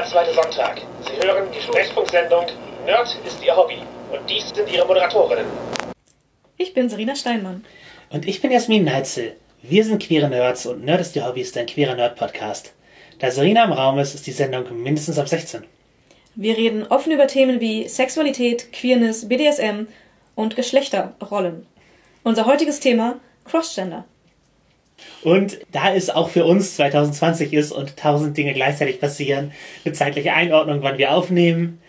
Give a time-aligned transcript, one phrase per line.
[0.00, 0.80] jeder zweite Sonntag.
[1.04, 2.46] Sie hören die Sprechfunksendung
[2.86, 3.78] Nerd ist Ihr Hobby.
[4.10, 5.44] Und dies sind Ihre Moderatorinnen.
[6.56, 7.64] Ich bin Serena Steinmann.
[8.08, 9.36] Und ich bin Jasmin Neitzel.
[9.62, 12.72] Wir sind queere Nerds und Nerd ist Ihr Hobby ist ein queerer Nerd-Podcast.
[13.18, 15.64] Da Serena im Raum ist, ist die Sendung mindestens ab 16.
[16.34, 19.86] Wir reden offen über Themen wie Sexualität, Queerness, BDSM
[20.34, 21.66] und Geschlechterrollen.
[22.22, 24.06] Unser heutiges Thema Crossgender.
[25.22, 29.52] Und da es auch für uns 2020 ist und tausend Dinge gleichzeitig passieren,
[29.84, 31.80] eine zeitliche Einordnung, wann wir aufnehmen.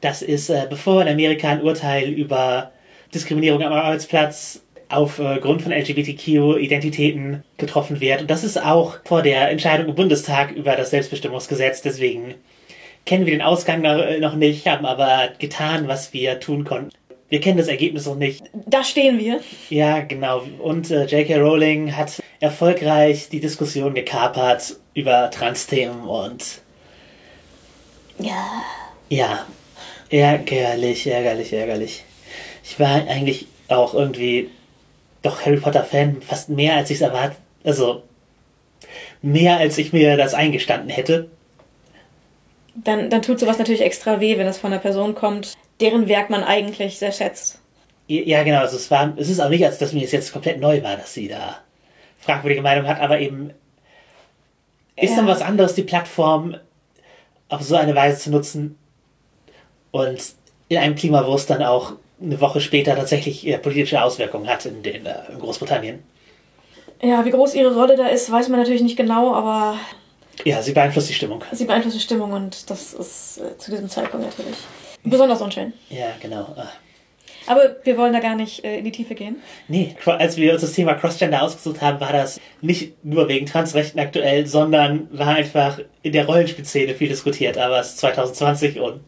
[0.00, 2.72] Das ist, äh, bevor in Amerika ein Urteil über
[3.12, 8.22] Diskriminierung am Arbeitsplatz aufgrund äh, von LGBTQ-Identitäten getroffen wird.
[8.22, 11.82] Und das ist auch vor der Entscheidung im Bundestag über das Selbstbestimmungsgesetz.
[11.82, 12.34] Deswegen
[13.04, 13.82] kennen wir den Ausgang
[14.20, 16.90] noch nicht, haben aber getan, was wir tun konnten.
[17.28, 18.42] Wir kennen das Ergebnis noch nicht.
[18.66, 19.40] Da stehen wir.
[19.68, 20.42] Ja, genau.
[20.58, 21.36] Und äh, J.K.
[21.36, 26.62] Rowling hat erfolgreich die Diskussion gekapert über Trans-Themen und.
[28.18, 28.62] Ja.
[29.10, 29.46] Ja.
[30.08, 32.04] Ärgerlich, ärgerlich, ärgerlich.
[32.64, 34.50] Ich war eigentlich auch irgendwie
[35.20, 37.38] doch Harry Potter-Fan, fast mehr als ich es erwartet.
[37.62, 38.02] Also.
[39.20, 41.28] Mehr als ich mir das eingestanden hätte.
[42.84, 46.30] Dann, dann tut sowas natürlich extra weh, wenn das von einer Person kommt, deren Werk
[46.30, 47.60] man eigentlich sehr schätzt.
[48.06, 48.60] Ja, genau.
[48.60, 50.96] Also es, war, es ist auch nicht, als dass mir es jetzt komplett neu war,
[50.96, 51.58] dass sie da
[52.18, 53.52] fragwürdige Meinung hat, aber eben
[54.96, 55.16] ist ja.
[55.16, 56.56] dann was anderes, die Plattform
[57.48, 58.78] auf so eine Weise zu nutzen
[59.90, 60.34] und
[60.68, 64.82] in einem Klima, wo es dann auch eine Woche später tatsächlich politische Auswirkungen hat in,
[64.82, 66.02] den, äh, in Großbritannien.
[67.00, 69.78] Ja, wie groß ihre Rolle da ist, weiß man natürlich nicht genau, aber.
[70.44, 71.44] Ja, sie beeinflusst die Stimmung.
[71.52, 74.56] Sie beeinflusst die Stimmung und das ist äh, zu diesem Zeitpunkt natürlich
[75.04, 75.72] besonders unschön.
[75.90, 76.54] Ja, genau.
[76.56, 76.68] Ah.
[77.46, 79.36] Aber wir wollen da gar nicht äh, in die Tiefe gehen.
[79.68, 83.98] Nee, als wir uns das Thema Crossgender ausgesucht haben, war das nicht nur wegen Transrechten
[83.98, 87.56] aktuell, sondern war einfach in der Rollenspielszene viel diskutiert.
[87.56, 89.00] Aber es ist 2020 und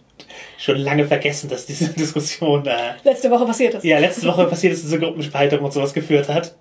[0.58, 3.84] schon lange vergessen, dass diese Diskussion äh, letzte Woche passiert ist.
[3.84, 6.54] Ja, letzte Woche passiert ist, diese Gruppenspaltung und sowas geführt hat.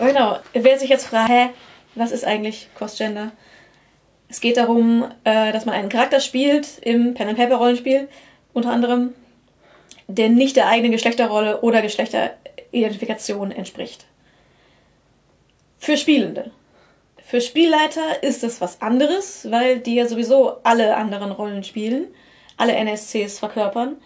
[0.00, 0.38] Genau.
[0.52, 1.48] Wer sich jetzt fragt, hä,
[1.98, 3.32] was ist eigentlich Crossgender?
[4.28, 8.08] Es geht darum, äh, dass man einen Charakter spielt im Pen-and-Paper-Rollenspiel,
[8.52, 9.14] unter anderem
[10.08, 14.06] der nicht der eigenen Geschlechterrolle oder Geschlechteridentifikation entspricht.
[15.78, 16.50] Für Spielende.
[17.24, 22.06] Für Spielleiter ist es was anderes, weil die ja sowieso alle anderen Rollen spielen,
[22.56, 23.96] alle NSCs verkörpern.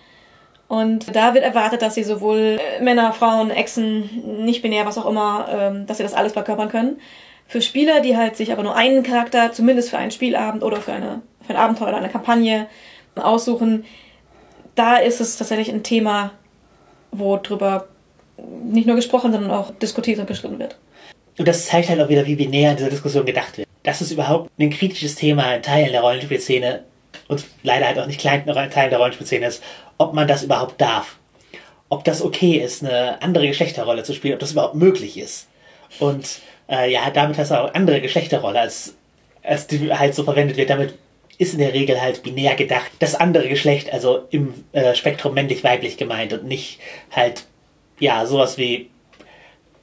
[0.67, 5.47] Und da wird erwartet, dass sie sowohl Männer, Frauen, Echsen, nicht binär, was auch immer,
[5.51, 7.01] ähm, dass sie das alles verkörpern können.
[7.53, 10.95] Für Spieler, die halt sich aber nur einen Charakter, zumindest für einen Spielabend oder für,
[10.95, 12.67] eine, für ein Abenteuer oder eine Kampagne
[13.15, 13.85] aussuchen,
[14.75, 16.31] da ist es tatsächlich ein Thema,
[17.11, 17.89] wo drüber
[18.65, 20.79] nicht nur gesprochen, sondern auch diskutiert und geschrieben wird.
[21.37, 23.69] Und das zeigt halt auch wieder, wie binär in dieser Diskussion gedacht wird.
[23.83, 26.85] Das ist überhaupt ein kritisches Thema in Teilen der Rollenspielszene
[27.29, 29.63] und leider halt auch nicht kleinen Teilen der Rollenspielszene ist,
[29.99, 31.19] ob man das überhaupt darf.
[31.91, 35.49] Ob das okay ist, eine andere Geschlechterrolle zu spielen, ob das überhaupt möglich ist.
[35.99, 38.95] Und äh, ja, damit hast du auch andere Geschlechterrolle, als,
[39.43, 40.71] als die halt so verwendet wird.
[40.71, 40.95] Damit
[41.39, 42.91] ist in der Regel halt binär gedacht.
[42.99, 46.79] Das andere Geschlecht, also im äh, Spektrum männlich-weiblich gemeint und nicht
[47.11, 47.47] halt,
[47.99, 48.91] ja, sowas wie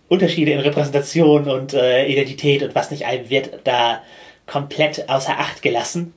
[0.07, 4.01] Unterschiede in Repräsentation und äh, Identität und was nicht allem wird da
[4.45, 6.13] komplett außer Acht gelassen.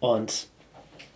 [0.00, 0.48] Und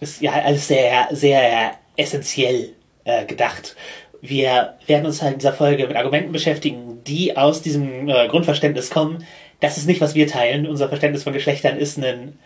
[0.01, 2.71] ist ja alles sehr, sehr essentiell
[3.05, 3.77] äh, gedacht.
[4.21, 8.91] Wir werden uns halt in dieser Folge mit Argumenten beschäftigen, die aus diesem äh, Grundverständnis
[8.91, 9.25] kommen.
[9.61, 10.67] Das ist nicht, was wir teilen.
[10.67, 12.39] Unser Verständnis von Geschlechtern ist ein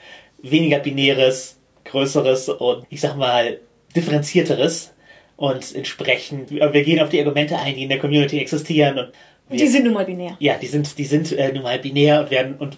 [0.43, 3.59] weniger binäres, größeres und ich sag mal
[3.97, 4.93] differenzierteres.
[5.37, 8.99] Und entsprechend, wir gehen auf die Argumente ein, die in der Community existieren.
[8.99, 9.09] Und
[9.49, 10.37] wir, die sind nun mal binär.
[10.39, 12.77] Ja, die sind, die sind äh, nun mal binär und werden und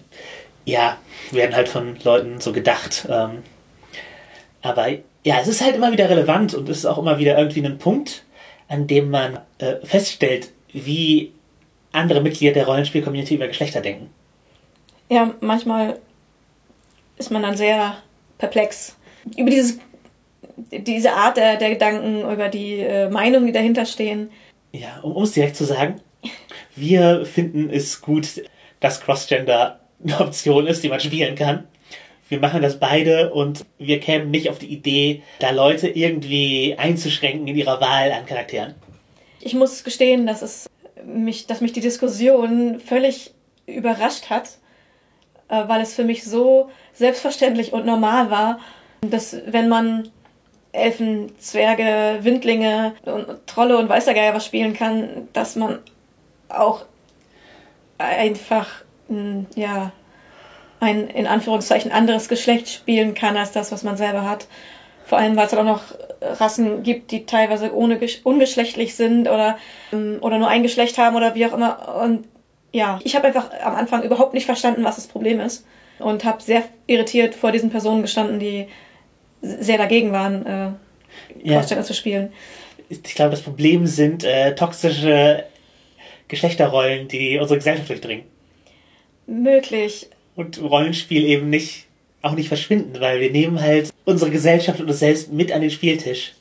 [0.65, 0.97] ja,
[1.31, 3.05] werden halt von Leuten so gedacht.
[3.09, 3.43] Ähm,
[4.61, 4.87] aber
[5.25, 7.77] ja, es ist halt immer wieder relevant und es ist auch immer wieder irgendwie ein
[7.77, 8.23] Punkt,
[8.67, 11.31] an dem man äh, feststellt, wie
[11.91, 14.09] andere Mitglieder der Rollenspiel-Community über Geschlechter denken.
[15.09, 15.99] Ja, manchmal
[17.17, 17.97] ist man dann sehr
[18.37, 18.97] perplex
[19.37, 19.79] über dieses,
[20.71, 24.31] diese Art der, der Gedanken, über die äh, Meinungen, die dahinter stehen.
[24.71, 26.01] Ja, um es direkt zu sagen,
[26.75, 28.43] wir finden es gut,
[28.79, 31.65] dass Crossgender eine Option ist, die man spielen kann.
[32.33, 37.47] Wir machen das beide und wir kämen nicht auf die Idee, da Leute irgendwie einzuschränken
[37.47, 38.73] in ihrer Wahl an Charakteren.
[39.39, 40.67] Ich muss gestehen, dass es
[41.05, 43.35] mich, dass mich die Diskussion völlig
[43.67, 44.57] überrascht hat,
[45.47, 48.59] äh, weil es für mich so selbstverständlich und normal war,
[49.01, 50.09] dass wenn man
[50.71, 55.77] Elfen, Zwerge, Windlinge und Trolle und Weißergeier was spielen kann, dass man
[56.49, 56.85] auch
[57.99, 58.69] einfach
[59.55, 59.91] ja
[60.83, 64.47] ein in Anführungszeichen anderes Geschlecht spielen kann als das, was man selber hat.
[65.05, 65.83] Vor allem, weil es halt auch noch
[66.21, 69.57] Rassen gibt, die teilweise ohne ungeschlechtlich sind oder,
[69.91, 72.01] ähm, oder nur ein Geschlecht haben oder wie auch immer.
[72.01, 72.27] Und
[72.71, 75.65] ja, ich habe einfach am Anfang überhaupt nicht verstanden, was das Problem ist.
[75.99, 78.67] Und habe sehr irritiert vor diesen Personen gestanden, die
[79.41, 80.71] sehr dagegen waren, äh,
[81.43, 81.57] ja.
[81.59, 82.33] Crossgender zu spielen.
[82.89, 85.45] Ich glaube, das Problem sind äh, toxische
[86.27, 88.25] Geschlechterrollen, die unsere Gesellschaft durchdringen.
[89.27, 90.09] Möglich.
[90.35, 91.85] Und Rollenspiel eben nicht,
[92.21, 95.69] auch nicht verschwinden, weil wir nehmen halt unsere Gesellschaft und uns selbst mit an den
[95.69, 96.33] Spieltisch.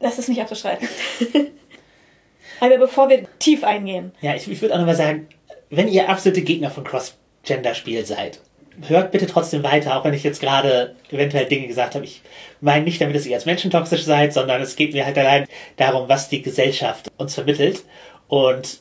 [0.00, 0.88] Das ist nicht abzustreiten.
[2.60, 4.12] Aber bevor wir tief eingehen.
[4.20, 5.28] Ja, ich, ich würde auch nochmal sagen,
[5.70, 8.40] wenn ihr absolute Gegner von Cross-Gender-Spiel seid,
[8.86, 12.04] hört bitte trotzdem weiter, auch wenn ich jetzt gerade eventuell Dinge gesagt habe.
[12.04, 12.22] Ich
[12.60, 15.46] meine nicht damit, dass ihr als Menschen toxisch seid, sondern es geht mir halt allein
[15.76, 17.84] darum, was die Gesellschaft uns vermittelt.
[18.28, 18.80] Und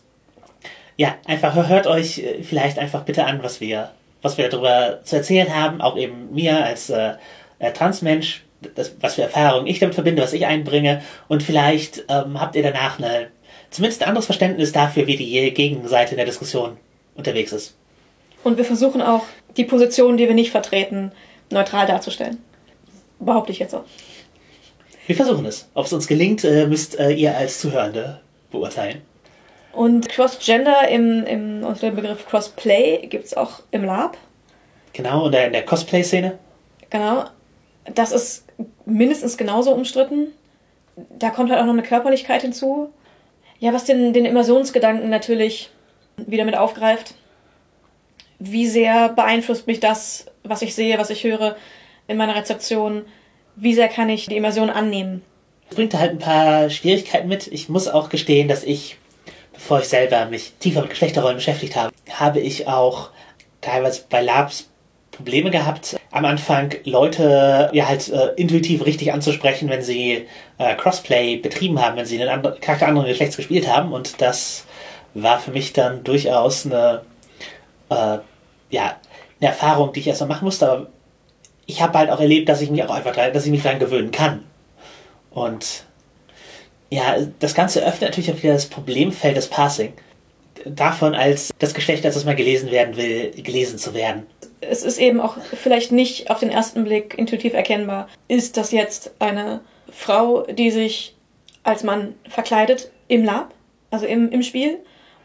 [0.98, 3.92] ja, einfach hört euch äh, vielleicht einfach bitte an, was wir,
[4.24, 7.14] was wir darüber zu erzählen haben, auch eben mir als äh,
[7.60, 8.44] äh, Transmensch,
[8.76, 11.04] das, was für Erfahrungen ich damit verbinde, was ich einbringe.
[11.28, 13.28] Und vielleicht ähm, habt ihr danach eine,
[13.70, 16.78] zumindest ein anderes Verständnis dafür, wie die Gegenseite in der Diskussion
[17.14, 17.76] unterwegs ist.
[18.44, 19.24] Und wir versuchen auch,
[19.58, 21.12] die Position, die wir nicht vertreten,
[21.52, 22.40] neutral darzustellen.
[23.20, 23.84] Behaupte ich jetzt auch.
[25.06, 25.70] Wir versuchen es.
[25.74, 28.22] Ob es uns gelingt, äh, müsst äh, ihr als Zuhörende
[28.52, 29.02] beurteilen.
[29.74, 34.18] Und Cross-Gender im, im, unter dem Begriff Crossplay gibt es auch im Lab.
[34.94, 36.38] Genau, und in der Cosplay-Szene.
[36.92, 37.26] Genau.
[37.94, 38.46] Das ist
[38.86, 40.28] mindestens genauso umstritten.
[41.18, 42.94] Da kommt halt auch noch eine Körperlichkeit hinzu.
[43.60, 45.72] Ja, was den, den Immersionsgedanken natürlich
[46.18, 47.16] wieder mit aufgreift.
[48.38, 51.56] Wie sehr beeinflusst mich das, was ich sehe, was ich höre
[52.08, 53.06] in meiner Rezeption?
[53.56, 55.24] Wie sehr kann ich die Immersion annehmen?
[55.70, 57.48] Das bringt halt ein paar Schwierigkeiten mit.
[57.48, 58.98] Ich muss auch gestehen, dass ich
[59.64, 63.12] bevor ich selber mich tiefer mit Geschlechterrollen beschäftigt habe, habe ich auch
[63.62, 64.70] teilweise bei Labs
[65.12, 70.28] Probleme gehabt, am Anfang Leute ja halt äh, intuitiv richtig anzusprechen, wenn sie
[70.58, 73.94] äh, Crossplay betrieben haben, wenn sie einen anderen, Charakter anderen Geschlechts gespielt haben.
[73.94, 74.66] Und das
[75.14, 77.04] war für mich dann durchaus eine,
[77.90, 78.18] äh,
[78.70, 78.98] ja,
[79.40, 80.70] eine Erfahrung, die ich erstmal machen musste.
[80.70, 80.88] Aber
[81.68, 84.12] ich habe halt auch erlebt, dass ich mich auch einfach, dass ich mich daran gewöhnen
[84.12, 84.44] kann.
[85.30, 85.86] Und
[86.94, 89.94] ja, das Ganze öffnet natürlich auch wieder das Problemfeld des Passing.
[90.66, 94.28] Davon als das Geschlecht, als das mal gelesen werden will, gelesen zu werden.
[94.62, 98.08] Es ist eben auch vielleicht nicht auf den ersten Blick intuitiv erkennbar.
[98.28, 99.62] Ist das jetzt eine
[99.92, 101.16] Frau, die sich
[101.64, 103.54] als Mann verkleidet im Lab,
[103.90, 104.78] also im, im Spiel,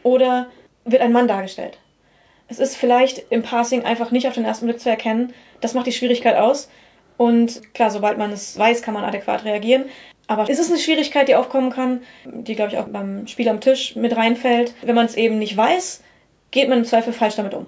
[0.03, 0.47] oder
[0.85, 1.77] wird ein Mann dargestellt?
[2.47, 5.33] Es ist vielleicht im Passing einfach nicht auf den ersten Blick zu erkennen.
[5.61, 6.67] Das macht die Schwierigkeit aus.
[7.15, 9.85] Und klar, sobald man es weiß, kann man adäquat reagieren.
[10.29, 13.61] Aber ist es eine Schwierigkeit, die aufkommen kann, die, glaube ich, auch beim Spiel am
[13.61, 14.75] Tisch mit reinfällt?
[14.83, 16.03] Wenn man es eben nicht weiß,
[16.51, 17.65] geht man im Zweifel falsch damit um.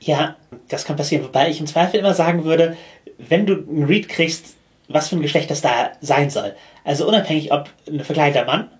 [0.00, 0.36] Ja,
[0.68, 1.22] das kann passieren.
[1.22, 2.78] Wobei ich im Zweifel immer sagen würde,
[3.18, 4.56] wenn du einen Read kriegst,
[4.88, 6.54] was für ein Geschlecht das da sein soll.
[6.82, 8.70] Also unabhängig, ob ein verkleideter Mann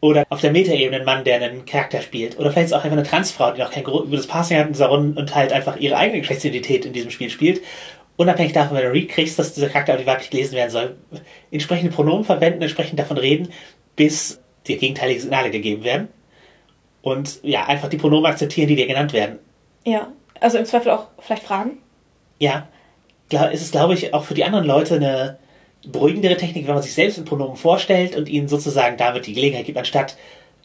[0.00, 2.38] oder auf der Metaebene ein Mann, der einen Charakter spielt.
[2.38, 5.78] Oder vielleicht auch einfach eine Transfrau, die noch kein gutes Passing hat und halt einfach
[5.78, 7.62] ihre eigene Geschlechtsidentität in diesem Spiel spielt
[8.18, 10.96] unabhängig davon, wenn du Read kriegst, dass dieser Charakter auch weiblich gelesen werden soll,
[11.50, 13.48] entsprechende Pronomen verwenden, entsprechend davon reden,
[13.96, 16.08] bis dir gegenteilige Signale gegeben werden.
[17.00, 19.38] Und ja, einfach die Pronomen akzeptieren, die dir genannt werden.
[19.84, 21.78] Ja, also im Zweifel auch vielleicht Fragen.
[22.38, 22.68] Ja,
[23.52, 25.38] ist es, glaube ich, auch für die anderen Leute eine
[25.86, 29.66] beruhigendere Technik, wenn man sich selbst ein Pronomen vorstellt und ihnen sozusagen damit die Gelegenheit
[29.66, 30.16] gibt, anstatt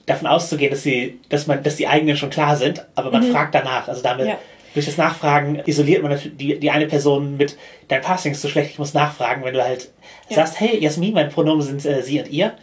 [0.08, 3.32] davon auszugehen, dass sie, dass man, dass die eigenen schon klar sind, aber man mhm.
[3.32, 3.88] fragt danach.
[3.88, 4.40] Also damit ja
[4.74, 8.72] durch das Nachfragen isoliert man die, die eine Person mit, dein Passing ist so schlecht,
[8.72, 9.92] ich muss nachfragen, wenn du halt
[10.30, 10.38] ja.
[10.38, 12.54] sagst, hey, Jasmin, mein Pronomen sind äh, sie und ihr.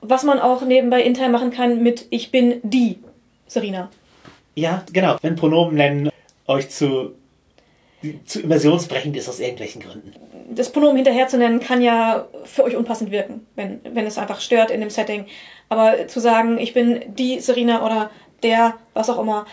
[0.00, 2.98] Was man auch nebenbei intern machen kann mit Ich bin die
[3.46, 3.90] Serena.
[4.54, 5.16] Ja, genau.
[5.20, 6.10] Wenn Pronomen nennen
[6.46, 7.14] euch zu,
[8.24, 10.14] zu immersionsbrechend ist aus irgendwelchen Gründen.
[10.52, 14.40] Das Pronomen hinterher zu nennen kann ja für euch unpassend wirken, wenn, wenn es einfach
[14.40, 15.26] stört in dem Setting.
[15.68, 18.10] Aber zu sagen, ich bin die Serena oder
[18.42, 19.46] der, was auch immer,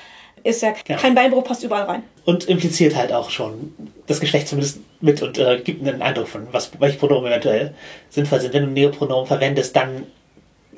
[0.44, 2.04] ist ja, ja, kein Beinbruch, passt überall rein.
[2.26, 3.74] Und impliziert halt auch schon
[4.08, 7.74] das Geschlecht zumindest mit und äh, gibt einen Eindruck von, was, welche Pronomen eventuell
[8.10, 8.54] sinnvoll sind.
[8.54, 10.08] Wenn du Neopronomen verwendest, dann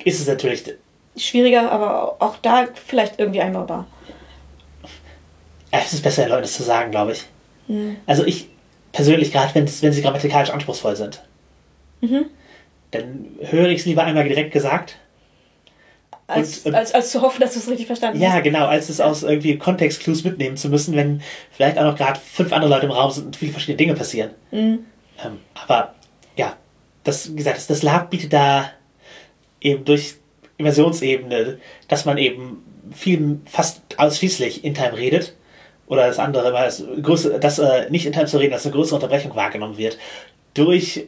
[0.03, 0.63] ist es natürlich
[1.15, 3.87] schwieriger, aber auch da vielleicht irgendwie einbaubar.
[5.71, 7.25] Ja, es ist besser, Leute zu sagen, glaube ich.
[7.67, 7.97] Mhm.
[8.05, 8.47] Also ich
[8.91, 11.23] persönlich, gerade wenn, wenn sie grammatikalisch anspruchsvoll sind,
[12.01, 12.25] mhm.
[12.91, 14.97] dann höre ich es lieber einmal direkt gesagt
[16.29, 18.35] als, und, als, als zu hoffen, dass du es richtig verstanden ja, hast.
[18.35, 21.21] Ja, genau, als es aus irgendwie Kontextclues mitnehmen zu müssen, wenn
[21.51, 24.31] vielleicht auch noch gerade fünf andere Leute im Raum sind und viele verschiedene Dinge passieren.
[24.51, 24.85] Mhm.
[25.23, 25.95] Ähm, aber
[26.35, 26.55] ja,
[27.03, 28.71] das, wie gesagt, das, das Lab bietet da
[29.59, 30.15] eben durch
[30.57, 31.57] Immersionsebene,
[31.87, 35.35] dass man eben viel, fast ausschließlich in Time redet
[35.87, 38.95] oder das andere, weil es größere, das äh, nicht in zu reden, dass eine größere
[38.95, 39.97] Unterbrechung wahrgenommen wird
[40.53, 41.07] durch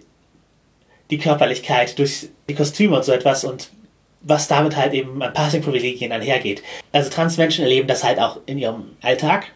[1.09, 3.69] die Körperlichkeit, durch die Kostüme und so etwas und
[4.23, 6.61] was damit halt eben an Passing-Privilegien einhergeht.
[6.91, 9.51] Also Transmenschen erleben das halt auch in ihrem Alltag.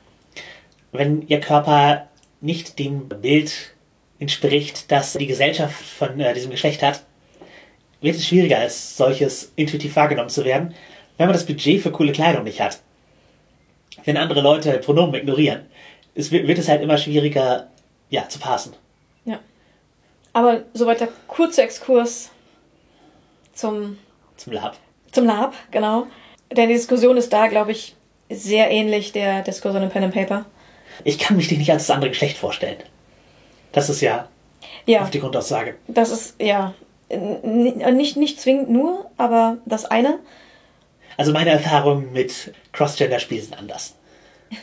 [0.92, 2.08] Wenn ihr Körper
[2.42, 3.74] nicht dem Bild
[4.20, 7.04] entspricht, das die Gesellschaft von äh, diesem Geschlecht hat,
[8.02, 10.74] wird es schwieriger, als solches intuitiv wahrgenommen zu werden,
[11.18, 12.80] wenn man das Budget für coole Kleidung nicht hat.
[14.04, 15.66] Wenn andere Leute Pronomen ignorieren,
[16.14, 17.68] es wird, wird es halt immer schwieriger,
[18.10, 18.74] ja, zu passen.
[19.26, 19.40] Ja.
[20.34, 22.30] Aber soweit der kurze Exkurs
[23.54, 23.98] zum
[24.38, 24.78] zum Lab.
[25.12, 26.08] Zum Lab, genau.
[26.52, 27.96] Denn die Diskussion ist da, glaube ich,
[28.30, 30.46] sehr ähnlich der Diskussion im Pen and Paper.
[31.04, 32.78] Ich kann mich nicht als das andere Geschlecht vorstellen.
[33.72, 34.30] Das ist ja,
[34.86, 35.76] ja auf die Grundaussage.
[35.88, 36.74] Das ist, ja,
[37.10, 40.20] nicht, nicht zwingend nur, aber das eine.
[41.18, 43.96] Also meine Erfahrungen mit Cross-Gender-Spielen sind anders.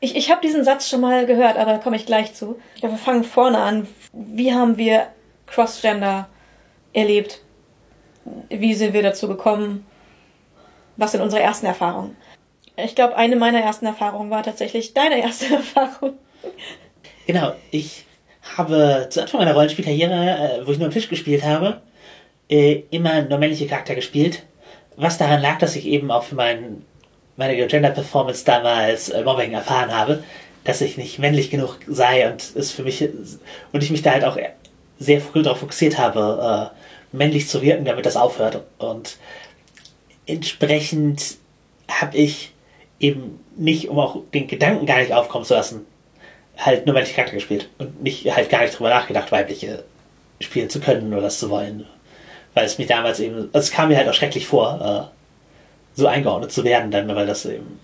[0.00, 2.60] Ich, ich habe diesen Satz schon mal gehört, aber da komme ich gleich zu.
[2.76, 3.88] Ja, wir fangen vorne an.
[4.12, 5.08] Wie haben wir
[5.48, 6.28] Cross-Gender
[6.92, 7.40] erlebt?
[8.48, 9.86] Wie sind wir dazu gekommen?
[10.96, 12.16] Was sind unsere ersten Erfahrungen?
[12.76, 16.14] Ich glaube, eine meiner ersten Erfahrungen war tatsächlich deine erste Erfahrung.
[17.26, 18.04] Genau, ich
[18.56, 21.80] habe zu Anfang meiner Rollenspielkarriere, äh, wo ich nur am Tisch gespielt habe,
[22.48, 24.44] äh, immer nur männliche Charakter gespielt.
[24.96, 26.84] Was daran lag, dass ich eben auch für mein,
[27.36, 30.22] meine Gender-Performance damals äh, Mobbing erfahren habe,
[30.64, 33.08] dass ich nicht männlich genug sei und es für mich
[33.72, 34.36] und ich mich da halt auch
[34.98, 36.72] sehr früh darauf fokussiert habe,
[37.12, 38.62] männlich zu wirken, damit das aufhört.
[38.78, 39.16] Und
[40.26, 41.36] entsprechend
[41.90, 42.52] habe ich
[43.00, 45.86] eben nicht, um auch den Gedanken gar nicht aufkommen zu lassen,
[46.56, 49.84] halt nur männliche Charakter gespielt und nicht halt gar nicht drüber nachgedacht, weibliche
[50.40, 51.86] spielen zu können oder das zu wollen.
[52.54, 56.06] Weil es mich damals eben, also es kam mir halt auch schrecklich vor, äh, so
[56.06, 57.80] eingeordnet zu werden, dann, weil das eben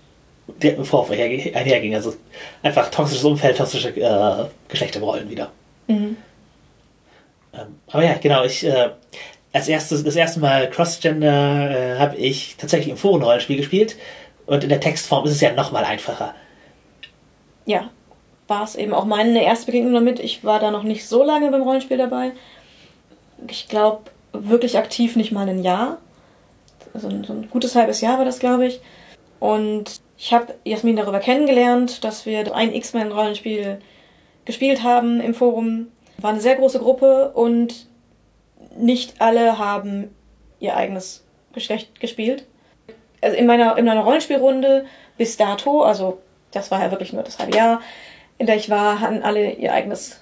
[0.47, 1.95] der Vorwurf einherging.
[1.95, 2.15] Also
[2.63, 5.51] einfach toxisches Umfeld, toxische äh, Geschlechterrollen wieder.
[5.87, 6.17] Mhm.
[7.55, 8.89] Ähm, aber ja, genau, ich äh,
[9.53, 13.95] als erstes, das erste Mal Crossgender äh, habe ich tatsächlich im Forenrollenspiel gespielt
[14.45, 16.35] und in der Textform ist es ja nochmal einfacher.
[17.65, 17.89] Ja,
[18.47, 20.19] war es eben auch meine erste Begegnung damit.
[20.19, 22.31] Ich war da noch nicht so lange beim Rollenspiel dabei.
[23.49, 25.99] Ich glaube, wirklich aktiv nicht mal ein Jahr.
[26.93, 28.81] Also so ein gutes halbes Jahr war das, glaube ich.
[29.39, 33.79] Und ich habe Jasmin darüber kennengelernt, dass wir ein X-Men-Rollenspiel
[34.45, 35.87] gespielt haben im Forum
[36.25, 37.85] war eine sehr große Gruppe und
[38.75, 40.09] nicht alle haben
[40.59, 42.47] ihr eigenes Geschlecht gespielt.
[43.21, 44.87] Also in meiner, in meiner Rollenspielrunde
[45.19, 46.17] bis dato, also
[46.49, 47.79] das war ja wirklich nur das halbe Jahr,
[48.39, 50.19] in der ich war, hatten alle ihr eigenes,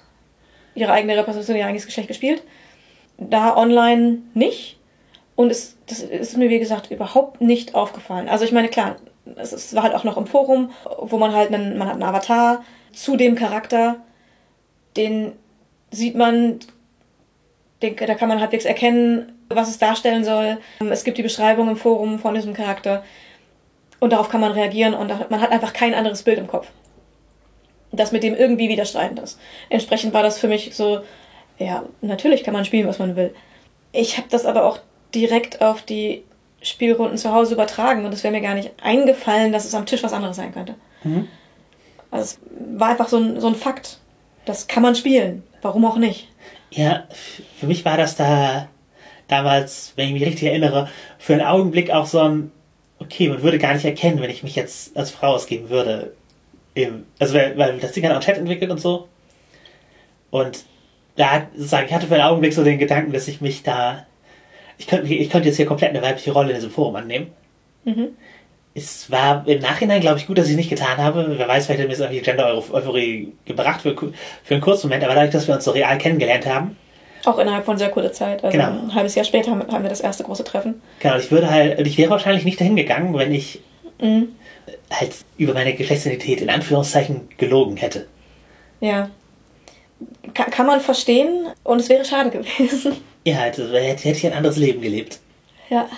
[0.74, 2.42] ihre eigene Repräsentation, ihr eigenes Geschlecht gespielt.
[3.16, 4.78] Da online nicht.
[5.36, 8.28] Und es, das ist mir, wie gesagt, überhaupt nicht aufgefallen.
[8.28, 8.96] Also ich meine, klar,
[9.36, 12.62] es, war halt auch noch im Forum, wo man halt einen, man hat einen Avatar
[12.92, 13.96] zu dem Charakter,
[14.98, 15.32] den
[15.94, 16.60] sieht man,
[17.80, 20.58] da kann man halbwegs erkennen, was es darstellen soll.
[20.90, 23.04] Es gibt die Beschreibung im Forum von diesem Charakter
[24.00, 26.68] und darauf kann man reagieren und man hat einfach kein anderes Bild im Kopf,
[27.92, 29.38] das mit dem irgendwie widerstreitend ist.
[29.68, 31.00] Entsprechend war das für mich so,
[31.58, 33.34] ja, natürlich kann man spielen, was man will.
[33.92, 34.78] Ich habe das aber auch
[35.14, 36.24] direkt auf die
[36.60, 40.02] Spielrunden zu Hause übertragen und es wäre mir gar nicht eingefallen, dass es am Tisch
[40.02, 40.74] was anderes sein könnte.
[41.04, 41.28] Mhm.
[42.10, 42.40] Also es
[42.78, 43.98] war einfach so ein, so ein Fakt.
[44.46, 45.42] Das kann man spielen.
[45.64, 46.28] Warum auch nicht?
[46.70, 47.08] Ja,
[47.56, 48.68] für mich war das da
[49.28, 52.52] damals, wenn ich mich richtig erinnere, für einen Augenblick auch so ein,
[52.98, 56.12] okay, man würde gar nicht erkennen, wenn ich mich jetzt als Frau ausgeben würde.
[57.18, 59.08] also, weil, weil das Ding hat auch Chat entwickelt und so.
[60.30, 60.66] Und
[61.16, 64.04] da, sozusagen, ich hatte für einen Augenblick so den Gedanken, dass ich mich da,
[64.76, 67.28] ich könnte, ich könnte jetzt hier komplett eine weibliche Rolle in diesem Forum annehmen.
[67.84, 68.08] Mhm
[68.74, 71.38] es war im Nachhinein, glaube ich, gut, dass ich es nicht getan habe.
[71.38, 75.14] Wer weiß, vielleicht hat mir es irgendwie Gender-Euphorie gebracht für, für einen kurzen Moment, aber
[75.14, 76.76] dadurch, dass wir uns so real kennengelernt haben.
[77.24, 78.42] Auch innerhalb von sehr kurzer Zeit.
[78.44, 78.70] Also genau.
[78.70, 80.82] ein halbes Jahr später haben, wir das erste große Treffen.
[80.98, 83.60] Genau, ich würde halt, ich wäre wahrscheinlich nicht dahin gegangen, wenn ich
[84.00, 84.34] mhm.
[84.90, 88.08] halt über meine Geschlechtsidentität in Anführungszeichen gelogen hätte.
[88.80, 89.08] Ja.
[90.34, 92.96] Kann, kann man verstehen und es wäre schade gewesen.
[93.24, 95.20] Ja, also hätte, hätte ich ein anderes Leben gelebt.
[95.70, 95.88] Ja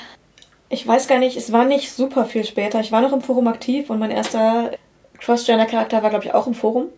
[0.68, 2.80] ich weiß gar nicht, es war nicht super viel später.
[2.80, 4.72] Ich war noch im Forum aktiv und mein erster
[5.18, 6.88] Cross-Gender-Charakter war, glaube ich, auch im Forum.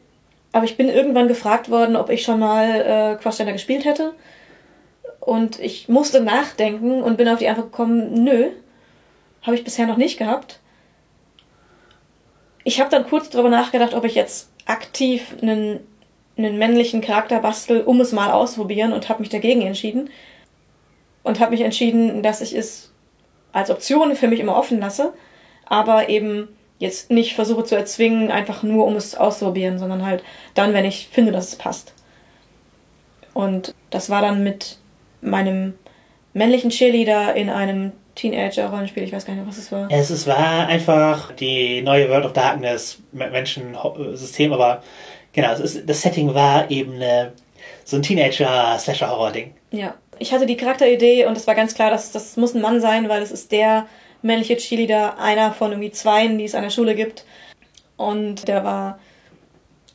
[0.53, 4.15] Aber ich bin irgendwann gefragt worden, ob ich schon mal äh, Cross-Gender gespielt hätte.
[5.21, 8.49] Und ich musste nachdenken und bin auf die Antwort gekommen, nö,
[9.43, 10.61] habe ich bisher noch nicht gehabt.
[12.65, 15.81] Ich habe dann kurz darüber nachgedacht, ob ich jetzt aktiv einen,
[16.39, 20.09] einen männlichen Charakter bastel, um es mal auszuprobieren und habe mich dagegen entschieden.
[21.23, 22.88] Und habe mich entschieden, dass ich es
[23.53, 25.13] als Option für mich immer offen lasse,
[25.67, 30.23] aber eben jetzt nicht versuche zu erzwingen, einfach nur um es auszuprobieren, sondern halt
[30.55, 31.93] dann, wenn ich finde, dass es passt.
[33.35, 34.79] Und das war dann mit
[35.21, 35.75] meinem
[36.33, 39.89] männlichen Cheerleader in einem Teenager-Rollenspiel, ich weiß gar nicht, was es war.
[39.91, 44.83] Es, es war einfach die neue World of Darkness Menschen-System, aber
[45.33, 47.33] genau, ist, das Setting war eben eine,
[47.85, 49.55] so ein Teenager-Slasher-Horror-Ding.
[49.71, 49.95] Ja.
[50.19, 53.09] Ich hatte die Charakteridee und es war ganz klar, dass das muss ein Mann sein,
[53.09, 53.87] weil es ist der
[54.23, 57.25] männliche Cheerleader, einer von irgendwie zweien, die es an der Schule gibt.
[57.97, 58.99] Und der war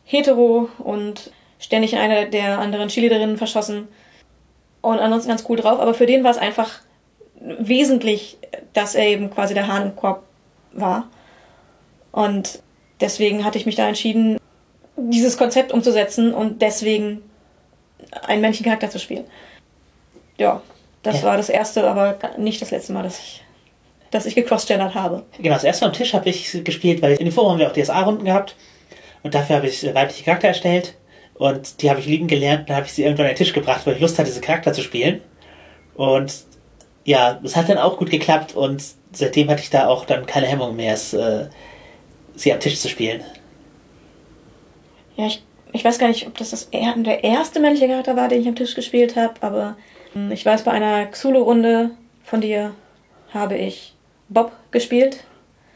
[0.06, 3.88] hetero und ständig in einer der anderen Cheerleaderinnen verschossen.
[4.82, 5.80] Und ansonsten ganz cool drauf.
[5.80, 6.82] Aber für den war es einfach
[7.40, 8.38] wesentlich,
[8.74, 10.24] dass er eben quasi der Hahn im Korb
[10.72, 11.08] war.
[12.12, 12.62] Und
[13.02, 14.38] deswegen hatte ich mich da entschieden,
[14.96, 17.22] dieses Konzept umzusetzen und deswegen
[18.22, 19.26] einen männlichen Charakter zu spielen.
[20.38, 20.62] Ja,
[21.04, 21.24] das Ja.
[21.28, 23.44] war das erste, aber nicht das letzte Mal, dass ich,
[24.12, 25.24] dass ich gecrossgendert habe.
[25.38, 27.68] Genau, das erste Mal am Tisch habe ich gespielt, weil in den Forum haben wir
[27.70, 28.56] auch DSA-Runden gehabt.
[29.24, 30.96] Und dafür habe ich äh, weibliche Charakter erstellt.
[31.36, 32.70] Und die habe ich lieben gelernt.
[32.70, 34.74] Dann habe ich sie irgendwann an den Tisch gebracht, weil ich Lust hatte, diese Charakter
[34.74, 35.22] zu spielen.
[35.96, 36.34] Und
[37.06, 38.56] ja, es hat dann auch gut geklappt.
[38.56, 41.48] Und seitdem hatte ich da auch dann keine Hemmung mehr, es, äh,
[42.36, 43.24] sie am Tisch zu spielen.
[45.16, 48.28] Ja, ich, ich weiß gar nicht, ob das, das er, der erste männliche Charakter war,
[48.28, 49.76] den ich am Tisch gespielt habe, aber
[50.32, 51.92] ich weiß, bei einer Xulu-Runde
[52.24, 52.74] von dir
[53.34, 53.96] habe ich
[54.30, 55.24] Bob gespielt.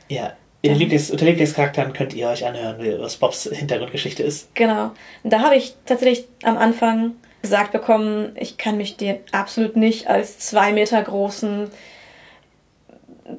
[0.09, 0.77] Ja, in den Ja.
[0.79, 4.53] Lieblings unter Lieblingscharakteren könnt ihr euch anhören, was Bobs Hintergrundgeschichte ist.
[4.55, 4.91] Genau.
[5.23, 10.39] Da habe ich tatsächlich am Anfang gesagt bekommen, ich kann mich dir absolut nicht als
[10.39, 11.69] zwei Meter großen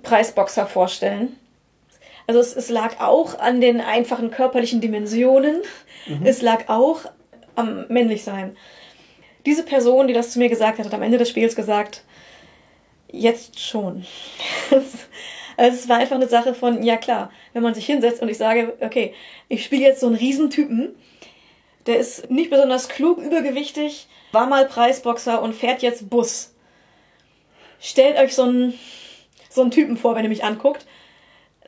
[0.02, 1.36] Preisboxer vorstellen.
[2.26, 5.62] Also es, es lag auch an den einfachen körperlichen Dimensionen.
[6.24, 7.00] Es lag auch
[7.54, 8.56] am Männlichsein.
[9.46, 12.04] Diese Person, die das zu mir gesagt hat, hat am Ende des Spiels gesagt,
[13.10, 14.04] jetzt schon.
[15.58, 18.38] Also es war einfach eine Sache von, ja klar, wenn man sich hinsetzt und ich
[18.38, 19.12] sage, okay,
[19.48, 20.94] ich spiele jetzt so einen Riesentypen,
[21.86, 26.54] der ist nicht besonders klug, übergewichtig, war mal Preisboxer und fährt jetzt Bus.
[27.80, 28.74] Stellt euch so einen,
[29.50, 30.86] so einen Typen vor, wenn ihr mich anguckt.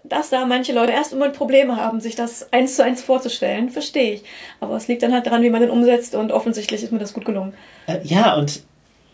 [0.02, 4.14] Dass da manche Leute erst immer Probleme haben, sich das eins zu eins vorzustellen, verstehe
[4.14, 4.22] ich.
[4.58, 7.12] Aber es liegt dann halt daran, wie man den umsetzt und offensichtlich ist mir das
[7.12, 7.52] gut gelungen.
[7.86, 8.62] Äh, ja, und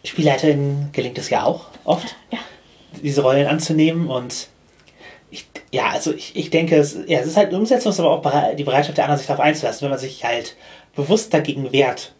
[0.04, 2.38] SpielleiterInnen gelingt es ja auch oft, Ja.
[3.02, 4.48] diese Rollen anzunehmen und
[5.30, 8.54] ich, ja, also ich, ich denke, es, ja, es ist halt eine Umsetzung, aber auch
[8.54, 10.56] die Bereitschaft der anderen, sich darauf einzulassen, wenn man sich halt
[10.94, 12.14] bewusst dagegen wehrt,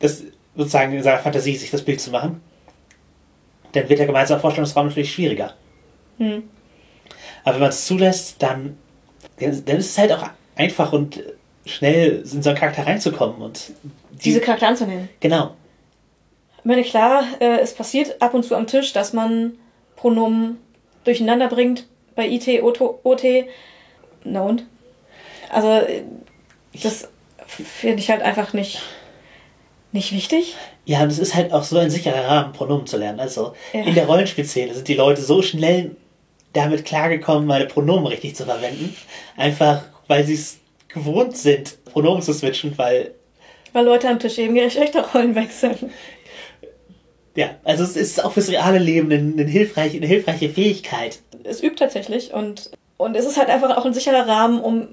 [0.00, 0.24] das
[0.56, 2.40] sozusagen in seiner Fantasie sich das Bild zu machen,
[3.72, 5.54] dann wird der gemeinsame Vorstellungsraum natürlich schwieriger.
[6.18, 6.42] Hm.
[7.46, 8.76] Aber wenn man es zulässt, dann,
[9.38, 11.22] dann ist es halt auch einfach und
[11.64, 13.70] schnell in so einen Charakter reinzukommen und
[14.12, 15.08] die, Diese Charakter anzunehmen.
[15.20, 15.54] genau.
[16.58, 19.52] Ich meine, klar, äh, es passiert ab und zu am Tisch, dass man
[19.94, 20.58] Pronomen
[21.04, 23.22] durcheinander bringt bei IT, OT, OT.
[24.24, 24.64] Na und?
[25.48, 26.02] Also, äh,
[26.82, 27.08] das
[27.46, 28.82] finde ich halt einfach nicht,
[29.92, 30.56] nicht wichtig.
[30.84, 33.20] Ja, und es ist halt auch so ein sicherer Rahmen, Pronomen zu lernen.
[33.20, 33.82] Also Ja.
[33.84, 35.94] in der Rollenspielszene sind die Leute so schnell
[36.56, 38.96] damit klargekommen, meine Pronomen richtig zu verwenden.
[39.36, 43.14] Einfach, weil sie es gewohnt sind, Pronomen zu switchen, weil,
[43.72, 45.90] Weil Leute am Tisch eben ihre Geschlechterrollen wechseln.
[47.34, 51.20] ja, also es ist auch fürs reale Leben eine, eine, hilfreiche, eine hilfreiche Fähigkeit.
[51.44, 54.88] Es übt tatsächlich und, und es ist halt einfach auch ein sicherer Rahmen, um,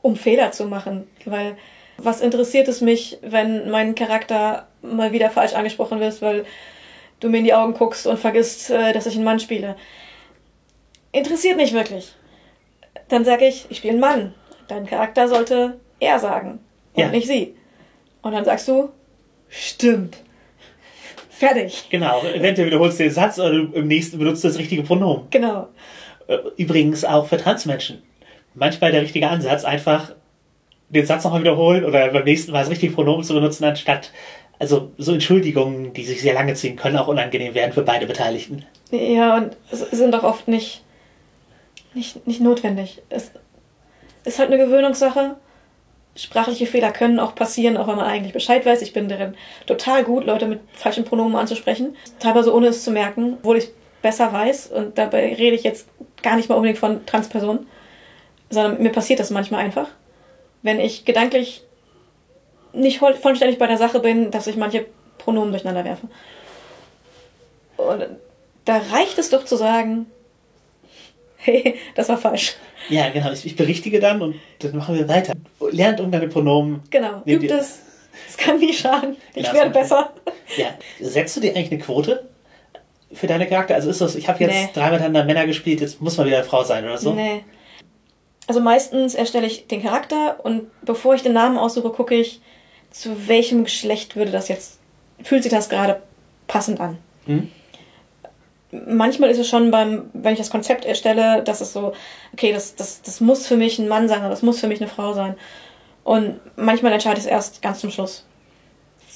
[0.00, 1.06] um Fehler zu machen.
[1.24, 1.56] Weil
[1.98, 6.44] was interessiert es mich, wenn mein Charakter mal wieder falsch angesprochen wird, weil
[7.20, 9.76] du mir in die Augen guckst und vergisst, äh, dass ich einen Mann spiele.
[11.12, 12.12] Interessiert mich wirklich.
[13.08, 14.34] Dann sage ich, ich spiele einen Mann.
[14.68, 16.58] Dein Charakter sollte er sagen
[16.94, 17.08] und Ja.
[17.08, 17.54] nicht sie.
[18.22, 18.90] Und dann sagst du,
[19.48, 20.16] stimmt.
[21.30, 21.86] Fertig.
[21.90, 25.26] Genau, eventuell wiederholst du den Satz oder im nächsten benutzt du das richtige Pronomen.
[25.30, 25.68] Genau.
[26.28, 28.02] Äh, Übrigens auch für Transmenschen.
[28.54, 30.12] Manchmal der richtige Ansatz, einfach
[30.88, 34.12] den Satz nochmal wiederholen oder beim nächsten Mal das richtige Pronomen zu benutzen, anstatt,
[34.58, 38.64] also so Entschuldigungen, die sich sehr lange ziehen können, auch unangenehm werden für beide Beteiligten.
[38.90, 40.82] Ja, und es sind doch oft nicht,
[41.96, 43.02] nicht, nicht notwendig.
[43.08, 43.32] Es
[44.24, 45.36] ist halt eine Gewöhnungssache.
[46.14, 48.82] Sprachliche Fehler können auch passieren, auch wenn man eigentlich Bescheid weiß.
[48.82, 49.34] Ich bin darin
[49.66, 51.96] total gut, Leute mit falschen Pronomen anzusprechen.
[52.20, 53.68] Teilweise ohne es zu merken, obwohl ich
[54.00, 54.68] besser weiß.
[54.68, 55.88] Und dabei rede ich jetzt
[56.22, 57.66] gar nicht mal unbedingt von Transpersonen,
[58.50, 59.88] sondern mir passiert das manchmal einfach.
[60.62, 61.62] Wenn ich gedanklich
[62.72, 64.86] nicht voll- vollständig bei der Sache bin, dass ich manche
[65.18, 66.08] Pronomen durcheinander werfe.
[67.76, 68.06] Und
[68.64, 70.06] da reicht es doch zu sagen,
[71.46, 72.56] hey, das war falsch.
[72.88, 75.32] Ja, genau, ich, ich berichtige dann und dann machen wir weiter.
[75.70, 76.82] Lernt Umgang mit Pronomen.
[76.90, 77.80] Genau, übt es.
[78.28, 79.16] Es kann nie schaden.
[79.34, 80.12] Ich Genau, werde besser.
[80.56, 80.68] Ja,
[81.00, 82.28] setzt du dir eigentlich eine Quote
[83.12, 83.74] für deine Charakter?
[83.74, 84.68] Also ist das, ich habe jetzt Nee.
[84.74, 87.12] drei miteinander Männer gespielt, jetzt muss man wieder eine Frau sein oder so?
[87.12, 87.44] Nee.
[88.46, 92.40] Also meistens erstelle ich den Charakter und bevor ich den Namen aussuche, gucke ich,
[92.90, 94.78] zu welchem Geschlecht würde das jetzt,
[95.22, 96.00] fühlt sich das gerade
[96.46, 96.98] passend an.
[97.26, 97.50] Hm?
[98.86, 101.92] Manchmal ist es schon beim, wenn ich das Konzept erstelle, dass es so,
[102.32, 104.80] okay, das, das, das muss für mich ein Mann sein oder das muss für mich
[104.80, 105.36] eine Frau sein.
[106.04, 108.24] Und manchmal entscheide ich es erst ganz zum Schluss.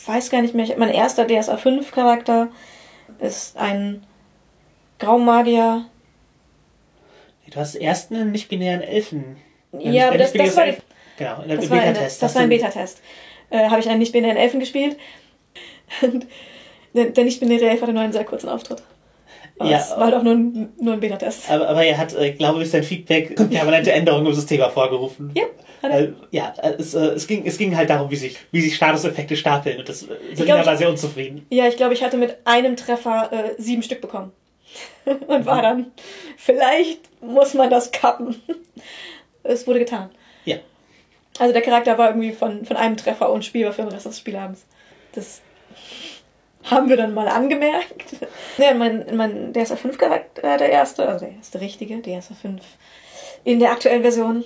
[0.07, 0.66] Weiß gar nicht mehr.
[0.77, 2.49] Mein erster DSA 5 Charakter
[3.18, 4.05] ist ein
[4.99, 5.85] Graumagier.
[7.51, 9.37] Du hast erst einen nicht-binären Elfen.
[9.79, 10.77] Ja, aber das, das war, die,
[11.20, 12.23] Genau, das war, eine, Beta-Test.
[12.23, 13.03] das war ein Beta-Test.
[13.51, 14.96] Äh, Habe ich einen nicht-binären Elfen gespielt.
[16.01, 16.27] Und
[16.94, 18.83] der, der nicht-binäre Elf hatte nur einen sehr kurzen Auftritt.
[19.68, 21.51] Ja, es war doch nur ein, nur ein Beta-Test.
[21.51, 25.33] Aber, aber er hat, äh, glaube ich, sein Feedback permanente Änderungen im System hervorgerufen.
[25.35, 25.44] Ja,
[25.83, 26.12] hat er.
[26.31, 29.37] Ja, äh, es, äh, es, ging, es ging halt darum, wie sich, wie sich Statuseffekte
[29.37, 31.46] stapeln und das, äh, Selina war sehr unzufrieden.
[31.51, 34.33] Ja, ich glaube, ich hatte mit einem Treffer äh, sieben Stück bekommen.
[35.27, 35.90] Und war dann,
[36.37, 38.37] vielleicht muss man das kappen.
[39.42, 40.11] Es wurde getan.
[40.44, 40.59] Ja.
[41.38, 44.66] Also der Charakter war irgendwie von, von einem Treffer unspielbar für den Rest des Spielabends.
[45.12, 45.40] Das
[46.70, 48.16] haben wir dann mal angemerkt.
[48.59, 52.62] Ja, mein, mein DSA 5 Charakter, der erste, also der erste richtige DSA 5
[53.44, 54.44] in der aktuellen Version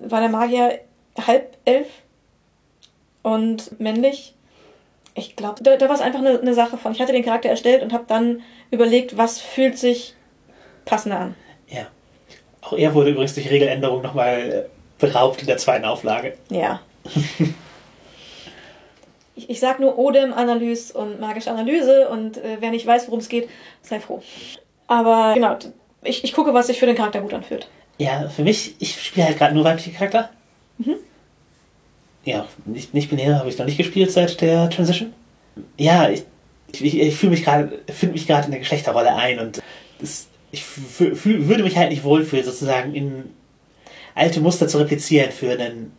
[0.00, 0.80] war der Magier
[1.26, 1.86] halb elf
[3.22, 4.34] und männlich.
[5.14, 6.92] Ich glaube, da, da war es einfach eine, eine Sache von.
[6.92, 10.14] Ich hatte den Charakter erstellt und habe dann überlegt, was fühlt sich
[10.84, 11.34] passender an.
[11.68, 11.86] Ja.
[12.60, 16.36] Auch er wurde übrigens durch Regeländerung nochmal äh, beraubt in der zweiten Auflage.
[16.50, 16.80] Ja.
[19.42, 23.28] ich, ich sag nur Odem-Analyse und magische Analyse und äh, wer nicht weiß, worum es
[23.28, 23.48] geht,
[23.82, 24.22] sei froh.
[24.86, 25.56] Aber genau,
[26.02, 27.68] ich, ich gucke, was sich für den Charakter gut anfühlt.
[27.98, 30.30] Ja, für mich, ich spiele halt gerade nur weibliche Charakter.
[30.78, 30.96] Mhm.
[32.24, 35.12] Ja, nicht, nicht binär habe ich noch nicht gespielt seit der Transition.
[35.76, 36.24] Ja, ich,
[36.72, 39.62] ich, ich fühle mich gerade, finde mich gerade in der Geschlechterrolle ein und
[40.00, 43.34] das, ich fü- fü- würde mich halt nicht wohlfühlen, sozusagen in
[44.14, 45.92] alte Muster zu replizieren für einen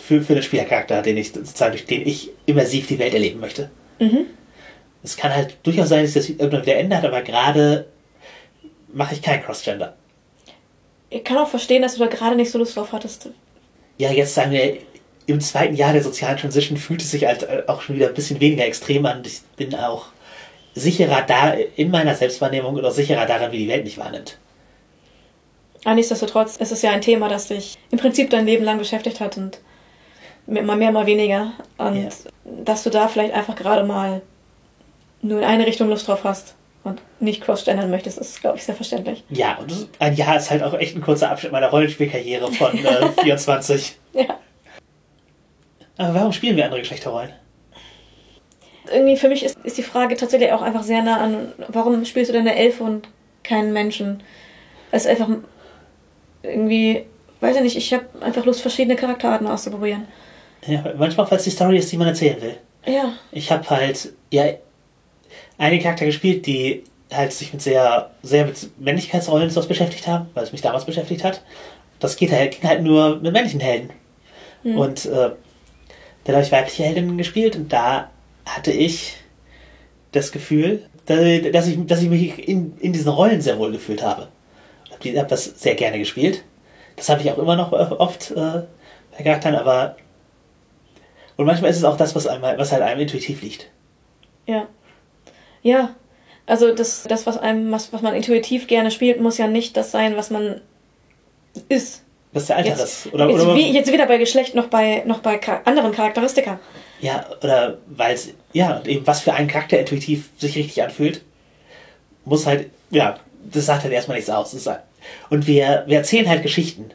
[0.00, 3.70] für, für einen Spielercharakter, den ich sozusagen durch den ich immersiv die Welt erleben möchte.
[3.98, 4.26] Mhm.
[5.02, 7.86] Es kann halt durchaus sein, dass sich das irgendwann wieder ändert, aber gerade
[8.92, 9.94] mache ich kein Crossgender.
[11.08, 13.30] Ich kann auch verstehen, dass du da gerade nicht so Lust drauf hattest.
[13.98, 14.78] Ja, jetzt sagen wir,
[15.26, 18.14] im zweiten Jahr der sozialen Transition fühlt es sich halt äh, auch schon wieder ein
[18.14, 19.22] bisschen weniger extrem an.
[19.24, 20.06] Ich bin auch
[20.74, 24.38] sicherer da in meiner Selbstwahrnehmung oder sicherer daran, wie die Welt mich wahrnimmt.
[25.84, 29.20] Aber nichtsdestotrotz ist es ja ein Thema, das dich im Prinzip dein Leben lang beschäftigt
[29.20, 29.58] hat und
[30.50, 31.52] mal mehr, mal weniger.
[31.78, 32.08] Und Ja.
[32.64, 34.22] dass du da vielleicht einfach gerade mal
[35.22, 38.74] nur in eine Richtung Lust drauf hast und nicht cross-gendern möchtest, ist, glaube ich, sehr
[38.74, 39.22] verständlich.
[39.28, 43.08] Ja, und ein Jahr ist halt auch echt ein kurzer Abschnitt meiner Rollenspielkarriere von äh,
[43.22, 43.96] 24.
[44.14, 44.24] Ja.
[45.98, 47.32] Aber warum spielen wir andere Geschlechterrollen?
[48.90, 52.30] Irgendwie für mich ist, ist die Frage tatsächlich auch einfach sehr nah an, warum spielst
[52.30, 53.08] du denn eine Elfe und
[53.44, 54.22] keinen Menschen?
[54.90, 55.28] Es ist einfach
[56.42, 57.04] irgendwie,
[57.40, 60.08] weiß ich nicht, ich habe einfach Lust, verschiedene Charakterarten auszuprobieren.
[60.66, 62.56] Ja, manchmal, weil es die Story ist, die man erzählen will.
[62.86, 64.44] Ja, Ich habe halt, ja,
[65.58, 70.44] einige Charakter gespielt, die halt sich mit sehr, sehr mit Männlichkeitsrollen sowas beschäftigt haben, weil
[70.44, 71.42] es mich damals beschäftigt hat.
[71.98, 73.90] Das geht halt, ging halt nur mit männlichen Helden.
[74.76, 75.30] Und äh,
[76.24, 78.10] dann habe ich weibliche Heldinnen gespielt und da
[78.44, 79.16] hatte ich
[80.12, 81.18] das Gefühl, dass
[81.52, 84.28] dass ich, dass ich mich in, in diesen Rollen sehr wohl gefühlt habe.
[85.02, 86.44] Ich habe das sehr gerne gespielt.
[86.96, 88.34] Das habe ich auch immer noch äh, oft äh,
[89.16, 89.96] bei Charakteren, aber
[91.40, 93.70] und manchmal ist es auch das, was, einem, was halt einem intuitiv liegt.
[94.46, 94.66] ja.
[95.62, 95.94] Ja.
[96.46, 99.90] Also das, das was einem, was, was man intuitiv gerne spielt, muss ja nicht das
[99.90, 100.60] sein, was man
[101.68, 102.02] ist.
[102.32, 103.14] Was der Alter Jetzt, ist.
[103.14, 106.60] Oder, jetzt, oder, wie, jetzt weder bei Geschlecht noch bei, noch bei anderen Charakteristika.
[107.00, 111.22] ja, oder weil es, ja, und eben was für einen Charakter intuitiv sich richtig anfühlt,
[112.24, 113.18] muss halt, ja,
[113.50, 114.54] das sagt halt erstmal nichts aus.
[114.66, 114.80] Halt,
[115.30, 116.90] und wir, wir erzählen halt Geschichten.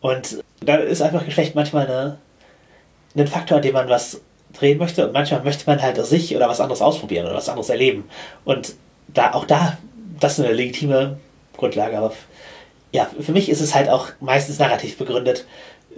[0.00, 2.18] Und da ist einfach Geschlecht manchmal eine,
[3.22, 4.20] ein Faktor, an dem man was
[4.52, 5.06] drehen möchte.
[5.06, 8.04] Und manchmal möchte man halt sich oder was anderes ausprobieren oder was anderes erleben.
[8.44, 8.74] Und
[9.08, 9.78] da, auch da,
[10.20, 11.18] das ist eine legitime
[11.56, 11.98] Grundlage.
[11.98, 12.12] Aber
[12.92, 15.46] ja, für mich ist es halt auch meistens narrativ begründet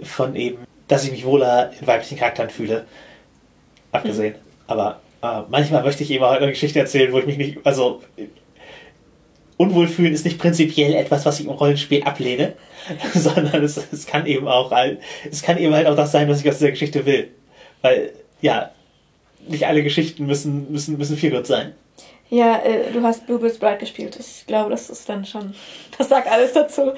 [0.03, 2.85] von eben, dass ich mich wohler in weiblichen Charakteren fühle.
[3.91, 4.35] Abgesehen.
[4.67, 8.01] Aber äh, manchmal möchte ich eben auch eine Geschichte erzählen, wo ich mich nicht, also
[9.57, 12.53] unwohl fühlen ist nicht prinzipiell etwas, was ich im Rollenspiel ablehne,
[13.13, 14.71] sondern es, es kann eben auch
[15.29, 17.31] es kann eben halt auch das sein, was ich aus dieser Geschichte will.
[17.81, 18.71] Weil, ja,
[19.47, 21.73] nicht alle Geschichten müssen, müssen, müssen viel gut sein.
[22.29, 24.17] Ja, äh, du hast Bluebill's Bride gespielt.
[24.19, 25.53] Ich glaube, das ist dann schon.
[25.97, 26.91] Das sagt alles dazu.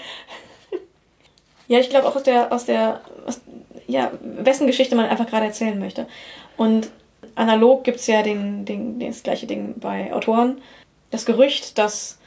[1.68, 3.42] ja, ich glaube auch aus der, aus der, aus,
[3.88, 6.08] ja, wessen Geschichte man einfach gerade erzählen möchte.
[6.58, 6.90] Und
[7.36, 10.62] analog gibt es ja den, den, das gleiche Ding bei Autoren.
[11.12, 12.19] das Gerücht, dass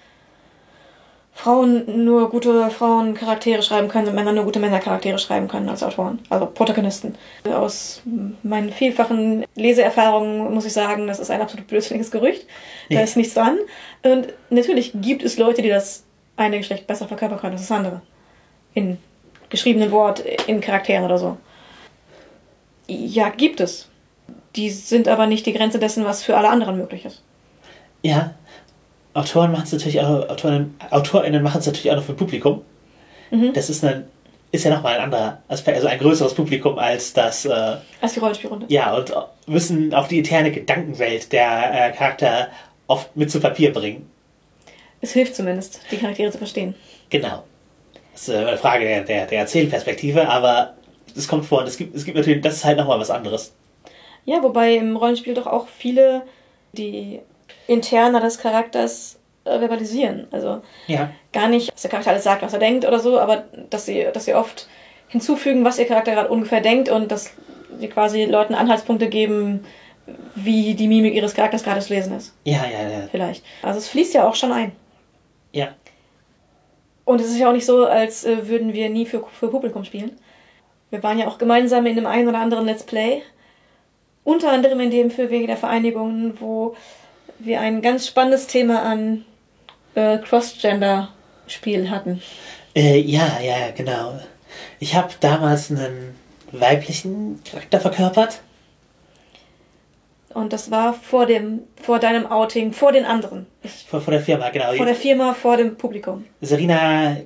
[1.34, 6.20] Frauen nur gute Frauencharaktere schreiben können und Männer nur gute Männercharaktere schreiben können als Autoren,
[6.28, 7.16] also Protagonisten.
[7.44, 8.02] Aus
[8.42, 12.46] meinen vielfachen Leseerfahrungen muss ich sagen, das ist ein absolut blödsinniges Gerücht.
[12.90, 13.58] Da ist nichts dran.
[14.02, 16.04] Und natürlich gibt es Leute, die das
[16.36, 18.02] eine Geschlecht besser verkörpern können als das andere.
[18.74, 18.98] In
[19.48, 21.38] geschriebenen Wort, in Charakteren oder so.
[22.86, 23.88] Ja, gibt es.
[24.56, 27.22] Die sind aber nicht die Grenze dessen, was für alle anderen möglich ist.
[28.02, 28.34] Ja,
[29.14, 32.62] Autoren machen es natürlich auch, Autoren, AutorInnen machen es natürlich auch noch für Publikum.
[33.30, 33.52] Mhm.
[33.52, 34.06] Das ist, ein,
[34.52, 38.20] ist ja nochmal ein anderer Aspekt, also ein größeres Publikum als das, äh, Als die
[38.20, 38.66] Rollenspielrunde.
[38.68, 39.12] ja, und
[39.46, 42.48] müssen auch die interne Gedankenwelt der äh, Charakter
[42.86, 44.08] oft mit zu Papier bringen.
[45.00, 46.74] Es hilft zumindest, die Charaktere zu verstehen.
[47.10, 47.42] Genau.
[48.12, 50.74] Das ist äh, eine Frage der, der, der Erzählperspektive, aber
[51.16, 53.54] es kommt vor und es gibt, es gibt natürlich, das ist halt nochmal was anderes.
[54.24, 56.22] Ja, wobei im Rollenspiel doch auch viele
[56.72, 57.20] die
[57.66, 60.26] Interna des Charakters äh, verbalisieren.
[60.30, 61.10] Also Ja.
[61.32, 64.06] gar nicht, dass der Charakter alles sagt, was er denkt oder so, aber dass sie,
[64.12, 64.68] dass sie oft
[65.08, 67.32] hinzufügen, was ihr Charakter gerade ungefähr denkt und dass
[67.78, 69.64] sie quasi Leuten Anhaltspunkte geben,
[70.34, 72.34] wie die Mimik ihres Charakters gerade zu lesen ist.
[72.44, 73.08] Ja, ja, ja.
[73.10, 73.44] Vielleicht.
[73.62, 74.72] Also es fließt ja auch schon ein.
[75.52, 75.68] Ja.
[77.04, 79.84] Und es ist ja auch nicht so, als äh, würden wir nie für, für Publikum
[79.84, 80.18] spielen.
[80.90, 83.22] Wir waren ja auch gemeinsam in dem einen oder anderen Let's Play.
[84.24, 86.76] Unter anderem in dem für Wege der Vereinigung, wo
[87.44, 89.24] wir ein ganz spannendes Thema an
[89.94, 92.22] äh, Cross-Gender-Spiel hatten.
[92.74, 94.18] Äh, ja, ja, genau.
[94.78, 96.14] Ich habe damals einen
[96.50, 98.40] weiblichen Charakter verkörpert.
[100.34, 103.46] Und das war vor dem, vor deinem Outing, vor den anderen.
[103.88, 104.72] Vor, vor der Firma, genau.
[104.72, 106.24] vor der Firma, vor dem Publikum.
[106.40, 107.18] Serena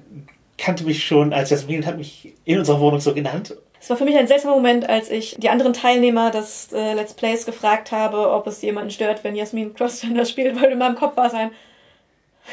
[0.58, 3.54] kannte mich schon als Jasmin und hat mich in unserer Wohnung so genannt.
[3.86, 7.14] Es war für mich ein seltsamer Moment, als ich die anderen Teilnehmer des äh, Let's
[7.14, 11.16] Plays gefragt habe, ob es jemanden stört, wenn Jasmin Crossgender spielt, weil in meinem Kopf
[11.16, 11.52] war es ein.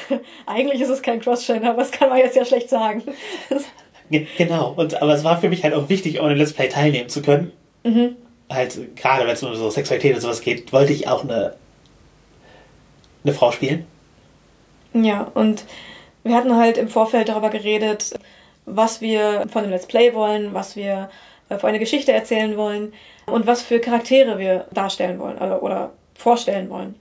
[0.45, 3.01] Eigentlich ist es kein Crossgender, aber das kann man jetzt ja schlecht sagen.
[4.11, 4.73] Ge- Genau.
[4.77, 7.51] Und, aber es war für mich halt auch wichtig, einem Let's Play teilnehmen zu können.
[7.83, 8.15] mhm.
[8.51, 11.55] Halt, gerade wenn es um so Sexualität und sowas geht, wollte ich auch eine,
[13.23, 13.87] eine Frau spielen.
[14.93, 15.65] Ja, und
[16.23, 18.13] wir hatten halt im Vorfeld darüber geredet,
[18.65, 21.09] was wir von dem Let's Play wollen, was wir
[21.49, 22.93] äh, für eine Geschichte erzählen wollen
[23.25, 26.95] und was für Charaktere wir darstellen wollen oder, oder vorstellen wollen.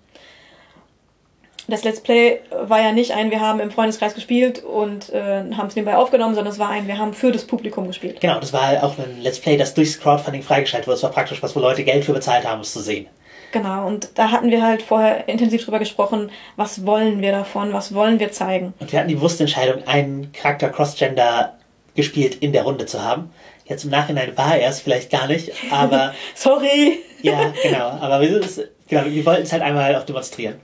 [1.69, 5.69] Das Let's Play war ja nicht ein, wir haben im Freundeskreis gespielt und äh, haben
[5.69, 8.21] es nebenbei aufgenommen, sondern es war ein, wir haben für das Publikum gespielt.
[8.21, 10.97] Genau, das war auch ein Let's Play, das durchs Crowdfunding freigeschaltet wurde.
[10.97, 13.07] Es war praktisch was, wo Leute Geld für bezahlt haben, es zu sehen.
[13.53, 17.95] Genau, und da hatten wir halt vorher intensiv drüber gesprochen, was wollen wir davon, was
[17.95, 18.73] wollen wir zeigen.
[18.81, 21.59] Und wir hatten die bewusste Entscheidung, einen Charakter Crossgender
[21.95, 23.31] gespielt in der Runde zu haben.
[23.67, 27.01] Jetzt im Nachhinein war er es vielleicht gar nicht, aber Sorry!
[27.21, 27.91] ja, genau.
[27.91, 28.41] Aber wir,
[28.89, 30.55] genau, wir wollten es halt einmal auch demonstrieren.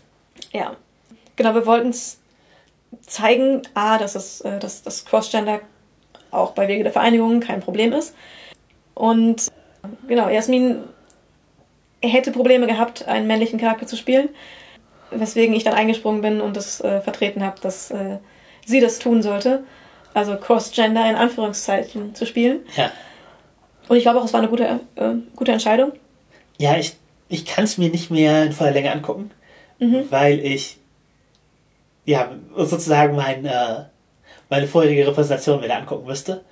[0.53, 0.74] Ja.
[1.37, 2.18] Genau, wir wollten es
[3.03, 5.61] zeigen, A, dass es, äh, dass das Crossgender
[6.31, 8.14] auch bei Wege der Vereinigung kein Problem ist.
[8.94, 9.48] Und
[10.09, 10.85] genau, Jasmin
[12.02, 14.28] hätte Probleme gehabt, einen männlichen Charakter zu spielen,
[15.11, 18.18] weswegen ich dann eingesprungen bin und das äh, vertreten habe, dass äh,
[18.66, 19.64] sie das tun sollte.
[20.14, 22.61] Also Crossgender in Anführungszeichen zu spielen.
[22.76, 22.90] Ja,
[23.88, 25.92] Und ich glaube auch, es war eine gute, äh, gute Entscheidung.
[26.58, 26.94] ja ich,
[27.28, 29.30] ich kann es mir nicht mehr in voller Länge angucken,
[30.11, 30.78] weil ich
[32.04, 33.84] ja sozusagen mein, äh,
[34.48, 36.44] meine vorherige Repräsentation wieder angucken müsste.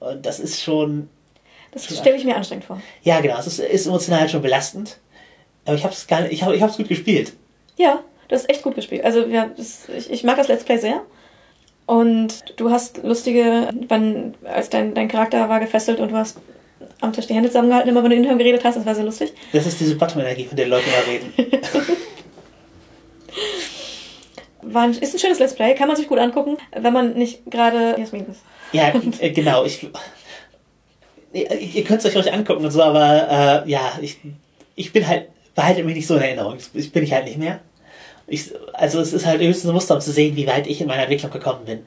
[0.00, 1.08] Und das ist schon
[1.72, 2.80] Das stelle ich mir anstrengend vor.
[3.02, 3.38] Ja, genau.
[3.38, 4.98] Es ist, ist emotional schon belastend.
[5.64, 7.32] Aber ich habe es gar nicht, ich habe gut gespielt.
[7.76, 9.04] Ja, du hast echt gut gespielt.
[9.04, 11.02] Also ja, das, ich, ich mag das Let's Play sehr.
[11.86, 16.38] Und du hast lustige, wann, als dein, dein Charakter war gefesselt und du hast
[17.00, 19.32] am Tisch die Hände zusammengehalten, immer wenn du intern geredet hast, das war sehr lustig.
[19.52, 21.32] Das ist diese Bottom-Energie, von der Leute immer reden.
[24.62, 27.50] War ein, ist ein schönes Let's Play, kann man sich gut angucken, wenn man nicht
[27.50, 28.40] gerade Jasmin ist.
[28.72, 29.64] Ja, äh, genau.
[29.64, 29.86] Ich,
[31.32, 34.18] ihr könnt es euch ruhig angucken und so, aber äh, ja, ich,
[34.74, 36.58] ich bin halt, behalte mich nicht so in Erinnerung.
[36.74, 37.60] Das bin ich halt nicht mehr.
[38.26, 40.86] Ich, also es ist halt höchstens ein Muster, um zu sehen, wie weit ich in
[40.86, 41.86] meiner Entwicklung gekommen bin.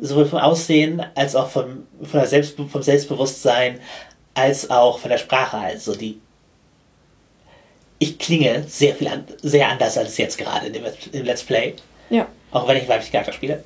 [0.00, 3.80] Sowohl vom Aussehen als auch vom, von der Selbst, vom Selbstbewusstsein
[4.34, 5.58] als auch von der Sprache.
[5.58, 6.20] Also die
[7.98, 11.74] ich klinge sehr viel an, sehr anders als jetzt gerade in dem, im Let's Play.
[12.10, 12.26] Ja.
[12.50, 13.62] Auch wenn ich weiblich Charakter spiele.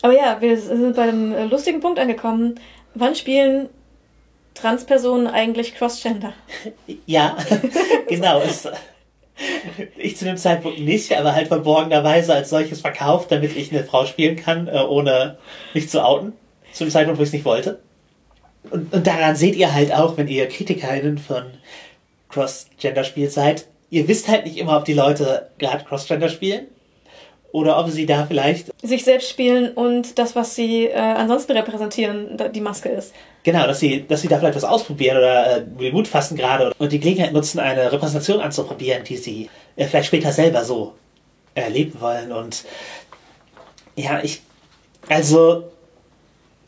[0.00, 2.58] Aber ja, wir sind bei einem lustigen Punkt angekommen.
[2.94, 3.68] Wann spielen
[4.56, 6.32] Transpersonen eigentlich Crossgender?
[7.06, 7.36] Ja,
[8.08, 8.40] genau.
[8.40, 8.68] Es,
[9.96, 14.06] ich zu dem Zeitpunkt nicht, aber halt verborgenerweise als solches verkauft, damit ich eine Frau
[14.06, 15.38] spielen kann, äh, ohne
[15.74, 16.32] mich zu outen.
[16.72, 17.80] Zu dem Zeitpunkt, wo ich es nicht wollte.
[18.70, 21.44] Und, und daran seht ihr halt auch, wenn ihr KritikerInnen von
[22.30, 26.66] Cross-Gender-Spiel seid, ihr wisst halt nicht immer, ob die Leute gerade Cross-Gender spielen
[27.56, 32.36] oder ob sie da vielleicht sich selbst spielen und das, was sie äh, ansonsten repräsentieren,
[32.54, 33.14] die Maske ist.
[33.44, 36.92] Genau, dass sie, dass sie da vielleicht was ausprobieren oder äh, Mut fassen gerade und
[36.92, 40.92] die Gelegenheit nutzen, eine Repräsentation anzuprobieren, die sie äh, vielleicht später selber so
[41.54, 42.30] erleben wollen.
[42.30, 42.66] Und
[43.94, 44.42] ja, ich,
[45.08, 45.64] also,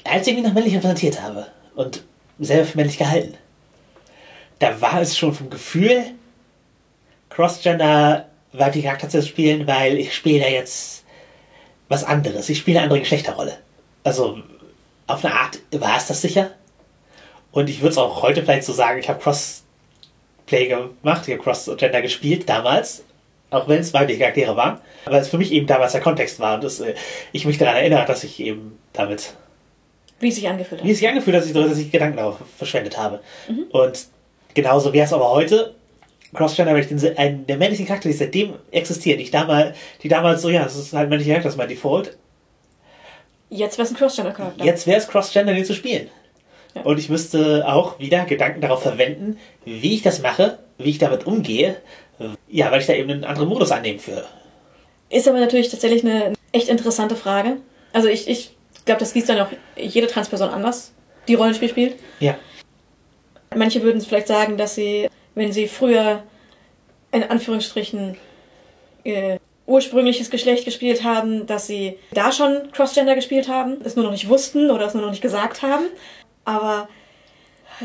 [0.05, 2.03] als ich mich noch männlich repräsentiert habe und
[2.39, 3.35] selber für männlich gehalten,
[4.59, 6.03] da war es schon vom Gefühl,
[7.29, 11.05] Crossgender weibliche Charakter zu spielen, weil ich spiele ja jetzt
[11.89, 12.49] was anderes.
[12.49, 13.59] Ich spiele eine andere Geschlechterrolle.
[14.05, 14.39] Also,
[15.07, 16.51] auf eine Art war es das sicher.
[17.51, 21.43] Und ich würde es auch heute vielleicht so sagen, ich habe Crossplay gemacht, ich habe
[21.43, 23.05] Crossgender gespielt damals,
[23.51, 24.79] auch wenn es weibliche Charaktere waren.
[25.07, 26.95] Aber es für mich eben damals der Kontext war und das, äh,
[27.33, 29.35] ich mich daran erinnere, dass ich eben damit,
[30.21, 30.93] Wie es sich angefühlt wie hat.
[30.93, 33.21] es sich angefühlt hat, dass ich, dass ich Gedanken darauf verschwendet habe.
[33.71, 34.07] Und
[34.53, 35.75] genauso wäre es aber heute.
[36.35, 40.09] Crossgender, weil ich den, einen der männlichen Charakter, die seitdem existieren, die ich damals, die
[40.09, 42.17] damals so, ja, das ist halt männlicher Charakter, das ist mein Default.
[43.51, 44.65] Jetzt wäre es ein Crossgender-Charakter.
[44.65, 46.09] Jetzt wäre es Crossgender, den zu spielen.
[46.75, 46.83] Ja.
[46.83, 51.27] Und ich müsste auch wieder Gedanken darauf verwenden, wie ich das mache, wie ich damit
[51.27, 51.77] umgehe.
[52.49, 54.25] Ja, weil ich da eben einen anderen Modus annehmen für.
[55.09, 57.57] Ist aber natürlich tatsächlich eine echt interessante Frage.
[57.93, 60.93] Also ich, ich glaube, das liest dann auch jede Transperson anders,
[61.27, 61.97] die Rollenspiel spielt.
[62.21, 62.37] Ja.
[63.55, 66.23] Manche würden vielleicht sagen, dass sie, wenn sie früher
[67.13, 68.17] in Anführungsstrichen
[69.05, 74.13] äh, ursprüngliches Geschlecht gespielt haben, dass sie da schon Crossgender gespielt haben, es nur noch
[74.13, 75.87] nicht wussten oder es nur noch nicht gesagt haben.
[76.45, 76.89] Aber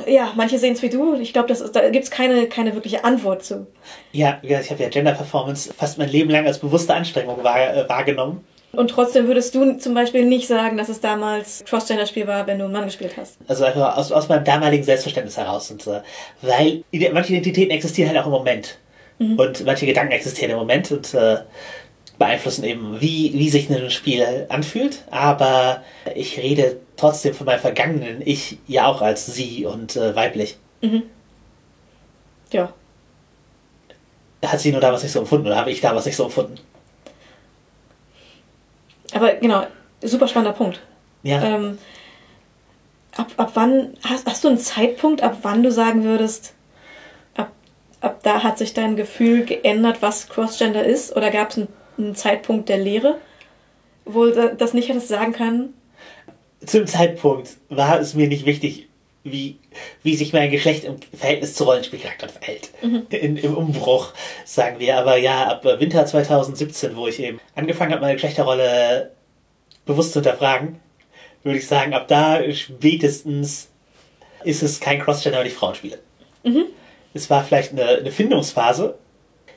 [0.07, 1.15] ja, manche sehen es wie du.
[1.15, 3.67] Ich glaube, da gibt es keine, keine wirkliche Antwort zu.
[4.11, 7.87] Ja, ich habe ja Gender Performance fast mein Leben lang als bewusste Anstrengung wahr, äh,
[7.87, 8.43] wahrgenommen.
[8.75, 12.65] Und trotzdem würdest du zum Beispiel nicht sagen, dass es damals Crossgender-Spiel war, wenn du
[12.65, 13.37] einen Mann gespielt hast.
[13.47, 15.69] Also einfach aus, aus meinem damaligen Selbstverständnis heraus.
[15.69, 16.01] Und, äh,
[16.41, 16.83] weil
[17.13, 18.79] manche Identitäten existieren halt auch im Moment.
[19.19, 21.37] Und manche Gedanken existieren im Moment und äh,
[22.17, 25.03] beeinflussen eben, wie, wie sich ein Spiel anfühlt.
[25.11, 25.83] Aber
[26.15, 30.57] ich rede trotzdem von meinem vergangenen Ich ja auch als sie und äh, weiblich.
[32.51, 32.73] Ja.
[34.43, 36.55] Hat sie nur damals nicht so empfunden oder habe ich damals nicht so empfunden?
[39.13, 39.65] Aber genau,
[40.01, 40.81] super spannender Punkt.
[41.23, 41.41] Ja.
[41.41, 41.77] Ähm,
[43.15, 46.53] ab, ab wann, hast, hast du einen Zeitpunkt, ab wann du sagen würdest,
[47.35, 47.51] ab,
[48.01, 51.15] ab da hat sich dein Gefühl geändert, was Crossgender ist?
[51.15, 53.19] Oder gab es einen, einen Zeitpunkt der Lehre,
[54.05, 55.73] wo du das nicht hättest sagen können?
[56.65, 58.87] Zum Zeitpunkt war es mir nicht wichtig,
[59.23, 59.59] wie,
[60.03, 62.71] wie sich mein Geschlecht im Verhältnis zu Rollenspielcharakteren verhält.
[63.09, 64.13] In, Im Umbruch,
[64.45, 64.97] sagen wir.
[64.97, 69.11] Aber ja, ab äh, Winter 2017, wo ich eben angefangen habe, meine Geschlechterrolle
[69.85, 70.79] bewusst zu hinterfragen,
[71.43, 73.69] würde ich sagen, ab da spätestens
[74.43, 75.99] ist es kein Crossgender, wenn ich Frauen spiele.
[77.13, 78.97] Es war vielleicht eine, eine Findungsphase.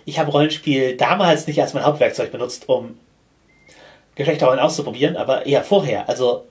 [0.05, 2.99] Ich habe Rollenspiel damals nicht als mein Hauptwerkzeug benutzt, um
[4.15, 6.09] Geschlechterrollen auszuprobieren, aber eher vorher.
[6.09, 6.45] Also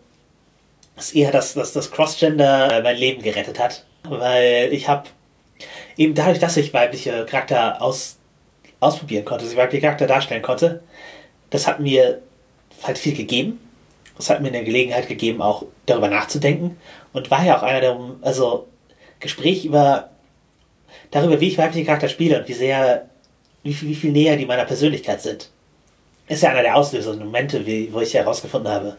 [0.97, 3.85] ist eher, dass, dass das Crossgender äh, mein Leben gerettet hat.
[4.03, 5.09] Weil ich habe
[5.97, 8.17] eben dadurch, dass ich weibliche Charakter aus,
[8.79, 10.83] ausprobieren konnte, sie weibliche Charakter darstellen konnte,
[11.49, 12.21] das hat mir
[12.83, 13.59] halt viel gegeben.
[14.17, 16.77] Das hat mir eine Gelegenheit gegeben, auch darüber nachzudenken.
[17.11, 18.67] Und war ja auch einer der, also
[19.19, 20.09] Gespräch über,
[21.11, 23.09] darüber, wie ich weibliche Charakter spiele und wie sehr,
[23.63, 25.49] wie viel, wie viel näher die meiner Persönlichkeit sind
[26.27, 28.97] ist ja einer der auslösenden Momente, wie, wo ich herausgefunden habe,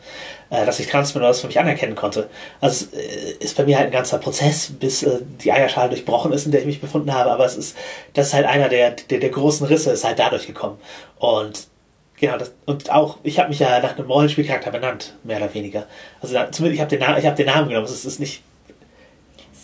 [0.50, 2.28] äh, dass ich trans bin und das für mich anerkennen konnte.
[2.60, 6.46] Also äh, ist bei mir halt ein ganzer Prozess, bis äh, die Eierschale durchbrochen ist,
[6.46, 7.32] in der ich mich befunden habe.
[7.32, 7.76] Aber es ist,
[8.14, 10.78] das ist halt einer der, der, der großen Risse, ist halt dadurch gekommen.
[11.18, 11.66] Und
[12.20, 15.86] genau, das, und auch, ich habe mich ja nach einem Rollenspielcharakter benannt, mehr oder weniger.
[16.22, 17.86] Also da, zumindest, ich habe den, Na- ich hab den Namen genommen.
[17.86, 18.42] Es ist nicht,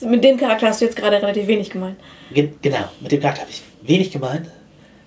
[0.01, 1.97] Mit dem Charakter hast du jetzt gerade relativ wenig gemeint.
[2.33, 4.49] Gen genau, mit dem Charakter habe ich wenig gemeint.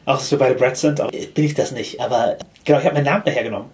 [0.05, 1.01] Auch wir beide Brad sind,
[1.33, 1.99] bin ich das nicht.
[1.99, 3.69] Aber genau, ich habe meinen Namen dahergenommen.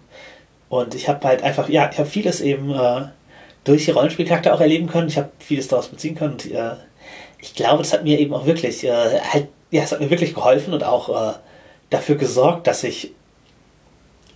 [0.68, 3.02] Und ich habe halt einfach, ja, ich habe vieles eben äh,
[3.64, 5.08] durch die Rollenspielcharakter auch erleben können.
[5.08, 6.32] Ich habe vieles daraus beziehen können.
[6.32, 6.72] Und äh,
[7.38, 10.34] ich glaube, das hat mir eben auch wirklich, äh, halt, ja, es hat mir wirklich
[10.34, 11.34] geholfen und auch äh,
[11.90, 13.12] dafür gesorgt, dass ich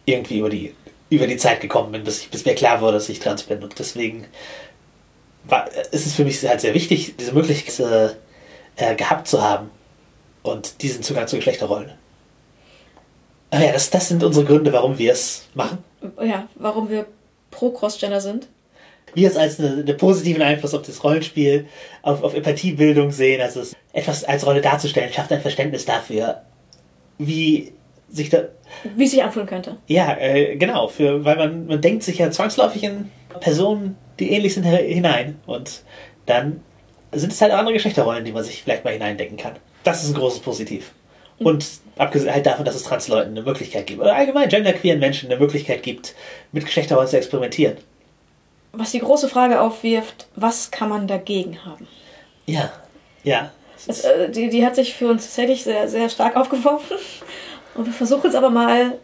[0.04, 0.74] irgendwie über die,
[1.08, 3.62] über die Zeit gekommen bin, bis, ich, bis mir klar wurde, dass ich trans bin.
[3.62, 4.26] Und deswegen
[5.44, 9.70] war, ist es für mich halt sehr wichtig, diese Möglichkeit äh, äh, gehabt zu haben
[10.46, 11.92] und diesen Zugang zu Geschlechterrollen.
[13.50, 15.78] Aber ja, das, das sind unsere Gründe, warum wir es machen.
[16.20, 17.06] Ja, warum wir
[17.50, 18.48] pro Crossgender sind.
[19.14, 21.66] Wir es als eine, einen positiven Einfluss auf das Rollenspiel,
[22.02, 26.42] auf, auf Empathiebildung sehen, also es etwas als Rolle darzustellen, schafft ein Verständnis dafür,
[27.18, 27.72] wie
[28.10, 28.42] sich da,
[28.94, 29.76] Wie es sich anfühlen könnte.
[29.86, 34.54] ja, äh, genau, für, weil man, man denkt sich ja zwangsläufig in Personen, die ähnlich
[34.54, 35.82] sind, hinein und
[36.26, 36.60] dann
[37.12, 39.56] sind es halt andere Geschlechterrollen, die man sich vielleicht mal hineindenken kann.
[39.86, 40.92] Das ist ein großes Positiv.
[41.38, 41.64] Und
[41.98, 45.82] Abgesehen halt davon, dass es Transleuten eine Möglichkeit gibt, oder allgemein genderqueeren Menschen eine Möglichkeit
[45.82, 46.14] gibt,
[46.52, 47.78] mit Geschlechterrollen zu experimentieren.
[48.72, 51.86] Was die große Frage aufwirft, was kann man dagegen haben?
[52.44, 52.70] Ja,
[53.24, 53.50] ja.
[53.86, 56.98] Es, äh, die, die hat sich für uns tatsächlich sehr, sehr stark aufgeworfen.
[57.74, 58.98] Und wir versuchen es aber mal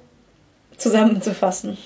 [0.77, 1.79] zusammenzufassen.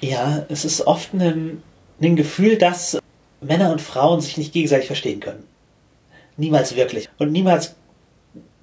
[0.00, 1.60] Ja, es ist oft ein,
[2.00, 2.98] ein Gefühl, dass
[3.40, 5.44] Männer und Frauen sich nicht gegenseitig verstehen können.
[6.38, 7.08] Niemals wirklich.
[7.18, 7.74] Und niemals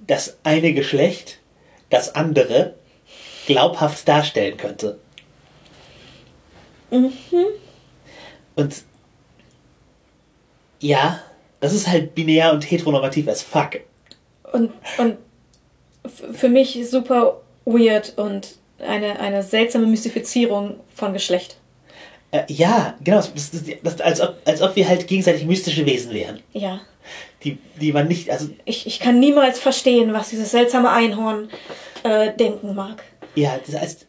[0.06, 1.38] das eine Geschlecht
[1.90, 2.74] das andere
[3.46, 4.98] glaubhaft darstellen könnte.
[6.90, 7.12] Mhm.
[8.56, 8.82] Und
[10.80, 11.20] ja,
[11.60, 13.80] das ist halt binär und heteronormativ as fuck.
[14.52, 15.18] Und, und
[16.32, 21.58] für mich super weird und eine, eine seltsame Mystifizierung von Geschlecht.
[22.30, 23.18] Äh, ja, genau.
[23.18, 26.40] Das, das, das, als, ob, als ob wir halt gegenseitig mystische Wesen wären.
[26.52, 26.80] Ja.
[27.44, 31.48] Die, die man nicht, also Ich, ich kann niemals verstehen, was dieses seltsame Einhorn
[32.02, 33.02] äh, denken mag.
[33.34, 34.06] Ja, das heißt,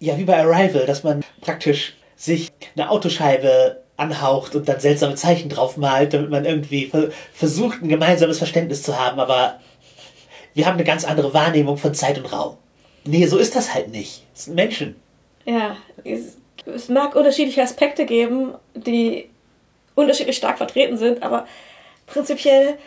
[0.00, 5.48] ja, wie bei Arrival, dass man praktisch sich eine Autoscheibe anhaucht und dann seltsame Zeichen
[5.48, 9.60] drauf malt, damit man irgendwie ver versucht, ein gemeinsames Verständnis zu haben, aber
[10.54, 12.56] wir haben eine ganz andere Wahrnehmung von Zeit und Raum.
[13.04, 14.24] Nee, so ist das halt nicht.
[14.34, 14.96] Es sind Menschen.
[15.44, 19.30] Ja, es mag unterschiedliche Aspekte geben, die
[19.94, 21.46] unterschiedlich stark vertreten sind, aber
[22.08, 22.78] prinzipiell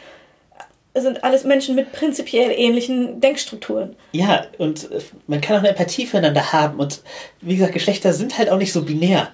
[0.93, 3.95] sind alles Menschen mit prinzipiell ähnlichen Denkstrukturen.
[4.11, 7.01] Ja, und äh, man kann auch eine Empathie füreinander haben und
[7.39, 9.32] wie gesagt, Geschlechter sind halt auch nicht so binär.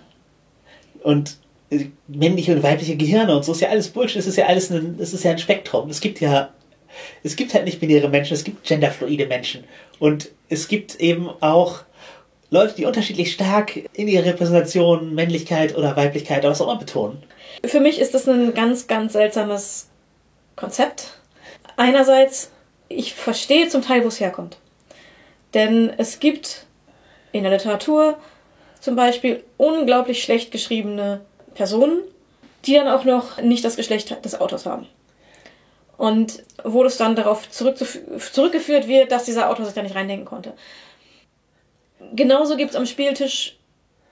[1.04, 1.38] Und
[1.72, 4.70] äh, männliche und weibliche Gehirne und so ist ja alles Bullshit, es ist ja alles
[4.70, 5.90] ein, es ist ja ein Spektrum.
[5.90, 6.50] Es gibt ja,
[7.24, 9.64] es gibt halt nicht binäre Menschen, es gibt genderfluide Menschen.
[10.00, 11.82] Und es gibt eben auch
[12.50, 17.22] Leute, die unterschiedlich stark in ihrer Repräsentation Männlichkeit oder Weiblichkeit oder was auch immer betonen.
[17.66, 19.89] Für mich ist das ein ganz, ganz seltsames
[20.56, 21.20] Konzept.
[21.76, 22.52] Einerseits,
[22.88, 24.58] ich verstehe zum Teil, wo es herkommt.
[25.54, 26.66] Denn es gibt
[27.34, 28.18] in der Literatur
[28.80, 31.22] zum Beispiel unglaublich schlecht geschriebene
[31.54, 32.00] Personen,
[32.66, 34.88] die dann auch noch nicht das Geschlecht des Autors haben.
[35.98, 40.54] Und wo das dann darauf zurückgeführt wird, dass dieser Autor sich da nicht reindenken konnte.
[42.14, 43.58] Genauso gibt es am Spieltisch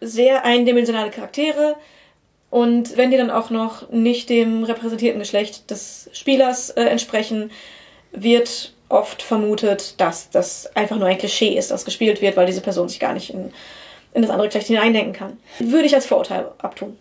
[0.02, 1.76] sehr eindimensionale Charaktere,
[2.56, 7.52] und wenn die dann auch noch nicht dem repräsentierten Geschlecht des Spielers äh, entsprechen,
[8.14, 12.62] wird oft vermutet, dass das einfach nur ein Klischee ist, das gespielt wird, weil diese
[12.62, 13.52] Person sich gar nicht in,
[14.14, 15.38] in das andere Geschlecht hineindenken kann.
[15.60, 16.96] Würde ich als Vorurteil abtun.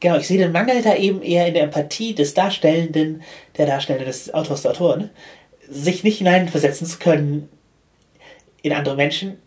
[0.00, 3.22] Genau, ich sehe den Mangel da eben eher in der Empathie des Darstellenden,
[3.58, 5.10] der Darstellende des Autors, der Autorin,
[5.68, 7.50] sich nicht hineinversetzen zu können
[8.62, 9.41] in andere Menschen,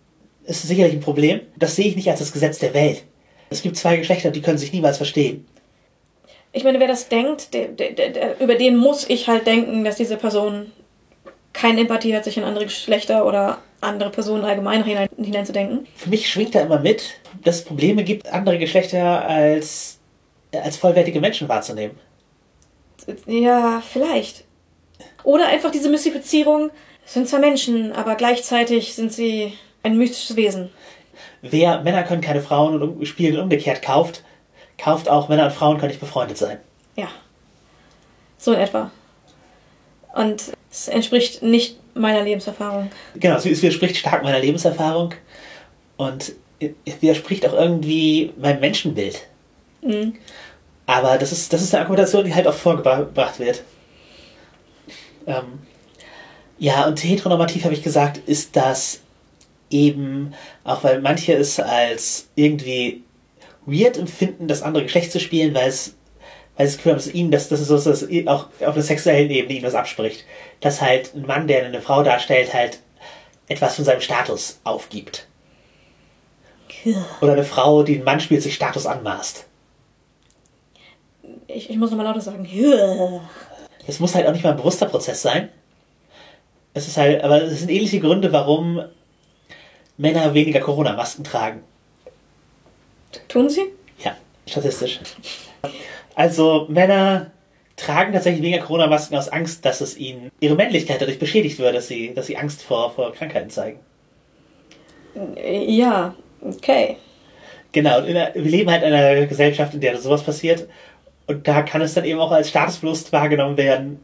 [0.46, 1.42] ist sicherlich ein Problem.
[1.56, 3.04] Das sehe ich nicht als das Gesetz der Welt.
[3.50, 5.46] Es gibt zwei Geschlechter, die können sich niemals verstehen.
[6.52, 9.98] Ich meine, wer das denkt, der, der, der, über den muss ich halt denken, dass
[9.98, 10.72] diese Person
[11.52, 15.88] keine Empathie hat, sich in andere Geschlechter oder andere Personen allgemein hinein, hineinzudenken.
[15.96, 20.00] Für mich schwingt da immer mit, dass es Probleme gibt, andere Geschlechter als,
[20.54, 21.98] als vollwertige Menschen wahrzunehmen.
[23.28, 24.46] Ja, vielleicht.
[25.24, 26.72] Oder einfach diese Mystifizierung,
[27.06, 29.54] es sind zwar Menschen, aber gleichzeitig sind sie
[29.86, 30.70] ein mystisches Wesen.
[31.42, 34.24] Wer Männer können keine Frauen und Spiegel umgekehrt kauft,
[34.78, 36.58] kauft auch Männer und Frauen können nicht befreundet sein.
[36.96, 37.08] Ja.
[38.38, 38.92] So in etwa.
[40.16, 42.90] Und es entspricht nicht meiner Lebenserfahrung.
[43.16, 45.14] Genau, es widerspricht stark meiner Lebenserfahrung
[45.98, 49.28] und es widerspricht auch irgendwie meinem Menschenbild.
[49.82, 50.16] Mhm.
[50.88, 53.64] Aber das ist, das ist eine Argumentation, die halt oft vorgebracht wird.
[55.28, 55.60] Ähm,
[56.58, 59.02] ja, und heteronormativ habe ich gesagt, ist das
[59.70, 63.04] eben, auch weil manche es als irgendwie
[63.66, 65.96] weird empfinden, das andere Geschlecht zu spielen, weil es,
[66.56, 68.82] weil es das Gefühl haben, dass ihnen das, das ist so, dass auch auf einer
[68.82, 70.26] sexuellen Ebene ihnen was abspricht.
[70.62, 72.80] Dass halt ein Mann, der eine Frau darstellt, halt
[73.48, 75.28] etwas von seinem Status aufgibt.
[77.22, 79.46] Oder eine Frau, die einen Mann spielt, sich Status anmaßt.
[81.48, 82.48] Ich, ich muss nochmal lauter sagen.
[83.88, 85.50] Es muss halt auch nicht mal ein bewusster Prozess sein.
[86.74, 88.84] Es ist halt, aber es sind ähnliche Gründe, warum
[89.98, 91.64] Männer weniger Corona-Masken tragen.
[93.28, 93.66] Tun sie?
[94.04, 94.16] Ja,
[94.46, 95.00] statistisch.
[96.16, 97.32] Also Männer
[97.76, 101.88] tragen tatsächlich weniger Corona-Masken aus Angst, dass es ihnen ihre Männlichkeit dadurch beschädigt wird, dass
[101.88, 103.80] sie, dass sie Angst vor, vor Krankheiten zeigen.
[105.68, 106.98] Ja, okay.
[107.72, 110.68] Genau, der, wir leben halt in einer Gesellschaft, in der sowas passiert.
[111.28, 114.00] Und da kann es dann eben auch als Statusverlust wahrgenommen werden.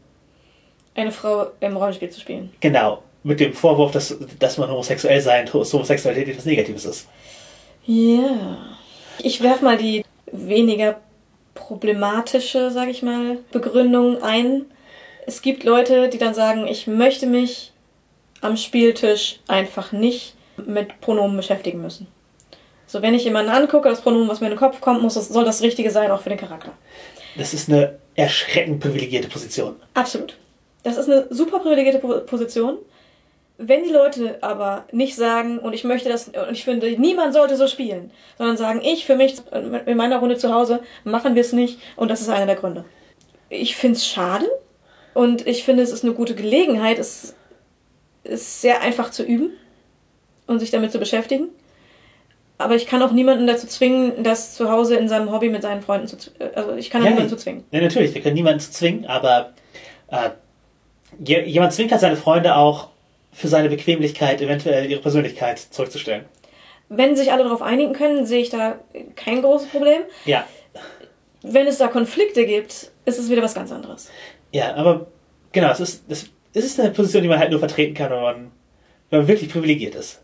[0.94, 2.52] Eine Frau im Rollenspiel zu spielen.
[2.60, 7.06] Genau, mit dem Vorwurf, dass, dass man homosexuell sein, dass Homosexualität etwas Negatives ist.
[7.84, 8.58] Ja.
[9.18, 11.00] Ich werf mal die weniger
[11.54, 14.64] problematische, sag ich mal, Begründung ein.
[15.26, 17.72] Es gibt Leute, die dann sagen, ich möchte mich
[18.40, 22.08] am Spieltisch einfach nicht mit Pronomen beschäftigen müssen.
[22.86, 25.28] So, wenn ich jemanden angucke, das Pronomen, was mir in den Kopf kommt, muss das,
[25.28, 26.72] soll das Richtige sein, auch für den Charakter.
[27.36, 29.76] Das ist eine erschreckend privilegierte Position.
[29.94, 30.36] Absolut.
[30.82, 32.78] Das ist eine super privilegierte Po- Position.
[33.64, 37.56] Wenn die Leute aber nicht sagen, und ich möchte das, und ich finde, niemand sollte
[37.56, 39.36] so spielen, sondern sagen, ich für mich
[39.86, 42.84] in meiner Runde zu Hause machen wir es nicht, und das ist einer der Gründe.
[43.48, 44.46] Ich finde es schade
[45.14, 47.34] und ich finde, es ist eine gute Gelegenheit, es
[48.24, 49.50] ist sehr einfach zu üben
[50.46, 51.48] und sich damit zu beschäftigen.
[52.58, 55.82] Aber ich kann auch niemanden dazu zwingen, das zu Hause in seinem Hobby mit seinen
[55.82, 56.16] Freunden zu,
[56.54, 57.64] also ich kann Ja, niemanden zu zwingen.
[57.70, 59.52] Ja, natürlich, wir können niemanden zu zwingen, aber
[60.08, 60.30] äh,
[61.24, 62.88] je- jemand zwingt halt seine Freunde auch
[63.32, 66.26] für seine Bequemlichkeit eventuell ihre Persönlichkeit zurückzustellen.
[66.88, 68.78] Wenn sich alle darauf einigen können, sehe ich da
[69.16, 70.02] kein großes Problem.
[70.26, 70.46] Ja,
[71.42, 74.10] Wenn es da Konflikte gibt, ist es wieder was ganz anderes.
[74.52, 75.06] ja, aber
[75.52, 78.50] genau, es ist, es, ist eine Position, die man halt nur vertreten kann, wenn man,
[79.10, 80.20] wenn man wirklich privilegiert ist.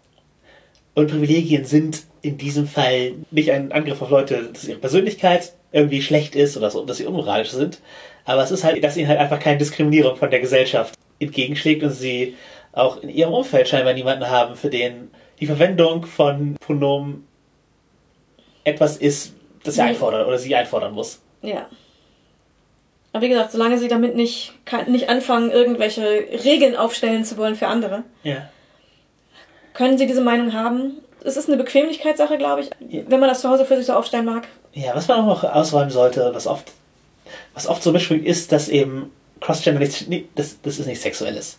[0.95, 6.03] Und Privilegien sind in diesem Fall nicht ein Angriff auf Leute, dass ihre Persönlichkeit irgendwie
[6.03, 7.81] schlecht ist oder so, dass sie unmoralisch sind.
[8.25, 11.91] Aber es ist halt, dass ihnen halt einfach keine Diskriminierung von der Gesellschaft entgegenschlägt und
[11.91, 12.37] sie
[12.79, 15.11] auch in ihrem Umfeld scheinbar niemanden haben, für den
[15.41, 17.27] die Verwendung von Pronomen
[18.65, 19.91] etwas ist, das er Nee.
[19.91, 21.21] einfordern oder sie einfordern muss.
[21.43, 21.67] Ja.
[23.13, 26.03] Aber wie gesagt, solange sie damit nicht, kann, nicht anfangen, irgendwelche
[26.45, 28.49] Regeln aufstellen zu wollen für andere, Ja.
[29.75, 30.99] können sie diese Meinung haben.
[31.25, 32.71] Es ist eine Bequemlichkeitssache, glaube ich,
[33.09, 34.47] wenn man das zu Hause für sich so aufstellen mag.
[34.73, 36.71] Ja, was man auch noch ausräumen sollte, was oft,
[37.55, 39.11] was oft so mitschwingt, ist, dass eben
[39.41, 41.59] Crossgender nicht, nicht das, das ist nicht sexuelles.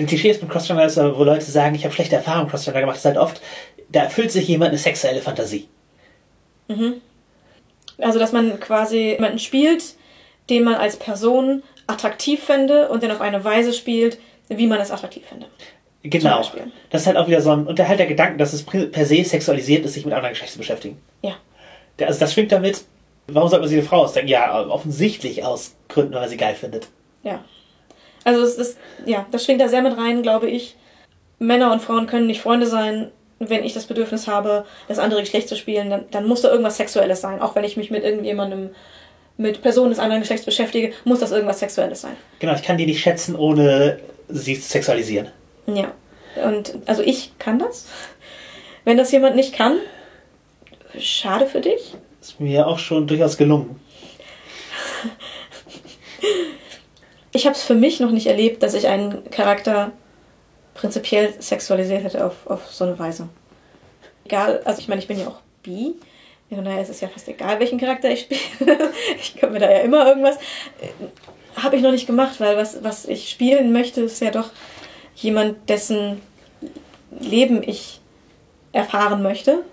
[0.00, 2.80] Denn Klischee ist mit Crossgender, ist, wo Leute sagen, ich habe schlechte Erfahrungen mit Crossgender
[2.80, 3.42] gemacht, ist halt oft,
[3.90, 5.68] da erfüllt sich jemand eine sexuelle Fantasie.
[7.98, 9.84] Also, dass man quasi jemanden spielt,
[10.48, 14.90] den man als Person attraktiv fände und den auf eine Weise spielt, wie man es
[14.90, 15.46] attraktiv fände.
[16.02, 16.42] Genau.
[16.88, 19.84] Das ist halt auch wieder so ein Unterhalt der Gedanken, dass es per se sexualisiert
[19.84, 20.98] ist, sich mit anderen Geschlechts zu beschäftigen.
[21.20, 21.34] Ja.
[22.00, 22.84] Also das schwingt damit,
[23.26, 24.30] warum sollte man sich eine Frau ausdenken?
[24.30, 26.88] Ja, offensichtlich aus Gründen, weil sie geil findet.
[27.22, 27.44] Ja.
[28.24, 30.76] Also es ist, ja, das schwingt da sehr mit rein, glaube ich.
[31.38, 33.10] Männer und Frauen können nicht Freunde sein.
[33.38, 36.76] Wenn ich das Bedürfnis habe, das andere Geschlecht zu spielen, dann, dann muss da irgendwas
[36.76, 37.40] Sexuelles sein.
[37.40, 38.70] Auch wenn ich mich mit irgendjemandem,
[39.38, 42.16] mit Personen des anderen Geschlechts beschäftige, muss das irgendwas Sexuelles sein.
[42.38, 43.98] Genau, ich kann die nicht schätzen, ohne
[44.28, 45.28] sie zu sexualisieren.
[45.66, 45.92] Ja.
[46.44, 47.88] Und also ich kann das.
[48.84, 49.78] Wenn das jemand nicht kann,
[50.98, 51.94] schade für dich.
[52.20, 53.80] Ist mir auch schon durchaus gelungen.
[57.32, 59.92] Ich habe es für mich noch nicht erlebt, dass ich einen Charakter
[60.74, 63.28] prinzipiell sexualisiert hätte auf, auf so eine Weise.
[64.24, 65.94] Egal, also ich meine, ich bin ja auch bi.
[66.48, 68.40] Von daher ist es ja fast egal, welchen Charakter ich spiele.
[69.20, 70.36] ich kann mir da ja immer irgendwas.
[71.54, 74.50] Habe ich noch nicht gemacht, weil was, was ich spielen möchte, ist ja doch
[75.14, 76.20] jemand, dessen
[77.20, 78.00] Leben ich
[78.72, 79.64] erfahren möchte.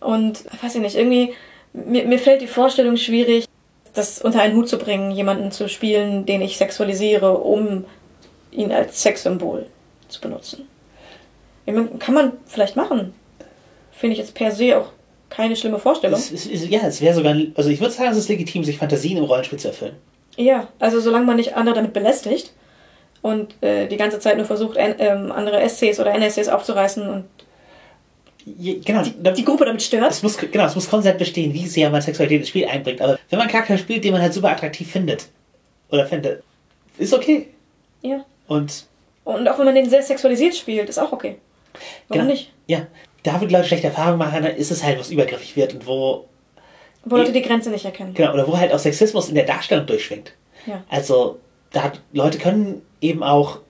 [0.00, 1.34] Und weiß ich nicht, irgendwie,
[1.72, 3.46] mir, mir fällt die Vorstellung schwierig,
[3.94, 7.84] das unter einen Hut zu bringen, jemanden zu spielen, den ich sexualisiere, um
[8.50, 9.66] ihn als Sexsymbol
[10.08, 10.68] zu benutzen.
[11.66, 13.14] Ich meine, kann man vielleicht machen.
[13.92, 14.92] Finde ich jetzt per se auch
[15.28, 16.18] keine schlimme Vorstellung.
[16.18, 18.78] Es, es, es, ja, es wäre sogar, also ich würde sagen, es ist legitim, sich
[18.78, 19.94] Fantasien im Rollenspiel zu erfüllen.
[20.36, 22.52] Ja, also solange man nicht andere damit belästigt
[23.22, 27.24] und äh, die ganze Zeit nur versucht, N ähm, andere SCs oder NSCs aufzureißen und
[28.46, 30.10] genau, die, die Gruppe damit stört.
[30.10, 33.00] es muss, genau, es muss Konsent bestehen, wie sehr man Sexualität ins Spiel einbringt.
[33.00, 35.28] Aber wenn man einen Charakter spielt, den man halt super attraktiv findet,
[35.90, 36.42] oder findet,
[36.98, 37.48] ist okay.
[38.02, 38.24] Ja.
[38.46, 38.86] Und
[39.24, 41.36] Und auch wenn man den sehr sexualisiert spielt, ist auch okay.
[42.08, 42.52] Warum genau, nicht?
[42.66, 42.86] Ja,
[43.22, 45.74] da wo die Leute schlechte Erfahrungen machen, dann ist es halt, wo es übergriffig wird
[45.74, 46.26] und wo,
[47.04, 48.14] Wo Leute die Grenze nicht erkennen.
[48.14, 50.32] genau, oder wo halt auch Sexismus in der Darstellung durchschwingt.
[50.66, 50.82] Ja.
[50.88, 51.38] Also,
[51.72, 53.60] da hat, Leute können eben auch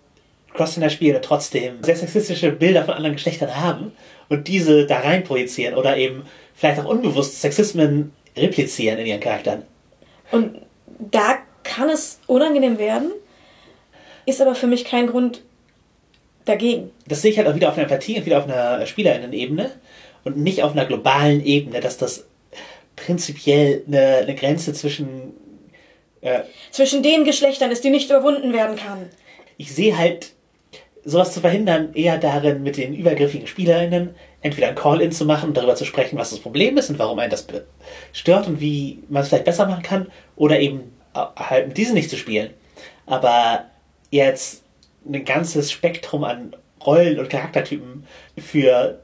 [0.54, 3.92] Crossgender spielen und trotzdem sehr sexistische Bilder von anderen Geschlechtern haben
[4.30, 6.24] und diese da rein projizieren oder eben
[6.54, 9.64] vielleicht auch unbewusst Sexismen replizieren in ihren Charakteren.
[10.30, 10.62] Und
[10.98, 13.10] da kann es unangenehm werden,
[14.24, 15.42] ist aber für mich kein Grund
[16.44, 16.90] dagegen.
[17.06, 19.70] Das sehe ich halt auch wieder auf einer Empathie und wieder auf einer Spielerinnen-Ebene
[20.24, 22.26] und nicht auf einer globalen Ebene, dass das
[22.96, 25.34] prinzipiell eine, eine Grenze zwischen
[26.20, 29.08] äh, Zwischen den Geschlechtern ist, die nicht überwunden werden kann.
[29.56, 30.34] ich sehe halt
[31.04, 35.56] sowas zu verhindern eher darin, mit den übergriffigen SpielerInnen entweder ein Call-In zu machen und
[35.56, 37.46] darüber zu sprechen, was das Problem ist und warum einen das
[38.12, 41.94] stört und wie man es vielleicht besser machen kann, oder eben äh, halt mit diesen
[41.94, 42.50] nicht zu spielen.
[43.06, 43.66] Aber
[44.10, 44.62] jetzt
[45.06, 48.04] ein ganzes Spektrum an Rollen und Charaktertypen
[48.38, 49.00] für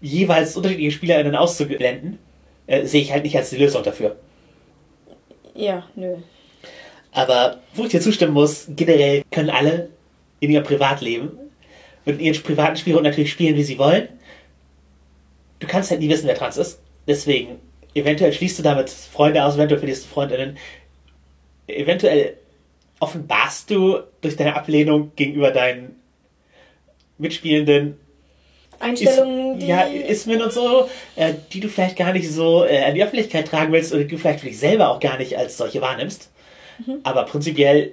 [0.00, 2.18] jeweils unterschiedliche SpielerInnen auszublenden,
[2.66, 4.16] äh, sehe ich halt nicht als die Lösung dafür.
[5.54, 6.16] Ja, nö.
[7.12, 9.90] Aber wo ich dir zustimmen muss, generell können alle
[10.44, 11.38] in ihrem Privatleben
[12.04, 14.08] und in ihren privaten Spielrunden natürlich spielen, wie sie wollen.
[15.58, 16.80] Du kannst halt nie wissen, wer trans ist.
[17.06, 17.60] Deswegen,
[17.94, 20.58] eventuell schließt du damit Freunde aus, eventuell verlierst du Freundinnen.
[21.66, 22.36] Eventuell
[23.00, 25.96] offenbarst du durch deine Ablehnung gegenüber deinen
[27.18, 27.98] Mitspielenden
[28.80, 29.68] Einstellungen, ist, die.
[29.68, 33.48] ja, Ismen und so, äh, die du vielleicht gar nicht so äh, an die Öffentlichkeit
[33.48, 36.30] tragen willst oder die du vielleicht für dich selber auch gar nicht als solche wahrnimmst.
[37.02, 37.92] Aber prinzipiell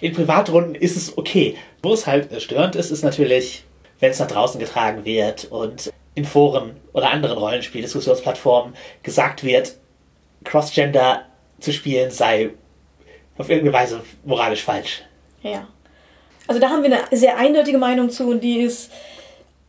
[0.00, 1.56] in Privatrunden ist es okay.
[1.82, 3.64] Wo es halt störend ist, ist natürlich,
[4.00, 9.76] wenn es nach draußen getragen wird und in Foren oder anderen Rollenspiel-Diskussionsplattformen gesagt wird,
[10.44, 11.22] Crossgender
[11.60, 12.50] zu spielen sei
[13.36, 15.02] auf irgendeine Weise moralisch falsch.
[15.42, 15.66] Ja.
[16.46, 18.90] Also da haben wir eine sehr eindeutige Meinung zu und die ist,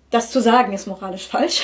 [0.09, 1.63] das zu sagen ist moralisch falsch.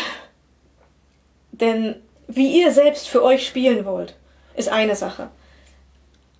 [1.51, 1.95] Denn
[2.27, 4.15] wie ihr selbst für euch spielen wollt,
[4.55, 5.29] ist eine Sache.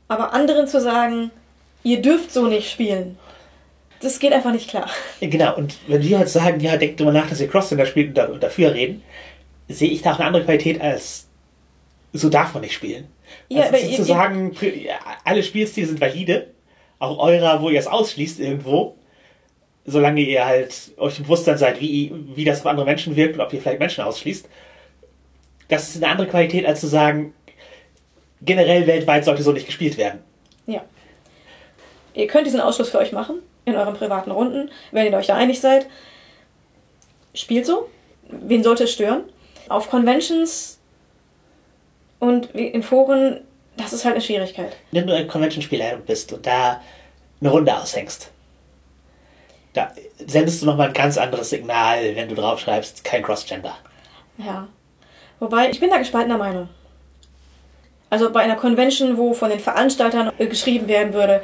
[0.08, 1.32] Aber anderen zu sagen,
[1.86, 3.18] ihr dürft so nicht spielen,
[4.02, 4.90] das geht einfach nicht klar.
[5.22, 8.18] Genau, und wenn wir jetzt sagen, ja, denkt immer nach, dass ihr Crossgender spielt und,
[8.18, 9.02] da, und dafür reden,
[9.70, 11.28] sehe ich da auch eine andere Qualität als
[12.12, 13.08] so darf man nicht spielen.
[13.50, 16.48] Ja, also aber zu ihr- sagen, pri- ja, alle Spielstile sind valide,
[17.00, 18.96] auch eurer, wo ihr es ausschließt irgendwo,
[19.86, 23.42] solange ihr halt euch im Bewusstsein seid, wie, wie das auf andere Menschen wirkt und
[23.42, 24.48] ob ihr vielleicht Menschen ausschließt.
[25.68, 27.34] Das ist eine andere Qualität, als zu sagen,
[28.42, 30.20] generell weltweit sollte so nicht gespielt werden.
[30.68, 30.84] Ja.
[32.16, 35.36] Ihr könnt diesen Ausschluss für euch machen, in euren privaten Runden, wenn ihr euch da
[35.36, 35.88] einig seid.
[37.34, 37.90] Spielt so.
[38.30, 39.24] Wen sollte es stören?
[39.68, 40.80] Auf Conventions
[42.20, 43.42] und in Foren,
[43.78, 44.76] das ist halt eine Schwierigkeit.
[44.92, 46.82] wenn du ein Convention-Spieler bist und da
[47.42, 48.32] eine Runde aushängst,
[49.74, 49.92] da
[50.26, 53.78] sendest du nochmal ein ganz anderes Signal, wenn du draufschreibst, kein Crossgender.
[54.38, 54.70] Ja.
[55.40, 56.70] Wobei, ich bin da gespaltener Meinung.
[58.10, 61.44] Also bei einer Convention, wo von den Veranstaltern äh, geschrieben werden würde,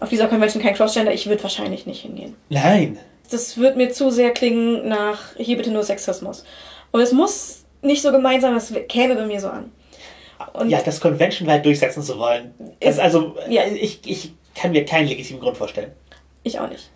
[0.00, 2.36] auf dieser Convention kein Crossgender, ich würde wahrscheinlich nicht hingehen.
[2.48, 2.98] Nein.
[3.30, 6.44] Das wird mir zu sehr klingen nach hier bitte nur Sexismus.
[6.92, 9.72] Und es muss nicht so gemein sein, das käme bei mir so an.
[10.52, 12.54] Und ja, das conventionweit durchsetzen zu wollen.
[12.80, 13.62] Ist- Das, also, ja.
[13.66, 15.92] ich, ich kann mir keinen legitimen Grund vorstellen.
[16.42, 16.90] ich auch nicht.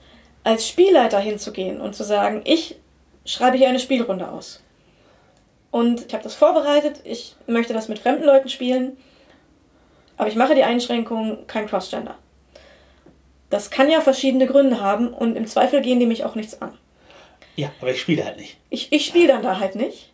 [0.44, 2.76] Als Spielleiter hinzugehen und zu sagen, ich
[3.24, 4.62] schreibe hier eine Spielrunde aus.
[5.70, 8.96] Und ich habe das vorbereitet, ich möchte das mit fremden Leuten spielen,
[10.16, 12.16] aber ich mache die Einschränkung kein Crossgender.
[13.50, 16.72] Das kann ja verschiedene Gründe haben und im Zweifel gehen die mich auch nichts an.
[17.56, 18.56] Ja, aber ich spiele halt nicht.
[18.70, 20.12] Ich, ich spiele dann da halt nicht.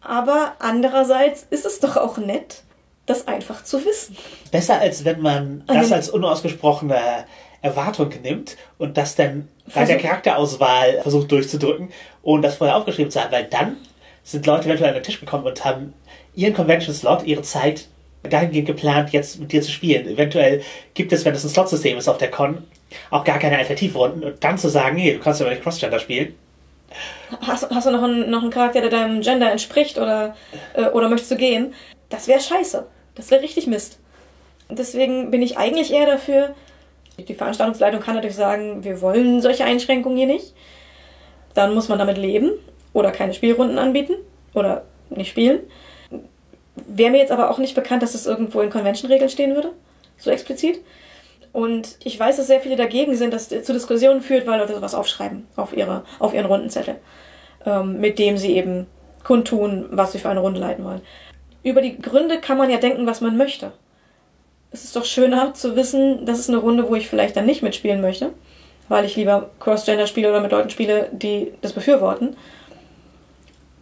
[0.00, 2.62] Aber andererseits ist es doch auch nett,
[3.06, 4.16] das einfach zu wissen.
[4.52, 7.24] Besser als wenn man An das als unausgesprochene
[7.62, 11.88] Erwartung nimmt und das dann bei der Charakterauswahl versucht durchzudrücken,
[12.22, 13.78] ohne das vorher aufgeschrieben zu haben, weil dann
[14.22, 15.94] sind Leute eventuell an den Tisch gekommen und haben
[16.34, 17.88] ihren Convention-Slot, ihre Zeit
[18.32, 20.06] dahingehend geplant, jetzt mit dir zu spielen.
[20.06, 20.62] Eventuell
[20.94, 22.64] gibt es, wenn es ein Slot-System ist auf der Con,
[23.10, 26.34] auch gar keine Alternativrunden und dann zu sagen, nee, du kannst aber nicht Crossgender spielen.
[27.40, 30.36] Hast, hast du noch einen, noch einen Charakter, der deinem Gender entspricht oder,
[30.74, 31.74] äh, oder möchtest du gehen?
[32.08, 32.86] Das wäre scheiße.
[33.14, 33.98] Das wäre richtig Mist.
[34.68, 36.54] Deswegen bin ich eigentlich eher dafür,
[37.18, 40.54] die Veranstaltungsleitung kann natürlich sagen, wir wollen solche Einschränkungen hier nicht.
[41.54, 42.50] Dann muss man damit leben
[42.92, 44.14] oder keine Spielrunden anbieten
[44.54, 45.60] oder nicht spielen.
[46.86, 49.72] Wäre mir jetzt aber auch nicht bekannt, dass das irgendwo in Convention-Regeln stehen würde,
[50.18, 50.80] so explizit.
[51.52, 54.74] Und ich weiß, dass sehr viele dagegen sind, dass es zu Diskussionen führt, weil Leute
[54.74, 56.96] sowas aufschreiben auf, ihre, auf ihren Rundenzettel,
[57.64, 58.86] ähm, mit dem sie eben
[59.24, 61.00] kundtun, was sie für eine Runde leiten wollen.
[61.62, 63.72] Über die Gründe kann man ja denken, was man möchte.
[64.70, 67.62] Es ist doch schöner zu wissen, das ist eine Runde, wo ich vielleicht dann nicht
[67.62, 68.30] mitspielen möchte,
[68.88, 72.36] weil ich lieber Cross-Gender spiele oder mit Leuten spiele, die das befürworten,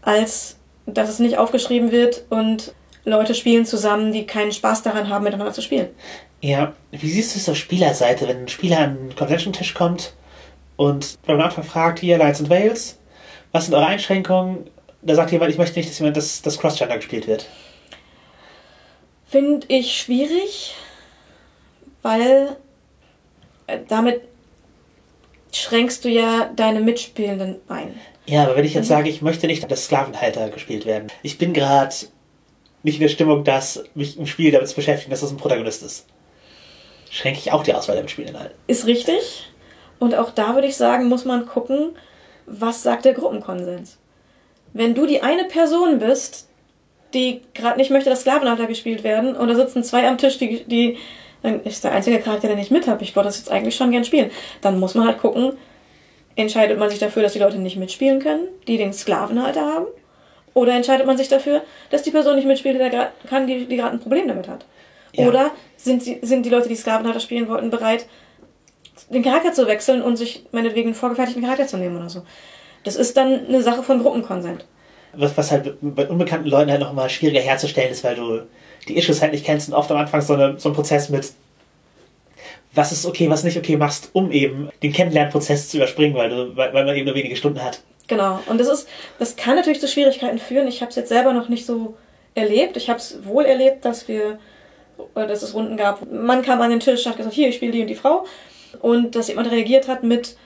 [0.03, 2.73] als dass es nicht aufgeschrieben wird und
[3.05, 5.89] Leute spielen zusammen, die keinen Spaß daran haben, miteinander zu spielen.
[6.41, 10.15] Ja, wie siehst du es auf Spielerseite, wenn ein Spieler an den Convention-Tisch kommt
[10.77, 12.99] und beim Anfang fragt, hier, Lions and Wales,
[13.53, 14.71] was sind eure Einschränkungen?
[15.03, 17.47] Da sagt jemand, ich möchte nicht, dass jemand das, das Cross-Gender gespielt wird.
[19.27, 20.75] Finde ich schwierig,
[22.03, 22.57] weil
[23.67, 24.23] äh, damit
[25.53, 27.95] schränkst du ja deine Mitspielenden ein.
[28.27, 31.09] Ja, aber wenn ich jetzt sage, ich möchte nicht, dass Sklavenhalter gespielt werden.
[31.23, 31.95] Ich bin gerade
[32.85, 35.83] nicht in der Stimmung, dass mich im Spiel damit zu beschäftigen, dass das ein Protagonist
[35.83, 36.07] ist.
[37.11, 38.51] Schränke ich auch die Auswahl der Spielen ein.
[38.67, 39.51] Ist richtig.
[39.99, 41.97] Und auch da würde ich sagen, muss man gucken,
[42.47, 43.99] was sagt der Gruppenkonsens.
[44.73, 46.49] Wenn du die eine Person bist,
[47.15, 50.65] die gerade nicht möchte, dass Sklavenhalter gespielt werden, und da sitzen zwei am Tisch, die,
[50.65, 50.99] die
[51.43, 53.05] dann ist der einzige Charakter, der nicht mit habe.
[53.05, 54.31] Ich wollte das jetzt eigentlich schon gern spielen.
[54.63, 55.53] Dann muss man halt gucken,
[56.37, 59.87] entscheidet man sich dafür, dass die Leute nicht mitspielen können, die den Sklavenhalter haben?
[60.55, 63.97] Oder entscheidet man sich dafür, dass die Person nicht die grad, kann, die, die gerade
[63.97, 64.65] ein Problem damit hat?
[65.13, 65.27] Ja.
[65.27, 68.07] Oder sind, sie, sind die Leute, die Sklavenhalter spielen wollten, bereit,
[69.11, 72.23] den Charakter zu wechseln und sich meinetwegen einen vorgefertigten Charakter zu nehmen oder so.
[72.85, 74.65] Das ist dann eine Sache von Gruppenkonsent.
[75.13, 78.43] Was, was halt bei unbekannten Leuten halt noch mal schwieriger herzustellen ist, weil du
[78.89, 81.33] die Issues halt nicht kennst und oft am Anfang so, eine, so ein Prozess mit
[82.75, 86.57] was ist okay, was nicht okay machst, um eben den Kennenlernprozess zu überspringen, weil, du,
[86.57, 87.81] weil, weil man eben nur wenige Stunden hat.
[88.07, 88.41] Genau.
[88.47, 88.89] Und das ist,
[89.19, 90.69] das kann natürlich zu Schwierigkeiten führen.
[90.69, 91.97] Ich habe es jetzt selber noch nicht so
[92.35, 92.77] erlebt.
[92.77, 94.39] Ich habe es wohl erlebt, dass wir,
[95.15, 96.11] äh, dass es Runden gab.
[96.11, 98.25] Man kam an den Tisch, hat gesagt, hier, ich spiele die und die Frau.
[98.83, 100.37] Und dass jemand reagiert hat mit,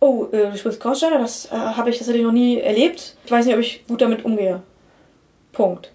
[0.00, 3.16] oh, äh, du spielst Crossrider, das äh, habe ich tatsächlich noch nie erlebt.
[3.24, 4.62] Ich weiß nicht, ob ich gut damit umgehe.
[5.52, 5.92] Punkt.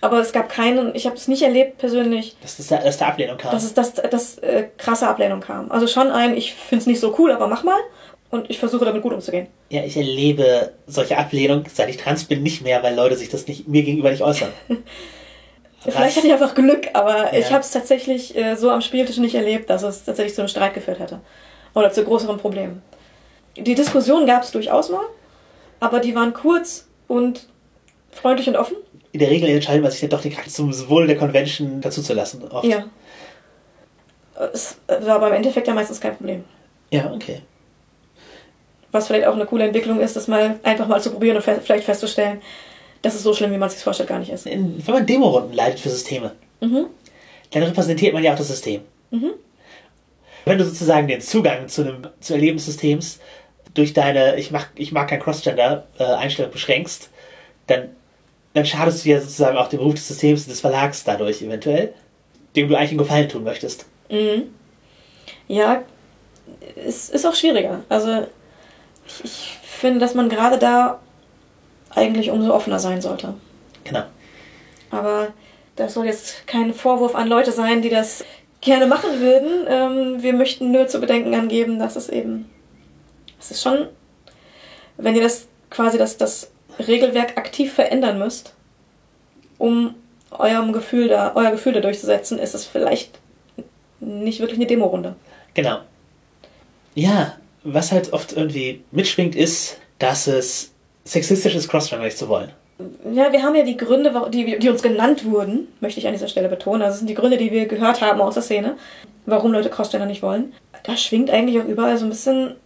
[0.00, 2.36] Aber es gab keinen, ich habe es nicht erlebt persönlich.
[2.42, 3.52] Dass das da, dass da Ablehnung kam.
[3.52, 5.70] Dass es das, das äh, krasse Ablehnung kam.
[5.70, 7.78] Also schon ein, ich finde es nicht so cool, aber mach mal.
[8.32, 9.46] Und ich versuche damit gut umzugehen.
[9.68, 13.46] Ja, ich erlebe solche Ablehnung, seit ich trans bin, nicht mehr, weil Leute sich das
[13.46, 14.48] nicht mir gegenüber nicht äußern.
[15.80, 17.38] Vielleicht hatte ich einfach Glück, aber Ja.
[17.38, 20.48] ich habe es tatsächlich äh, so am Spieltisch nicht erlebt, dass es tatsächlich zu einem
[20.48, 21.20] Streit geführt hätte.
[21.74, 22.82] Oder zu größeren Problemen.
[23.56, 25.04] Die Diskussion gab es durchaus mal,
[25.80, 27.48] aber die waren kurz und
[28.12, 28.76] freundlich und offen.
[29.12, 32.48] In der Regel entscheidet man sich dann doch, Charakter zum Wohl der Convention dazuzulassen.
[32.48, 32.64] Oft.
[32.64, 32.86] Ja.
[34.54, 36.44] Es war aber im Endeffekt ja meistens kein Problem.
[36.90, 37.42] Ja, okay.
[38.92, 41.60] Was vielleicht auch eine coole Entwicklung ist, das mal einfach mal zu probieren und fe
[41.62, 42.40] vielleicht festzustellen,
[43.00, 44.46] dass es so schlimm, wie man es sich vorstellt, gar nicht ist.
[44.46, 46.86] In, wenn man Demorunden leitet für Systeme, Mhm.
[47.50, 48.82] dann repräsentiert man ja auch das System.
[50.44, 53.18] Wenn du sozusagen den Zugang zu einem zu Erleben des Systems
[53.74, 57.10] durch deine ich mag ich mag kein Crossgender äh, Einstellung beschränkst,
[57.66, 57.88] dann
[58.54, 61.94] dann schadest du ja sozusagen auch dem Ruf des Systems und des Verlags dadurch eventuell,
[62.54, 63.86] dem du eigentlich einen Gefallen tun möchtest.
[64.10, 64.44] Mhm.
[65.48, 65.82] Ja,
[66.86, 67.82] es ist auch schwieriger.
[67.88, 68.26] Also
[69.24, 71.00] ich, ich finde, dass man gerade da
[71.90, 73.34] eigentlich umso offener sein sollte.
[73.84, 74.04] Genau.
[74.90, 75.28] Aber
[75.76, 78.24] das soll jetzt kein Vorwurf an Leute sein, die das
[78.60, 79.66] gerne machen würden.
[79.68, 82.50] Ähm, wir möchten nur zu bedenken angeben, dass es eben,
[83.40, 83.88] es ist schon,
[84.96, 88.54] wenn ihr das quasi das, das Regelwerk aktiv verändern müsst,
[89.58, 89.94] um
[90.30, 93.18] eurem Gefühl da, euer Gefühl da durchzusetzen, ist es vielleicht
[94.00, 95.14] nicht wirklich eine Demo-Runde.
[95.54, 95.78] Genau.
[96.94, 100.72] Ja, was halt oft irgendwie mitschwingt, ist, dass es
[101.04, 102.50] sexistisch ist, Crossgender nicht zu wollen.
[103.12, 106.28] Ja, wir haben ja die Gründe, die, die uns genannt wurden, möchte ich an dieser
[106.28, 106.82] Stelle betonen.
[106.82, 108.76] Also, das sind die Gründe, die wir gehört haben aus der Szene,
[109.26, 110.52] warum Leute Crossgender nicht wollen.
[110.82, 112.56] Da schwingt eigentlich auch überall so ein bisschen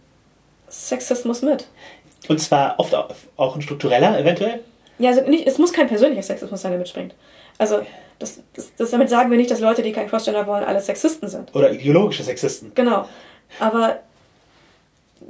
[0.69, 1.67] Sexismus mit.
[2.27, 4.61] Und zwar oft auch, auch ein struktureller, eventuell.
[4.97, 7.13] Ja, also nicht, es muss kein persönlicher Sexismus sein, der mitspringt.
[7.59, 7.81] Also,
[8.17, 11.29] das, das, das damit sagen wir nicht, dass Leute, die kein Crossgender wollen, alle Sexisten
[11.29, 11.53] sind.
[11.53, 12.71] Oder ideologische Sexisten.
[12.73, 13.07] Genau.
[13.59, 13.99] Aber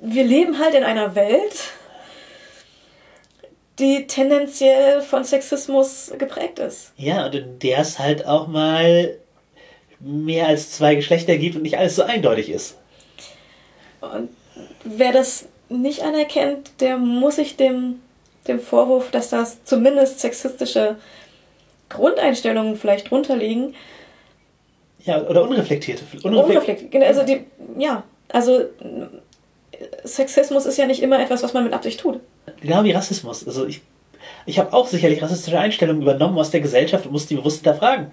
[0.01, 1.71] wir leben halt in einer Welt,
[3.79, 6.93] die tendenziell von Sexismus geprägt ist.
[6.97, 9.17] Ja, und in der es halt auch mal
[9.99, 12.77] mehr als zwei Geschlechter gibt und nicht alles so eindeutig ist.
[14.01, 14.29] Und
[14.83, 17.99] wer das nicht anerkennt, der muss sich dem,
[18.47, 20.97] dem Vorwurf, dass das zumindest sexistische
[21.89, 23.75] Grundeinstellungen vielleicht drunter liegen,
[25.05, 26.03] Ja, oder unreflektierte.
[26.23, 26.91] unreflektiert.
[26.91, 27.45] Genau, Also die,
[27.77, 28.65] ja, also
[30.03, 32.19] Sexismus ist ja nicht immer etwas, was man mit Absicht tut.
[32.61, 33.45] Genau wie Rassismus.
[33.45, 33.81] Also ich,
[34.45, 38.11] ich habe auch sicherlich rassistische Einstellungen übernommen aus der Gesellschaft und musste die bewusst hinterfragen.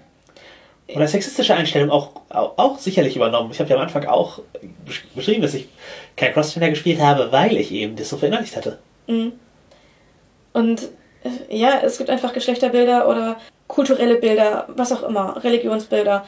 [0.87, 3.49] Oder sexistische Einstellungen auch, auch, auch sicherlich übernommen.
[3.51, 4.39] Ich habe ja am Anfang auch
[4.85, 5.67] besch- beschrieben, dass ich
[6.15, 8.77] kein Crossgender gespielt habe, weil ich eben das so verinnerlicht hatte.
[9.07, 9.33] Mhm.
[10.53, 10.89] Und
[11.23, 13.37] äh, ja, es gibt einfach Geschlechterbilder oder
[13.67, 16.23] kulturelle Bilder, was auch immer, Religionsbilder,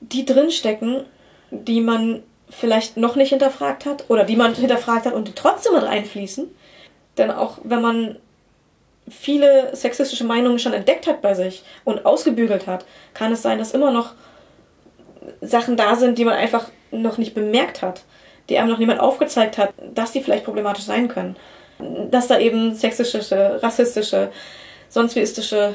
[0.00, 1.04] die drinstecken,
[1.50, 5.74] die man vielleicht noch nicht hinterfragt hat oder die man hinterfragt hat und die trotzdem
[5.74, 6.48] mit einfließen.
[7.18, 8.16] Denn auch wenn man
[9.08, 12.84] viele sexistische Meinungen schon entdeckt hat bei sich und ausgebügelt hat,
[13.14, 14.14] kann es sein, dass immer noch
[15.40, 18.02] Sachen da sind, die man einfach noch nicht bemerkt hat,
[18.48, 21.36] die einem noch niemand aufgezeigt hat, dass die vielleicht problematisch sein können.
[22.10, 24.30] Dass da eben sexistische, rassistische,
[24.88, 25.74] sonst wieistische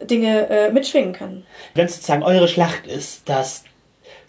[0.00, 1.46] Dinge äh, mitschwingen können.
[1.74, 3.63] Wenn sozusagen eure Schlacht ist, dass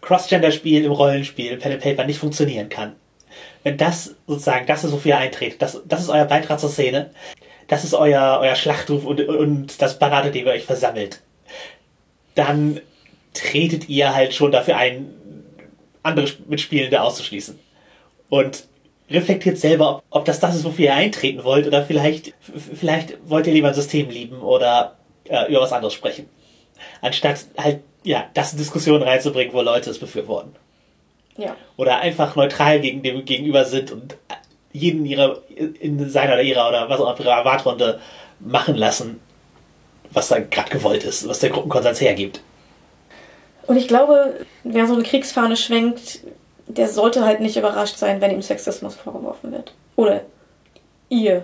[0.06, 2.95] Crossgender-Spiel im Rollenspiel, Pen and Paper nicht funktionieren kann.
[3.64, 7.10] Wenn das sozusagen, das ist, wofür ihr eintretet, das, das ist euer Beitrag zur Szene,
[7.68, 11.22] das ist euer, euer Schlachtruf und, und das Banner, unter dem ihr euch versammelt,
[12.36, 12.80] dann
[13.34, 15.08] tretet ihr halt schon dafür ein,
[16.03, 17.60] andere Mitspielende auszuschließen.
[18.30, 18.68] Und
[19.10, 22.34] reflektiert selber, ob, ob das das ist, wofür ihr eintreten wollt, oder vielleicht,
[22.76, 24.97] vielleicht wollt ihr lieber ein System lieben oder
[25.28, 26.30] äh, über was anderes sprechen.
[27.01, 30.56] Anstatt halt, ja, das in Diskussionen reinzubringen, wo Leute es befürworten.
[31.38, 31.58] Ja.
[31.76, 34.16] Oder einfach neutral gegen dem gegenüber sind und
[34.72, 37.99] jeden ihrer, in seiner oder ihrer oder was auch immer, ihrer Erwartrunde
[38.39, 39.20] machen lassen,
[40.12, 42.41] was da gerade gewollt ist, was der Gruppenkonsens hergibt.
[43.68, 46.20] Und ich glaube, wer so eine Kriegsfahne schwenkt,
[46.68, 49.74] der sollte halt nicht überrascht sein, wenn ihm Sexismus vorgeworfen wird.
[49.95, 50.22] Oder
[51.10, 51.43] ihr.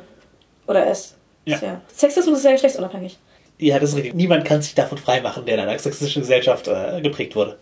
[0.68, 1.16] Oder es.
[1.46, 1.82] Ja.
[1.94, 3.18] Sexismus ist ja geschlechtsunabhängig.
[3.62, 4.16] Ja, das ist richtig.
[4.16, 7.60] Niemand kann sich davon freimachen, der in einer sexistischen Gesellschaft äh, geprägt wurde.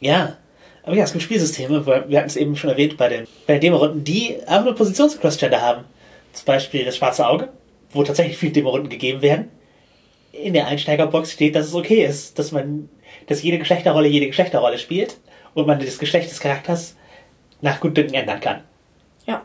[0.00, 0.36] Ja.
[0.82, 3.54] Aber ja, es gibt Spielsysteme, weil wir hatten es eben schon erwähnt bei den, bei
[3.54, 5.84] den Demo-Runden, die einfach nur Positions-Cross-Gender haben.
[6.32, 7.48] Zum Beispiel das schwarze Auge,
[7.90, 9.48] wo tatsächlich viele Demo-Runden gegeben werden.
[10.32, 12.88] In der Einsteigerbox steht, dass es okay ist, dass man,
[13.28, 15.16] dass jede Geschlechterrolle jede Geschlechterrolle spielt
[15.54, 16.96] und man das Geschlecht des Charakters
[17.60, 18.62] nach Gutdünken ändern kann.
[19.26, 19.44] Ja.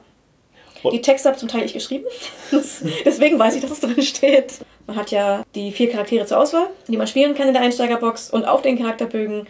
[0.83, 2.05] Und- Die Texte habe zum Teil ich geschrieben.
[2.51, 4.53] Das, deswegen weiß ich, dass es drin steht.
[4.87, 8.29] Man hat ja die vier Charaktere zur Auswahl, die man spielen kann in der Einsteigerbox.
[8.29, 9.47] Und auf den Charakterbögen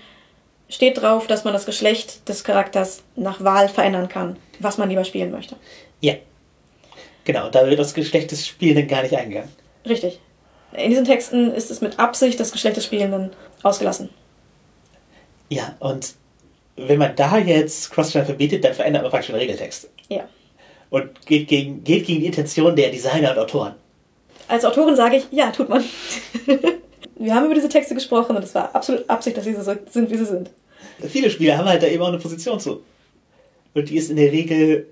[0.69, 5.03] steht drauf, dass man das Geschlecht des Charakters nach Wahl verändern kann, was man lieber
[5.03, 5.55] spielen möchte.
[5.99, 6.15] Ja.
[7.23, 9.49] Genau, da wird das Geschlecht des Spielenden gar nicht eingegangen.
[9.87, 10.19] Richtig.
[10.73, 14.09] In diesen Texten ist es mit Absicht das Geschlecht des Spielenden ausgelassen.
[15.49, 16.15] Ja, und
[16.77, 19.89] wenn man da jetzt Crossgender verbietet, dann verändert man praktisch den Regeltext.
[20.09, 20.27] Ja.
[20.89, 23.75] Und geht gegen, geht gegen die Intention der Designer und Autoren.
[24.51, 25.81] Als Autorin sage ich, ja, tut man.
[27.15, 30.11] Wir haben über diese Texte gesprochen und es war absolut Absicht, dass sie so sind,
[30.11, 30.49] wie sie sind.
[31.07, 32.83] Viele Spieler haben halt da eben auch eine Position zu.
[33.73, 34.87] Und die ist in der Regel.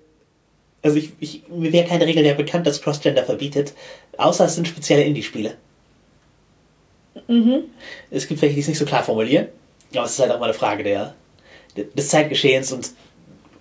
[0.82, 3.74] Also ich, ich, mir wäre keine Regel mehr bekannt, dass Crossgender verbietet,
[4.18, 5.56] außer es sind spezielle Indie-Spiele.
[7.28, 7.66] Mhm.
[8.12, 9.48] Es gibt welche, die es nicht so klar formulieren,
[9.94, 11.16] aber es ist halt auch mal eine Frage der,
[11.76, 12.92] des Zeitgeschehens und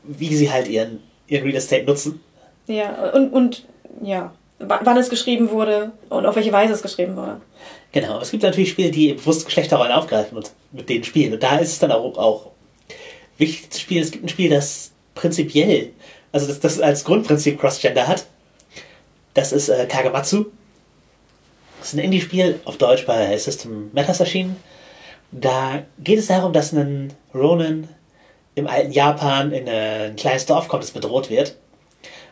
[0.05, 2.20] wie sie halt ihren, ihren Real Estate nutzen.
[2.68, 3.66] Ja, und, und
[4.01, 7.40] ja, wann es geschrieben wurde und auf welche Weise es geschrieben wurde.
[7.92, 11.32] Genau, es gibt natürlich Spiele, die bewusst Geschlechterrollen aufgreifen und mit denen spielen.
[11.32, 12.50] Und da ist es dann auch, auch
[13.38, 14.02] wichtig zu spielen.
[14.02, 15.92] Es gibt ein Spiel, das prinzipiell,
[16.32, 18.26] also das, das als Grundprinzip Crossgender hat.
[19.34, 20.46] Das ist äh, Kagematsu.
[21.78, 24.56] Das ist ein Indie-Spiel, auf Deutsch bei System Matters erschienen.
[25.30, 27.88] Da geht es darum, dass ein Ronin
[28.54, 31.56] im alten Japan in ein kleines Dorf kommt, das bedroht wird.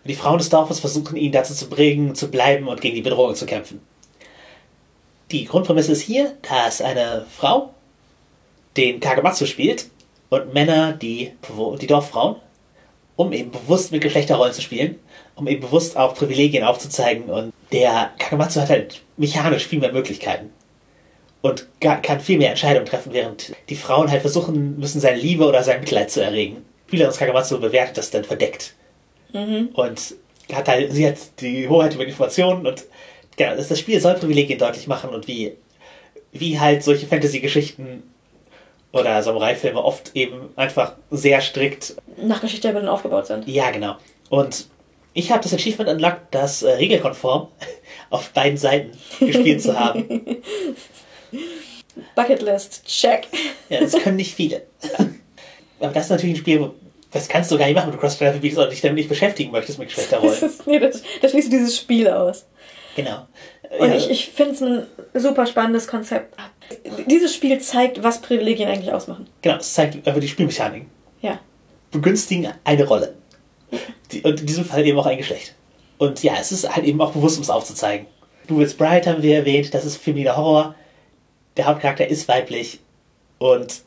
[0.07, 3.03] Und die Frauen des Dorfes versuchen ihn dazu zu bringen, zu bleiben und gegen die
[3.03, 3.81] Bedrohung zu kämpfen.
[5.33, 7.75] Die Grundprämisse ist hier, dass eine Frau
[8.77, 9.91] den Kagematsu spielt
[10.31, 11.33] und Männer die,
[11.81, 12.37] die Dorffrauen,
[13.17, 15.01] um eben bewusst mit Geschlechterrollen zu spielen,
[15.35, 17.25] um eben bewusst auch Privilegien aufzuzeigen.
[17.25, 20.53] Und der Kagematsu hat halt mechanisch viel mehr Möglichkeiten
[21.43, 25.65] und kann viel mehr Entscheidungen treffen, während die Frauen halt versuchen müssen, seine Liebe oder
[25.65, 26.65] sein Mitleid zu erregen.
[26.87, 28.77] Spieler des Kagematsu bewertet das dann verdeckt.
[29.33, 30.15] Und
[30.53, 32.85] hat halt, sie hat die Hoheit über die Informationen und
[33.37, 35.53] genau, das, Spiel soll Privilegien deutlich machen und wie,
[36.33, 38.03] wie halt solche Fantasy-Geschichten
[38.93, 43.47] oder Samurai-Filme oft eben einfach sehr strikt Nach Geschichtsbildern aufgebaut sind.
[43.49, 43.97] ja, genau.
[44.31, 44.69] Und
[45.13, 47.49] ich habe das Achievement unlocked, das äh, regelkonform
[48.11, 50.37] auf beiden Seiten gespielt zu haben.
[52.15, 53.27] Bucketlist, check.
[53.69, 54.63] Ja, das können nicht viele.
[55.81, 56.75] Aber das ist natürlich ein Spiel, wo-
[57.17, 59.51] das kannst du gar nicht machen, wenn du Cross-Travel verbietest und dich damit nicht beschäftigen
[59.53, 60.45] möchtest mit Das, Geschlechterrollen.
[60.45, 62.47] ist, nee, das, das schließt dieses Spiel aus.
[62.95, 63.27] Genau.
[63.79, 66.35] Und Ja, ich, ich finde es ein super spannendes Konzept.
[67.09, 69.27] Dieses Spiel zeigt, was Privilegien eigentlich ausmachen.
[69.43, 70.89] genau, es zeigt einfach die Spielmechaniken.
[71.21, 71.39] Ja.
[71.91, 73.15] Begünstigen eine Rolle.
[74.13, 75.55] Die, und in diesem Fall eben auch ein Geschlecht.
[75.99, 78.07] Und ja, es ist halt eben auch bewusst, um es aufzuzeigen.
[78.47, 80.75] Du willst Bride haben wir erwähnt, das ist femininer Horror.
[81.57, 82.81] Der Hauptcharakter ist weiblich
[83.39, 83.83] und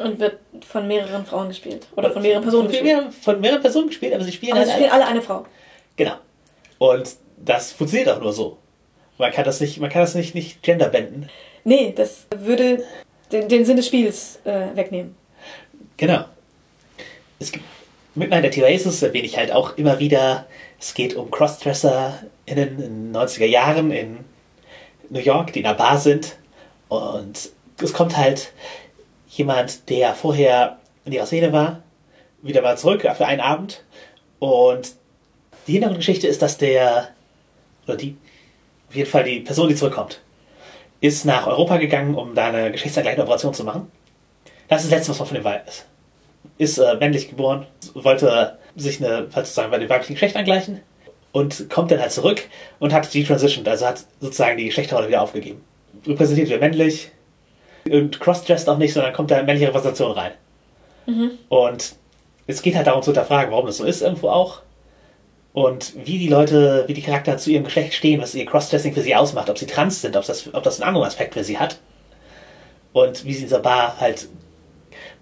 [0.00, 1.86] Und wird von mehreren Frauen gespielt.
[1.94, 2.94] Oder von mehreren Personen von gespielt.
[2.94, 5.44] mehreren, von mehreren Personen gespielt, aber sie spielen Aber halt sie spielen alle eine Frau.
[5.96, 6.14] Genau.
[6.78, 8.58] Und das funktioniert auch nur so.
[9.18, 11.28] Man kann das nicht, man kann das nicht, nicht genderbenden.
[11.64, 12.82] Nee, das würde
[13.30, 15.14] den, den Sinn des Spiels äh, wegnehmen.
[15.96, 16.24] Genau.
[17.38, 17.64] Es gibt
[18.16, 20.46] at the Oasis erwähne ich halt auch immer wieder.
[20.78, 24.18] Es geht um Crossdresser in den 90er Jahren in
[25.10, 26.36] New York, die in einer Bar sind.
[26.88, 27.50] Und
[27.82, 28.52] es kommt halt
[29.30, 31.82] jemand, der vorher in ihrer Szene war,
[32.42, 33.84] wieder mal zurück für einen Abend.
[34.38, 34.92] Und
[35.66, 37.08] die Hintergrundgeschichte ist, dass der,
[37.86, 38.16] oder die,
[38.88, 40.20] auf jeden Fall die Person, die zurückkommt,
[41.00, 43.90] ist nach Europa gegangen, um da eine geschlechtsangleichende Operation zu machen.
[44.68, 45.86] Das ist das Letzte, was man von dem weiß.
[46.58, 50.80] Ist äh, männlich geboren, wollte sich eine, sozusagen bei dem weiblichen Geschlecht angleichen
[51.32, 52.42] und kommt dann halt zurück
[52.78, 55.64] und hat detransitioned, also hat sozusagen die Geschlechterrolle wieder aufgegeben.
[56.06, 57.10] Repräsentiert wieder männlich
[57.88, 60.32] und crossdressed auch nicht, sondern kommt da männliche Repräsentation rein.
[61.48, 61.94] Und
[62.46, 64.62] es geht halt darum zu hinterfragen, warum das so ist irgendwo auch.
[65.52, 69.00] Und wie die Leute, wie die Charakter zu ihrem Geschlecht stehen, was ihr Crossdressing für
[69.00, 71.58] sie ausmacht, ob sie trans sind, ob das, ob das einen anderen Aspekt für sie
[71.58, 71.78] hat.
[72.92, 74.28] Und wie sie in dieser Bar halt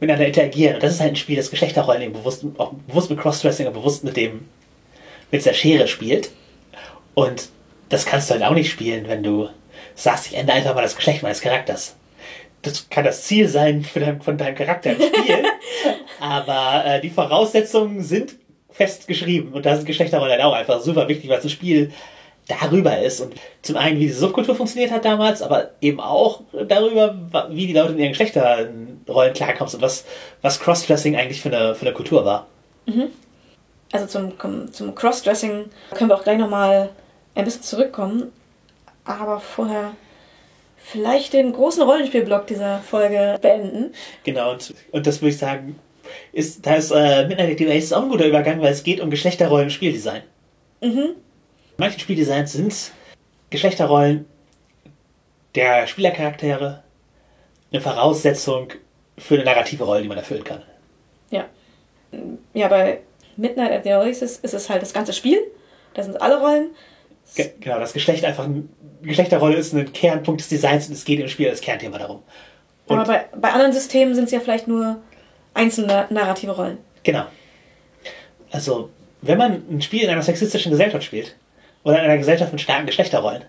[0.00, 0.74] miteinander interagieren.
[0.74, 3.72] Und das ist halt ein Spiel, das Geschlechterrollen eben bewusst, auch bewusst mit Crossdressing und
[3.72, 4.48] bewusst mit dem,
[5.30, 6.30] mit der Schere spielt.
[7.14, 7.48] Und
[7.88, 9.48] das kannst du halt auch nicht spielen, wenn du
[9.94, 11.96] sagst, ich ändere einfach mal das Geschlecht meines Charakters.
[12.68, 15.44] Das kann das Ziel sein für dein, von deinem Charakter im Spiel.
[16.20, 18.36] aber äh, die Voraussetzungen sind
[18.70, 19.52] festgeschrieben.
[19.52, 21.92] Und da sind Geschlechterrollen auch einfach super wichtig, weil das Spiel
[22.48, 23.20] darüber ist.
[23.20, 27.16] Und zum einen, wie diese Subkultur funktioniert hat damals, aber eben auch darüber,
[27.50, 30.04] wie die Leute in ihren Geschlechterrollen klarkommen und was,
[30.42, 32.46] was Crossdressing eigentlich für eine, für eine Kultur war.
[32.86, 33.08] Mhm.
[33.92, 36.90] Also zum, zum Crossdressing können wir auch gleich nochmal
[37.34, 38.32] ein bisschen zurückkommen.
[39.04, 39.92] Aber vorher
[40.90, 43.92] vielleicht den großen Rollenspielblock dieser Folge beenden.
[44.24, 45.78] Genau, und, und das würde ich sagen,
[46.32, 49.10] ist, da ist äh, Midnight Activate ist auch ein guter Übergang, weil es geht um
[49.10, 50.22] Geschlechterrollen Spieldesign.
[50.80, 51.10] Mhm.
[51.76, 52.92] Manche Spieldesigns sind
[53.50, 54.26] Geschlechterrollen
[55.54, 56.82] der Spielercharaktere
[57.70, 58.68] eine Voraussetzung
[59.18, 60.62] für eine narrative Rolle, die man erfüllen kann.
[61.30, 61.46] Ja.
[62.54, 63.00] Ja, bei
[63.36, 65.38] Midnight at the Oasis ist es halt das ganze Spiel.
[65.94, 66.70] Da sind alle Rollen.
[67.34, 68.68] Ge genau, das Geschlecht einfach ein,
[69.02, 72.22] Geschlechterrolle ist ein Kernpunkt des Designs und es geht im Spiel als Kernthema darum.
[72.86, 74.98] Und Aber bei, bei anderen Systemen sind es ja vielleicht nur
[75.54, 76.78] einzelne narrative Rollen.
[77.02, 77.24] Genau.
[78.50, 81.36] Also, wenn man ein Spiel in einer sexistischen Gesellschaft spielt,
[81.84, 83.44] oder in einer Gesellschaft mit starken Geschlechterrollen,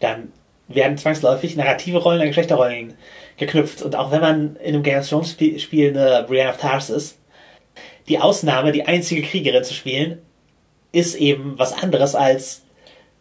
[0.00, 0.32] dann
[0.68, 2.94] werden zwangsläufig narrative Rollen an Geschlechterrollen
[3.36, 3.82] geknüpft.
[3.82, 7.18] Und auch wenn man in einem Game of Thrones Spiel eine Brienne of Tarth ist,
[8.08, 10.22] die Ausnahme, die einzige Kriegerin zu spielen,
[10.92, 12.62] ist eben was anderes als.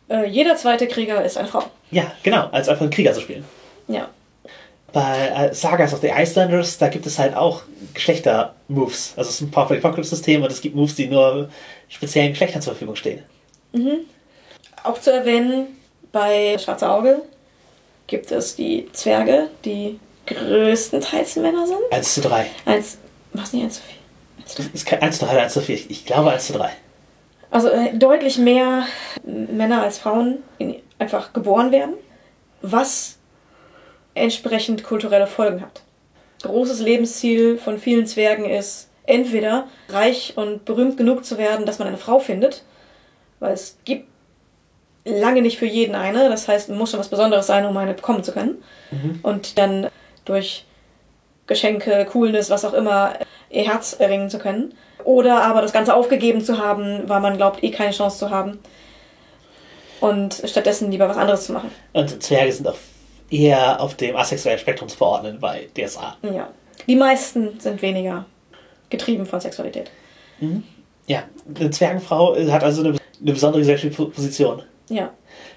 [0.09, 1.63] Äh, jeder zweite Krieger ist eine Frau.
[1.91, 3.45] Ja, genau, als einfach einen Krieger zu spielen.
[3.87, 4.09] Ja.
[4.93, 9.13] Bei äh, Sagas of the Icelanders, da gibt es halt auch Geschlechter-Moves.
[9.17, 11.49] Also es ist ein Powerful Apocalypse-System und es gibt Moves, die nur
[11.89, 13.23] speziellen Geschlechtern zur Verfügung stehen.
[13.73, 14.05] Mhm.
[14.83, 15.67] Auch zu erwähnen,
[16.11, 17.23] bei Schwarze Auge
[18.07, 21.79] gibt es die Zwerge, die größtenteils Männer sind.
[21.91, 22.45] 1 zu 3.
[22.65, 22.97] 1,
[23.33, 23.95] was nicht 1 zu 4?
[24.37, 25.75] 1 zu 3, ist 1 zu 3 1 zu 4.
[25.89, 26.69] Ich glaube 1 zu 3.
[27.55, 28.83] Also äh, deutlich mehr
[29.23, 31.93] Männer als Frauen in, einfach geboren werden,
[32.61, 33.17] was
[34.13, 35.83] entsprechend kulturelle Folgen hat.
[36.41, 41.87] Großes Lebensziel von vielen Zwergen ist, entweder reich und berühmt genug zu werden, dass man
[41.87, 42.65] eine Frau findet,
[43.39, 44.09] weil es gibt
[45.05, 46.27] lange nicht für jeden eine.
[46.27, 48.61] Das heißt, man muss schon was Besonderes sein, um eine bekommen zu können.
[48.91, 49.19] Mhm.
[49.23, 49.87] Und dann
[50.25, 50.65] durch
[51.47, 53.13] Geschenke, Coolness, was auch immer,
[53.49, 54.73] ihr Herz erringen zu können.
[55.05, 58.59] Oder aber das Ganze aufgegeben zu haben, weil man glaubt, eh keine Chance zu haben.
[60.01, 61.71] Und stattdessen lieber was anderes zu machen.
[61.93, 62.75] Und Zwerge sind auch
[63.29, 66.17] eher auf dem asexuellen Spektrum zu verordnen bei DSA.
[66.23, 66.49] Ja.
[66.87, 68.25] Die meisten sind weniger
[68.89, 69.91] getrieben von Sexualität.
[70.39, 70.63] Mhm.
[71.07, 71.23] Ja,
[71.55, 74.63] eine Zwergenfrau hat also eine, eine besondere gesellschaftliche Position.
[74.89, 75.11] Ja.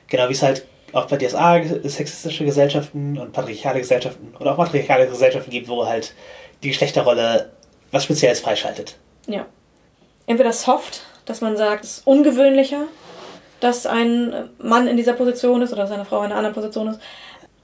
[0.06, 5.06] Genau wie es halt auch bei DSA sexistische Gesellschaften und patriarchale Gesellschaften oder auch matriarchale
[5.06, 6.14] Gesellschaften gibt, wo halt
[6.62, 7.50] die Geschlechterrolle
[7.90, 8.96] was Spezielles freischaltet.
[9.28, 9.46] Ja.
[10.26, 12.82] Entweder soft, dass man sagt, es ist ungewöhnlicher,
[13.60, 16.88] dass ein Mann in dieser Position ist oder dass eine Frau in einer anderen Position
[16.88, 17.00] ist.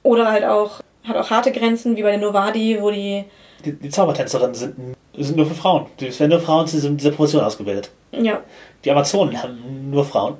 [0.05, 3.25] Oder halt auch, hat auch harte Grenzen, wie bei den Novadi, wo die.
[3.65, 4.77] Die, die Zaubertänzerinnen sind,
[5.17, 5.87] sind nur für Frauen.
[6.01, 7.91] Es werden nur Frauen zu dieser Position ausgebildet.
[8.12, 8.41] Ja.
[8.85, 10.37] Die Amazonen haben nur Frauen.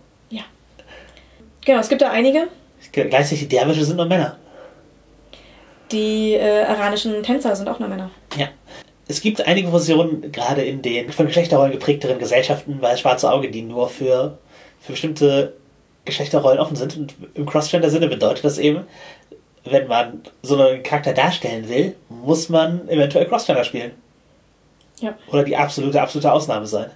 [1.64, 2.49] Genau, es gibt da einige.
[2.93, 4.37] Gleichzeitig die Derwische sind nur Männer.
[5.91, 8.11] Die äh, iranischen Tänzer sind auch nur Männer.
[8.37, 8.49] Ja.
[9.07, 13.62] Es gibt einige Positionen, gerade in den von Geschlechterrollen geprägteren Gesellschaften, weil Schwarze Auge, die
[13.62, 14.38] nur für,
[14.80, 15.55] für bestimmte
[16.05, 16.96] Geschlechterrollen offen sind.
[16.96, 18.86] Und im Cross-Gender-Sinne bedeutet das eben,
[19.64, 23.92] wenn man so einen Charakter darstellen will, muss man eventuell Cross-Gender spielen.
[25.00, 25.16] Ja.
[25.30, 26.90] Oder die absolute, absolute Ausnahme sein.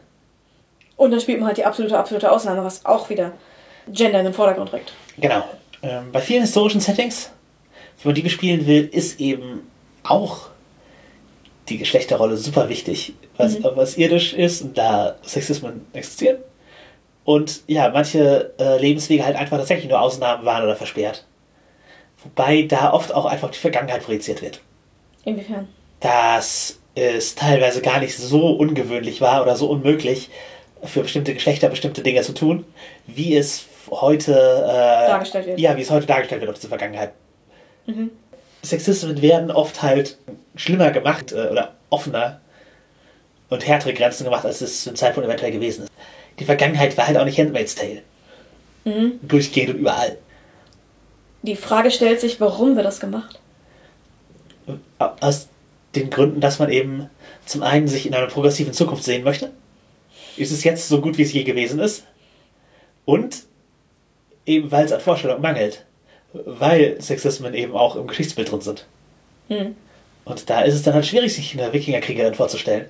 [0.96, 3.32] Und dann spielt man halt die absolute, absolute Ausnahme, was auch wieder
[3.90, 4.92] Gender in den Vordergrund rückt.
[5.18, 5.44] Genau.
[5.82, 7.30] Ähm, bei vielen historischen Settings,
[8.02, 9.62] wenn man die bespielen will, ist eben
[10.02, 10.48] auch
[11.69, 13.69] die Geschlechterrolle super wichtig, was, mhm.
[13.75, 16.39] was irdisch ist und da Sexismen existieren.
[17.25, 21.27] Und ja, manche äh, Lebenswege halt einfach tatsächlich nur Ausnahmen waren oder versperrt.
[22.25, 24.61] Wobei da oft auch einfach die Vergangenheit projiziert wird.
[25.25, 25.69] Inwiefern?
[26.01, 30.31] Dass es teilweise gar nicht so ungewöhnlich war oder so unmöglich,
[30.83, 32.64] für bestimmte Geschlechter bestimmte Dinge zu tun,
[33.07, 35.61] wie es heute äh, dargestellt wird.
[35.61, 37.12] Ja, wie es heute dargestellt wird auf diese Vergangenheit.
[37.87, 38.11] Mhm.
[38.62, 40.18] Sexismen werden oft halt
[40.56, 42.40] schlimmer gemacht äh, oder offener
[43.48, 45.92] und härtere Grenzen gemacht, als es zum Zeitpunkt eventuell gewesen ist.
[46.38, 48.02] Die Vergangenheit war halt auch nicht Handmaid's Tale.
[48.84, 49.20] Mhm.
[49.22, 50.18] Durchgehend und überall.
[51.42, 53.40] Die Frage stellt sich, warum wird das gemacht?
[54.98, 55.48] Aus
[55.94, 57.09] den Gründen, dass man eben
[57.46, 59.52] zum einen sich in einer progressiven Zukunft sehen möchte.
[60.36, 62.04] Ist es jetzt so gut, wie es je gewesen ist?
[63.04, 63.44] Und
[64.46, 65.84] eben weil es an Vorstellung mangelt.
[66.33, 68.87] Weil Sexismen eben auch im Geschichtsbild drin sind.
[69.49, 69.76] Hm.
[70.24, 72.87] Und da ist es dann halt schwierig, sich eine Wikingerkriegerin vorzustellen.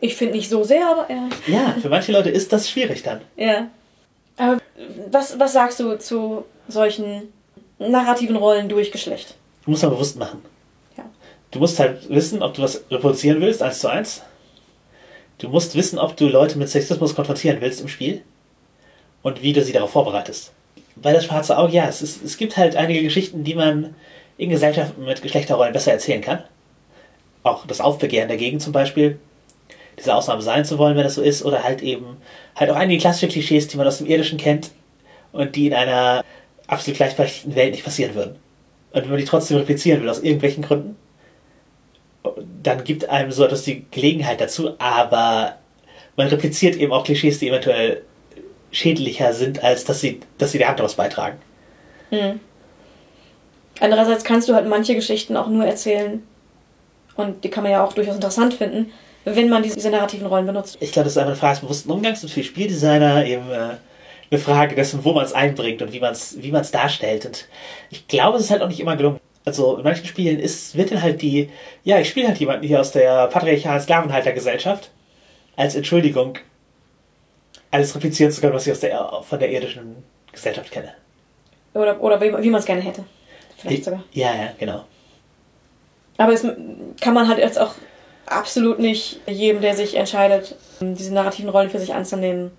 [0.00, 1.28] Ich finde nicht so sehr, aber ja.
[1.46, 3.20] Ja, für manche Leute ist das schwierig dann.
[3.36, 3.68] Ja.
[4.36, 4.60] Aber
[5.10, 7.32] was, was sagst du zu solchen
[7.78, 9.36] narrativen Rollen durch Geschlecht?
[9.68, 10.42] muss man bewusst machen.
[10.96, 11.04] Ja.
[11.50, 14.22] Du musst halt wissen, ob du was reproduzieren willst, eins zu eins.
[15.38, 18.22] Du musst wissen, ob du Leute mit Sexismus konfrontieren willst im Spiel
[19.22, 20.52] und wie du sie darauf vorbereitest.
[21.02, 23.94] Bei das schwarze Auge, ja, es, ist, es gibt halt einige Geschichten, die man
[24.36, 26.42] in Gesellschaften mit Geschlechterrollen besser erzählen kann.
[27.42, 29.18] Auch das Aufbegehren dagegen zum Beispiel,
[29.98, 32.16] diese Ausnahme sein zu wollen, wenn das so ist, oder halt eben
[32.56, 34.70] halt auch einige klassische Klischees, die man aus dem Irdischen kennt
[35.32, 36.24] und die in einer
[36.66, 38.36] absolut gleichberechtigten Welt nicht passieren würden.
[38.92, 40.96] Und wenn man die trotzdem replizieren will, aus irgendwelchen Gründen,
[42.62, 45.56] dann gibt einem so etwas die Gelegenheit dazu, aber
[46.16, 48.02] man repliziert eben auch Klischees, die eventuell
[48.70, 51.38] schädlicher sind, als dass sie, dass sie der Hand daraus beitragen.
[52.10, 52.40] Hm.
[53.80, 56.22] Andererseits kannst du halt manche Geschichten auch nur erzählen,
[57.16, 58.92] und die kann man ja auch durchaus interessant finden,
[59.24, 60.78] wenn man diese narrativen Rollen benutzt.
[60.80, 63.76] Ich glaube, das ist einfach eine Frage des bewussten Umgangs und für Spieldesigner eben äh,
[64.30, 67.26] eine Frage dessen, wo man es einbringt und wie man es wie man's darstellt.
[67.26, 67.48] Und
[67.90, 69.18] ich glaube, es ist halt auch nicht immer gelungen.
[69.44, 71.48] Also in manchen Spielen ist, wird dann halt die,
[71.82, 74.90] ja, ich spiele halt jemanden hier aus der patriarchalen Sklavenhaltergesellschaft
[75.56, 76.38] als Entschuldigung,
[77.70, 79.96] alles replizieren zu können, was ich aus der, von der irdischen
[80.32, 80.92] Gesellschaft kenne.
[81.74, 83.04] Oder, oder wie, wie man es gerne hätte.
[83.58, 84.02] Vielleicht Ich- sogar.
[84.12, 84.84] Ja, ja, genau.
[86.16, 86.44] Aber es
[87.00, 87.74] kann man halt jetzt auch
[88.26, 92.50] absolut nicht jedem, der sich entscheidet, diese narrativen Rollen für sich anzunehmen,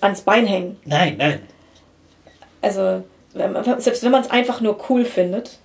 [0.00, 0.76] ans Bein hängen.
[0.84, 1.40] Nein, nein.
[2.60, 3.02] Also,
[3.78, 5.58] selbst wenn man es einfach nur cool findet,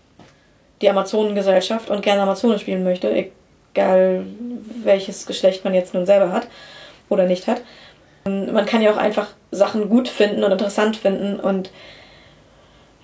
[0.81, 3.11] die Amazonengesellschaft und gerne Amazone spielen möchte,
[3.73, 4.25] egal
[4.83, 6.47] welches Geschlecht man jetzt nun selber hat
[7.09, 7.61] oder nicht hat,
[8.27, 11.69] man kann ja auch einfach Sachen gut finden und interessant finden und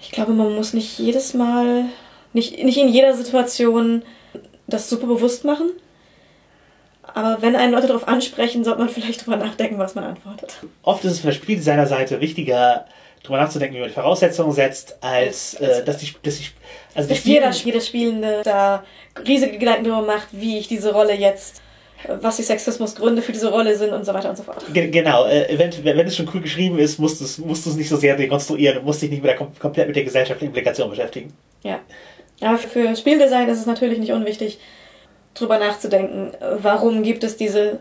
[0.01, 1.85] ich glaube, man muss nicht jedes Mal,
[2.33, 4.01] nicht, nicht in jeder Situation
[4.65, 5.69] das super bewusst machen.
[7.03, 10.55] Aber wenn einen Leute darauf ansprechen, sollte man vielleicht drüber nachdenken, was man antwortet.
[10.81, 12.85] Oft ist es von der Spieldesignerseite wichtiger,
[13.21, 16.45] drüber nachzudenken, wie man die Voraussetzungen setzt, als äh, dass die, dass die,
[16.95, 18.83] also dass jeder, jeder Spielende da
[19.27, 21.61] riesige Gedanken darüber macht, wie ich diese Rolle jetzt,
[22.21, 24.63] was die Sexismusgründe für diese Rolle sind und so weiter und so fort.
[24.73, 27.89] Ge- Genau, äh, wenn, wenn es schon cool geschrieben ist, musst du es musst nicht
[27.89, 30.89] so sehr dekonstruieren und musst dich nicht mit der, kom komplett mit der gesellschaftlichen Implikation
[30.89, 31.33] beschäftigen.
[31.63, 31.79] Ja.
[32.41, 34.59] Aber für Spieldesign ist es natürlich nicht unwichtig,
[35.35, 37.79] drüber nachzudenken, warum gibt es diese,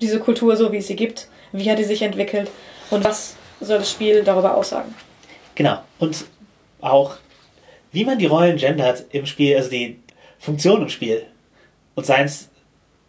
[0.00, 2.50] diese Kultur so, wie es sie gibt, wie hat die sich entwickelt
[2.90, 4.94] und was soll das Spiel darüber aussagen.
[5.54, 5.78] Genau.
[5.98, 6.24] Und
[6.80, 7.16] auch,
[7.92, 9.98] wie man die Rollen gendert im Spiel, also die
[10.38, 11.24] Funktion im Spiel
[11.94, 12.48] und seien es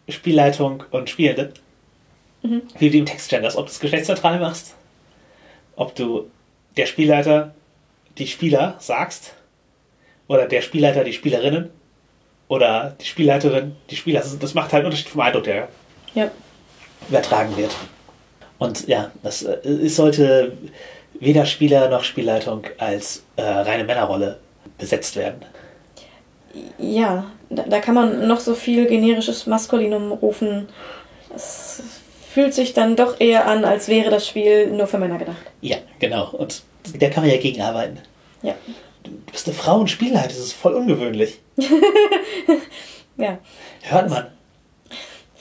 [0.08, 1.52] Spielleitung und Spielende,
[2.78, 4.74] wie du im Text genderst, ob du es geschlechtsneutral machst,
[5.76, 6.28] ob du
[6.76, 7.54] der Spielleiter
[8.18, 9.34] die Spieler sagst
[10.26, 11.70] oder der Spielleiter die Spielerinnen
[12.48, 14.20] oder die Spielleiterin die Spieler.
[14.20, 15.68] Das, das macht halt einen Unterschied vom Eindruck, der
[16.14, 16.30] Ja.
[17.08, 17.74] übertragen wird.
[18.58, 20.56] Und ja, das, äh, es sollte
[21.20, 24.38] weder Spieler noch Spielleitung als äh, reine Männerrolle
[24.78, 25.44] besetzt werden.
[26.78, 30.68] Ja, da, da kann man noch so viel generisches Maskulinum rufen.
[31.34, 31.82] Es
[32.32, 35.42] fühlt sich dann doch eher an, als wäre das Spiel nur für Männer gedacht.
[35.60, 36.30] Ja, genau.
[36.30, 36.62] Und
[36.98, 37.98] da kann man ja gegenarbeiten.
[38.42, 38.54] Ja.
[39.02, 41.40] Du bist eine Frau und Spielleiter, das ist voll ungewöhnlich.
[43.16, 43.38] Ja.
[43.82, 44.26] Hört man.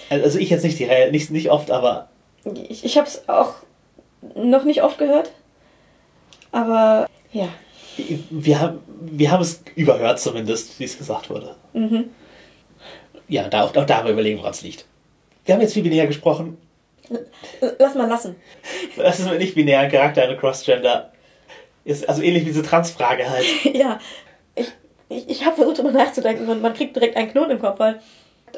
[0.09, 2.09] Also ich jetzt nicht, die Reihe, nicht, nicht oft, aber
[2.43, 3.55] Ich, ich habe es auch
[4.36, 5.32] noch nicht oft gehört.
[6.51, 7.47] Aber ja.
[8.30, 11.56] Wir haben, wir haben es überhört zumindest, wie es gesagt wurde.
[11.74, 12.10] Mhm.
[13.28, 14.86] Ja, da, auch, auch da haben wir überlegen, woran es liegt.
[15.46, 16.58] Wir haben jetzt viel binär gesprochen.
[17.80, 18.36] Lass mal lassen.
[18.96, 21.12] Das ist mit nicht-binären Charakter eine Crossgender.
[21.84, 23.46] Ist also ähnlich wie diese Transfrage halt.
[23.74, 24.00] ja.
[24.55, 24.67] Ich,
[25.09, 28.00] ich, ich habe versucht, darüber nachzudenken und man kriegt direkt einen Knoten im Kopf, weil.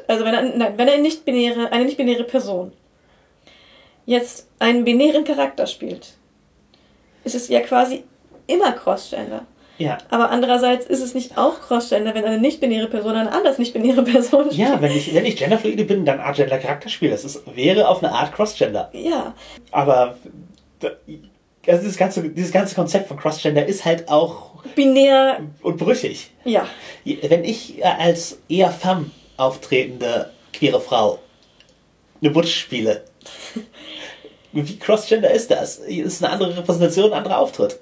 [0.08, 2.72] Also wenn, er, nein, wenn er nicht -binäre, eine nicht-binäre Person
[4.06, 6.14] jetzt einen binären Charakter spielt,
[7.24, 8.04] ist es ja quasi
[8.46, 9.46] immer Crossgender.
[9.78, 9.98] Ja.
[10.10, 14.44] Aber andererseits ist es nicht auch Crossgender, wenn eine nicht-binäre Person eine anders nicht-binäre Person
[14.52, 14.68] spielt.
[14.68, 17.10] Ja, wenn ich, wenn ich genderfluide bin, dann agender Charakterspiel.
[17.10, 18.90] Das ist, wäre auf eine Art Crossgender.
[18.92, 19.34] Ja.
[19.72, 20.16] Aber
[21.66, 26.30] also dieses, ganze, dieses ganze Konzept von Crossgender ist halt auch Binär, unbrüchig.
[26.44, 26.66] ja.
[27.04, 31.18] Wenn ich äh, als eher femme auftretende queere Frau
[32.20, 33.04] eine Butch spiele,
[34.52, 35.78] wie Crossgender ist das?
[35.78, 37.80] Ist eine andere Repräsentation, ein anderer Auftritt.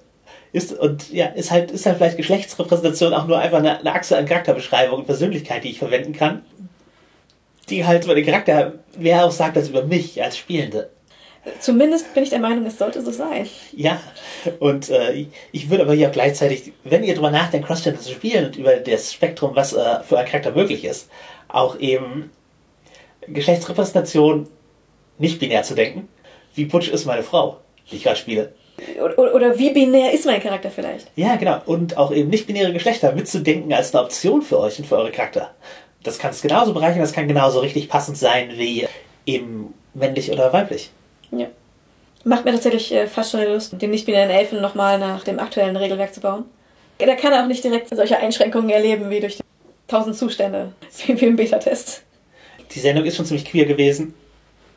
[0.53, 4.19] Ist, und ja, ist halt, ist halt vielleicht Geschlechtsrepräsentation auch nur einfach eine, eine Achse
[4.19, 6.45] an Charakterbeschreibung und Persönlichkeit, die ich verwenden kann.
[7.71, 10.91] Die halt über den Charakter mehr aussagt als über mich als Spielende.
[11.59, 13.49] Zumindest bin ich der Meinung, es sollte so sein.
[13.73, 14.01] Ja,
[14.61, 18.47] und äh, ich würde aber hier auch gleichzeitig, wenn ihr drüber nachdenkt, Crossgender zu spielen
[18.47, 21.09] und über das Spektrum, was äh, für ein Charakter möglich ist,
[21.49, 22.31] auch eben
[23.27, 24.49] Geschlechtsrepräsentation
[25.19, 26.09] nicht binär zu denken.
[26.55, 27.59] Wie Butch ist meine Frau,
[27.91, 28.53] die ich gerade spiele.
[29.01, 31.09] Oder, oder wie binär ist mein Charakter vielleicht?
[31.17, 31.61] Ja, genau.
[31.67, 35.51] Und auch eben nicht-binäre Geschlechter mitzudenken als eine Option für euch und für eure Charakter.
[36.03, 38.87] Das kann es genauso bereichern, das kann genauso richtig passend sein wie
[39.27, 40.91] eben männlich oder weiblich.
[41.31, 41.47] Ja.
[42.25, 46.15] Macht mir tatsächlich äh, fast schon Lust, den nicht-binären Elfen nochmal nach dem aktuellen Regelwerk
[46.15, 46.45] zu bauen.
[46.99, 49.43] Da kann er auch nicht direkt solche Einschränkungen erleben wie durch die
[49.89, 50.73] tausend Zustände,
[51.07, 52.03] wie im Beta-Test.
[52.71, 54.15] Die Sendung ist schon ziemlich queer gewesen.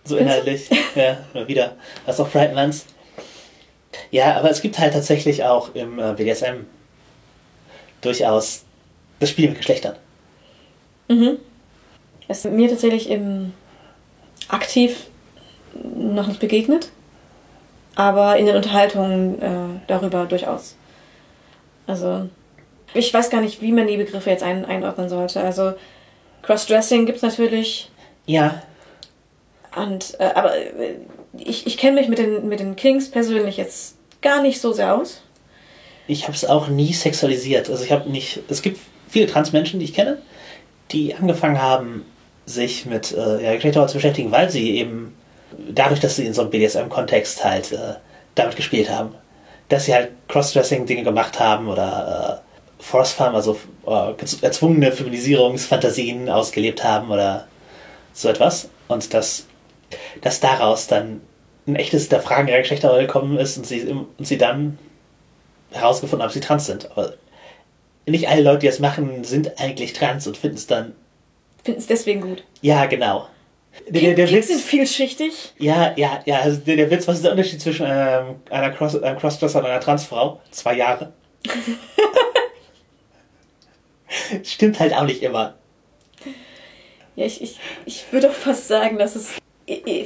[0.04, 0.70] So inhaltlich.
[0.96, 1.76] ja, immer wieder.
[2.06, 2.86] Was auch Frightlands.
[4.12, 6.66] Ja, aber es gibt halt tatsächlich auch im äh, BDSM
[8.02, 8.64] durchaus
[9.20, 9.96] das Spiel mit Geschlechtern.
[11.08, 11.38] Mhm.
[12.28, 13.54] Es ist mir tatsächlich im
[14.48, 15.08] aktiv
[15.74, 16.90] noch nicht begegnet,
[17.96, 20.76] aber in den Unterhaltungen äh, darüber durchaus.
[21.88, 22.30] Also,
[22.94, 25.42] ich weiß gar nicht, wie man die Begriffe jetzt ein, einordnen sollte.
[25.42, 25.74] Also,
[26.42, 27.92] Crossdressing gibt es natürlich.
[28.26, 28.62] Ja.
[29.76, 30.96] Und, äh, aber äh,
[31.40, 34.96] ich, ich kenne mich mit den, mit den Kings persönlich jetzt gar nicht so sehr
[34.96, 35.22] aus.
[36.08, 37.70] Ich habe es auch nie sexualisiert.
[37.70, 38.42] Also ich habe nicht.
[38.50, 38.80] Es gibt
[39.10, 40.20] viele Transmenschen, die ich kenne,
[40.92, 42.06] die angefangen haben,
[42.46, 45.16] sich mit äh, ja, Geschlechterrollen zu beschäftigen, weil sie eben
[45.70, 47.96] dadurch, dass sie in so einem BDSM-Kontext halt äh,
[48.36, 49.16] damit gespielt haben,
[49.70, 53.58] dass sie halt Crossdressing-Dinge gemacht haben oder äh, Force Farm, also
[53.88, 57.48] äh, erzwungene Feminisierungsfantasien ausgelebt haben oder
[58.14, 58.70] so etwas.
[58.88, 59.48] Und dass,
[60.22, 61.22] dass daraus dann
[61.68, 64.78] ein echtes der Fragen ihrer Geschlechterrolle gekommen ist und sie, und sie dann
[65.72, 66.92] herausgefunden haben, dass sie trans sind.
[66.92, 67.14] Aber
[68.06, 70.94] nicht alle Leute, die das machen, sind eigentlich trans und finden es dann.
[71.64, 72.44] Finden es deswegen gut.
[72.62, 73.28] Ja, genau.
[73.90, 75.54] Der, der, der Witz, sind vielschichtig.
[75.58, 76.40] Ja, ja, ja.
[76.40, 79.66] Also der, der Witz, was ist der Unterschied zwischen ähm, einer Cross, einem Crossdresser und
[79.66, 80.40] einer Transfrau?
[80.52, 81.12] Zwei Jahre.
[84.44, 85.56] Stimmt halt auch nicht immer.
[87.16, 89.36] Ja, ich, ich, ich würde auch fast sagen, dass es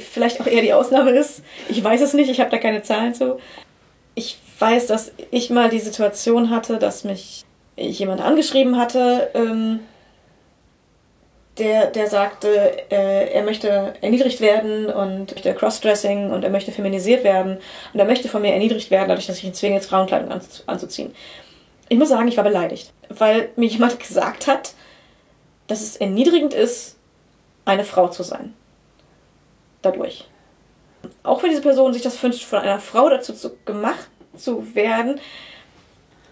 [0.00, 1.42] vielleicht auch eher die Ausnahme ist.
[1.68, 3.38] Ich weiß es nicht, ich habe da keine Zahlen zu.
[4.14, 7.44] Ich weiß, dass ich mal die Situation hatte, dass mich
[7.76, 9.80] jemand angeschrieben hatte, ähm,
[11.58, 17.24] der, der sagte, äh, er möchte erniedrigt werden und möchte Crossdressing und er möchte feminisiert
[17.24, 17.58] werden
[17.92, 20.30] und er möchte von mir erniedrigt werden, dadurch, dass ich ihn zwinge, jetzt Frauenkleidung
[20.66, 21.14] anzuziehen.
[21.88, 24.74] Ich muss sagen, ich war beleidigt, weil mir jemand gesagt hat,
[25.66, 26.96] dass es erniedrigend ist,
[27.64, 28.54] eine Frau zu sein.
[29.82, 30.26] Dadurch.
[31.22, 35.18] Auch wenn diese Person sich das wünscht, von einer Frau dazu zu, gemacht zu werden,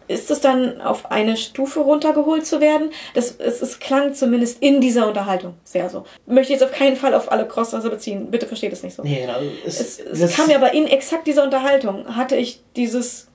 [0.08, 2.90] ist es dann auf eine Stufe runtergeholt zu werden?
[3.14, 6.04] Das, es, es klang zumindest in dieser Unterhaltung sehr so.
[6.26, 8.30] Möchte jetzt auf keinen Fall auf alle Crossdresser beziehen.
[8.30, 9.02] Bitte versteht es nicht so.
[9.02, 9.38] Nee, genau.
[9.66, 13.28] Es, es, es kam mir aber in exakt dieser Unterhaltung, hatte ich dieses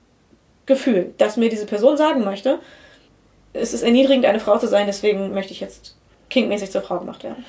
[0.66, 2.58] Gefühl, dass mir diese Person sagen möchte,
[3.52, 5.96] es ist erniedrigend, eine Frau zu sein, deswegen möchte ich jetzt
[6.28, 7.44] kinkmäßig zur Frau gemacht werden.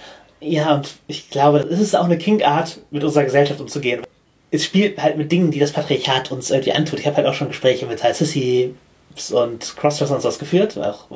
[0.47, 4.03] Ja, und ich glaube, es ist auch eine Kink-Art, mit unserer Gesellschaft umzugehen.
[4.51, 6.99] Es spielt halt mit Dingen, die das Patriarchat uns irgendwie antut.
[6.99, 8.75] Ich habe halt auch schon Gespräche mit halt Sissy
[9.31, 11.07] und Crossdresser und sowas geführt, auch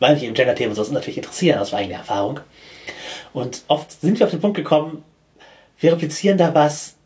[0.00, 2.40] weil mich eben Gender-Themen und sowas natürlich interessieren, aus eigener Erfahrung.
[3.32, 5.04] Und oft sind wir auf den Punkt gekommen,
[5.78, 6.96] wir replizieren da was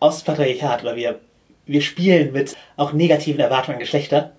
[0.00, 1.20] aus dem Patriarchat oder wir,
[1.64, 4.32] wir spielen mit auch negativen Erwartungen an Geschlechter.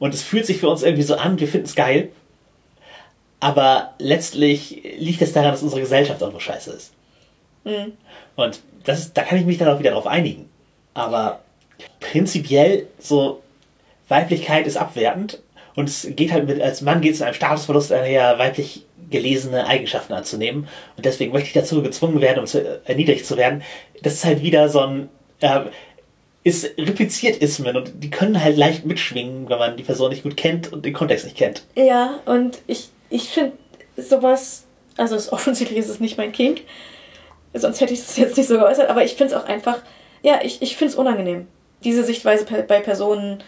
[0.00, 2.10] Und es fühlt sich für uns irgendwie so an, wir finden es geil.
[3.42, 6.92] Aber letztlich liegt es daran, dass unsere Gesellschaft irgendwo scheiße ist.
[7.64, 7.94] Mhm.
[8.36, 10.48] Und das ist, da kann ich mich dann auch wieder drauf einigen.
[10.94, 11.40] Aber
[11.98, 13.42] prinzipiell so
[14.06, 15.42] Weiblichkeit ist abwertend
[15.74, 19.66] und es geht halt mit, als Mann geht es in einem Statusverlust einher, weiblich gelesene
[19.66, 23.64] Eigenschaften anzunehmen und deswegen möchte ich dazu gezwungen werden, um zu, erniedrigt zu werden.
[24.02, 25.08] Das ist halt wieder so ein,
[25.40, 25.62] äh,
[26.44, 30.36] ist repliziert Ismen und die können halt leicht mitschwingen, wenn man die Person nicht gut
[30.36, 31.64] kennt und den Kontext nicht kennt.
[31.74, 33.52] Ja, und ich, ich finde
[33.96, 34.64] sowas,
[34.96, 36.62] also es, offensichtlich ist es nicht mein Kink,
[37.54, 39.78] sonst hätte ich es jetzt nicht so geäußert, aber ich finde es auch einfach,
[40.22, 41.46] ja, ich, ich finde es unangenehm,
[41.84, 43.42] diese Sichtweise bei Personen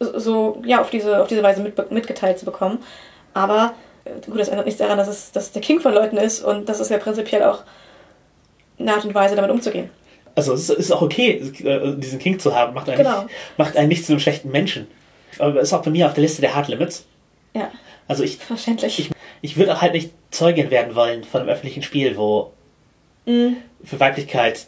[0.00, 2.78] so ja, auf, diese, auf diese Weise mit, mitgeteilt zu bekommen.
[3.32, 6.42] Aber äh, gut, das ändert nichts daran, dass es dass der King von Leuten ist
[6.42, 7.62] und das ist ja prinzipiell auch
[8.78, 9.90] eine Art und Weise, damit umzugehen.
[10.34, 13.22] Also es ist auch okay, äh, diesen King zu haben, macht einen, genau.
[13.22, 14.88] nicht, macht einen nicht zu einem schlechten Menschen.
[15.38, 17.06] Aber ist auch bei mir auf der Liste der Hard Limits.
[17.54, 17.70] Ja.
[18.08, 18.98] Also ich, Verständlich.
[18.98, 19.10] ich,
[19.40, 22.52] ich würde auch halt nicht Zeugin werden wollen von einem öffentlichen Spiel, wo
[23.26, 23.56] mhm.
[23.82, 24.66] für Weiblichkeit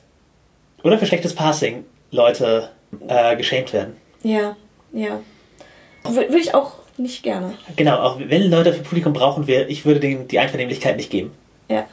[0.83, 2.71] oder für schlechtes Passing Leute
[3.09, 3.97] äh, geschämt werden.
[4.23, 4.57] Ja.
[4.93, 5.21] Ja.
[6.05, 7.55] Würde ich auch nicht gerne.
[7.75, 11.33] Genau, auch wenn Leute für Publikum brauchen, wir, ich würde denen die Einvernehmlichkeit nicht geben.
[11.69, 11.87] Ja.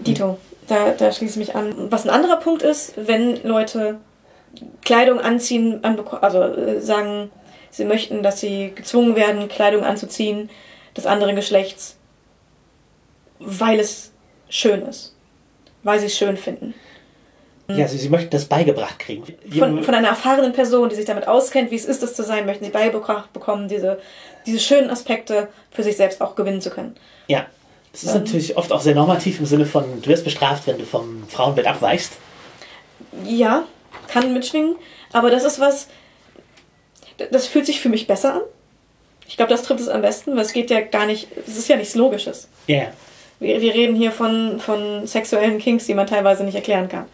[0.00, 1.90] Dito, da, da schließe ich mich an.
[1.90, 4.00] Was ein anderer Punkt ist, wenn Leute
[4.84, 7.30] Kleidung anziehen, also äh, sagen,
[7.70, 10.50] sie möchten, dass sie gezwungen werden, Kleidung anzuziehen
[10.96, 11.96] des anderen Geschlechts,
[13.38, 14.12] weil es
[14.48, 15.14] schön ist,
[15.82, 16.74] weil sie es schön finden.
[17.68, 19.24] Ja, sie, sie möchten das beigebracht kriegen.
[19.58, 22.46] Von, von einer erfahrenen Person, die sich damit auskennt, wie es ist, das zu sein,
[22.46, 23.98] möchten sie beigebracht bekommen, diese,
[24.46, 26.94] diese schönen Aspekte für sich selbst auch gewinnen zu können.
[27.26, 27.46] Ja,
[27.90, 30.84] das ist natürlich oft auch sehr normativ im Sinne von, du wirst bestraft, wenn du
[30.84, 32.12] vom Frauenbild abweichst.
[33.24, 33.64] Ja,
[34.06, 34.76] kann mitschwingen,
[35.12, 35.88] aber das ist was,
[37.30, 38.40] das fühlt sich für mich besser an.
[39.28, 41.68] Ich glaube, das trifft es am besten, weil es geht ja gar nicht, es ist
[41.68, 42.48] ja nichts Logisches.
[42.66, 42.92] Ja, yeah.
[43.38, 47.06] Wir, wir reden hier von, von sexuellen Kinks, die man teilweise nicht erklären kann.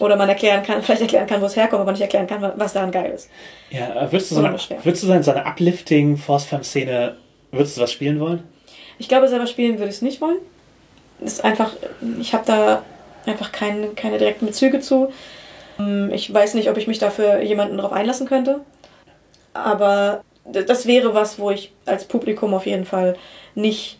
[0.00, 2.72] Oder man erklären kann, vielleicht erklären kann, wo es herkommt, aber nicht erklären kann, was
[2.72, 3.28] daran geil ist.
[3.70, 4.52] Ja, würdest du so eine,
[4.82, 7.16] würdest du so eine uplifting Force Femme Szene,
[7.50, 8.42] würdest du was spielen wollen?
[8.98, 10.38] Ich glaube, selber spielen würde ich es nicht wollen.
[11.20, 11.72] Das ist einfach,
[12.20, 12.82] ich habe da
[13.26, 15.12] einfach keine, keine direkten Bezüge zu.
[16.10, 18.60] Ich weiß nicht, ob ich mich dafür jemanden darauf einlassen könnte.
[19.54, 23.16] Aber das wäre was, wo ich als Publikum auf jeden Fall
[23.54, 23.98] nicht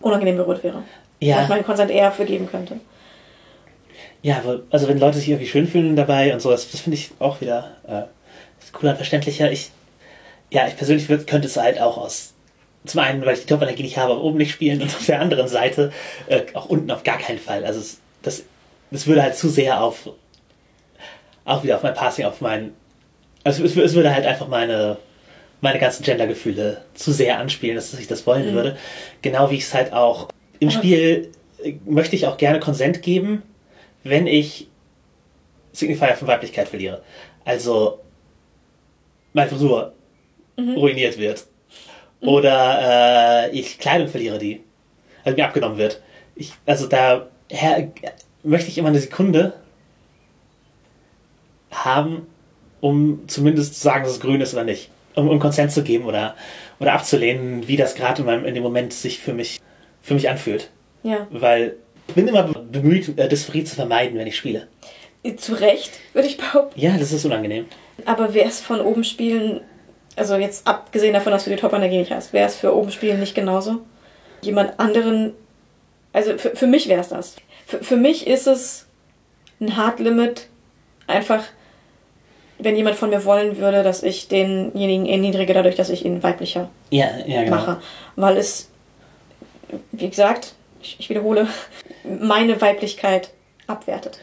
[0.00, 0.82] unangenehm berührt wäre.
[1.20, 1.38] Ja.
[1.38, 2.80] Wo ich meinen Konsent eher vergeben könnte.
[4.22, 7.10] Ja, also wenn Leute sich irgendwie schön fühlen dabei und so, das, das finde ich
[7.18, 8.02] auch wieder äh,
[8.72, 9.50] cooler und verständlicher.
[9.50, 9.70] Ich,
[10.50, 12.34] ja, ich persönlich würd, könnte es halt auch aus,
[12.84, 15.48] zum einen, weil ich die Top-Energie nicht habe, oben nicht spielen und auf der anderen
[15.48, 15.92] Seite
[16.26, 17.64] äh, auch unten auf gar keinen Fall.
[17.64, 18.44] Also es, das,
[18.90, 20.08] das würde halt zu sehr auf,
[21.44, 22.72] auch wieder auf mein Passing, auf mein,
[23.46, 24.96] also es, es würde halt einfach meine,
[25.60, 28.54] meine ganzen Gendergefühle zu sehr anspielen, dass ich das wollen mhm.
[28.54, 28.76] würde.
[29.22, 30.28] Genau wie ich es halt auch
[30.58, 31.30] im Spiel
[31.62, 33.44] äh, möchte ich auch gerne Konsent geben,
[34.02, 34.66] wenn ich
[35.72, 37.02] Signifier von Weiblichkeit verliere.
[37.44, 38.00] Also
[39.32, 39.92] meine Frisur
[40.56, 40.74] mhm.
[40.74, 41.46] ruiniert wird.
[42.20, 42.28] Mhm.
[42.28, 44.60] Oder äh, ich Kleidung verliere, die
[45.22, 46.02] also mir abgenommen wird.
[46.34, 47.92] Ich, also da her,
[48.42, 49.54] möchte ich immer eine Sekunde
[51.70, 52.26] haben,
[52.86, 54.90] um zumindest zu sagen, dass es grün ist oder nicht.
[55.14, 56.36] Um, um Konsens zu geben oder,
[56.78, 59.60] oder abzulehnen, wie das gerade in, in dem Moment sich für mich,
[60.02, 60.70] für mich anfühlt.
[61.02, 61.26] Ja.
[61.30, 61.76] Weil
[62.08, 64.68] ich bin immer bemüht, äh, Dysphorie zu vermeiden, wenn ich spiele.
[65.38, 66.78] Zu Recht, würde ich behaupten.
[66.78, 67.64] Ja, das ist unangenehm.
[68.04, 69.60] Aber wäre es von oben spielen,
[70.14, 73.18] also jetzt abgesehen davon, dass du die Top-Energie nicht hast, wäre es für oben spielen
[73.18, 73.80] nicht genauso?
[74.42, 75.32] Jemand anderen,
[76.12, 77.36] also für, für mich wäre es das.
[77.66, 78.86] Für, für mich ist es
[79.60, 80.48] ein Hard Limit,
[81.06, 81.42] einfach,
[82.66, 86.68] wenn jemand von mir wollen würde, dass ich denjenigen erniedrige, dadurch, dass ich ihn weiblicher
[86.90, 87.54] ja, ja, genau.
[87.54, 87.80] mache.
[88.16, 88.68] Weil es,
[89.92, 91.46] wie gesagt, ich, ich wiederhole,
[92.02, 93.30] meine Weiblichkeit
[93.68, 94.18] abwertet.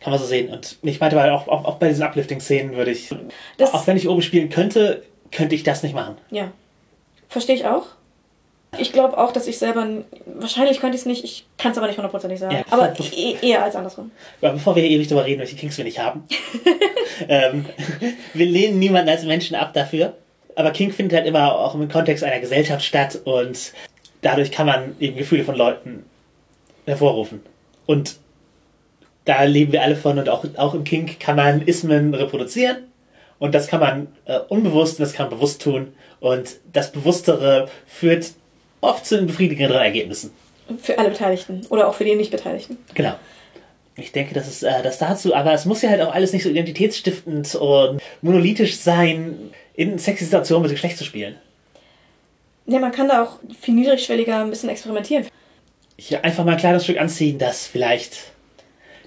[0.00, 0.52] Kann man so sehen.
[0.52, 3.08] Und ich meinte, weil auch, auch, auch bei diesen Uplifting-Szenen würde ich,
[3.56, 5.02] das, auch wenn ich oben spielen könnte,
[5.32, 6.18] könnte ich das nicht machen.
[6.30, 6.52] Ja.
[7.30, 7.86] Verstehe ich auch.
[8.76, 9.86] Ich glaube auch, dass ich selber,
[10.26, 12.54] wahrscheinlich könnte ich es nicht, ich kann es aber nicht hundertprozentig sagen.
[12.54, 14.10] Ja, aber e eher als andersrum.
[14.42, 16.24] Aber bevor wir ewig darüber reden, welche Kings wir nicht haben,
[17.28, 17.64] ähm,
[18.34, 20.14] wir lehnen niemanden als Menschen ab dafür.
[20.54, 23.72] Aber King findet halt immer auch im Kontext einer Gesellschaft statt und
[24.20, 26.04] dadurch kann man eben Gefühle von Leuten
[26.84, 27.40] hervorrufen.
[27.86, 28.16] Und
[29.24, 32.88] da leben wir alle von und auch, auch im Kink kann man Ismen reproduzieren
[33.38, 37.68] und das kann man äh, unbewusst und das kann man bewusst tun und das Bewusstere
[37.86, 38.32] führt
[38.80, 40.30] oft zu den befriedigenderen Ergebnissen.
[40.80, 42.76] Für alle Beteiligten oder auch für die nicht Beteiligten.
[42.94, 43.14] Genau.
[43.96, 46.44] Ich denke, das ist äh, das dazu, aber es muss ja halt auch alles nicht
[46.44, 51.36] so identitätsstiftend und monolithisch sein, in sexy Situationen mit Geschlecht zu spielen.
[52.66, 55.26] Ja, man kann da auch viel niedrigschwelliger ein bisschen experimentieren.
[55.96, 58.30] Ja, einfach mal ein kleines Stück anziehen, das vielleicht,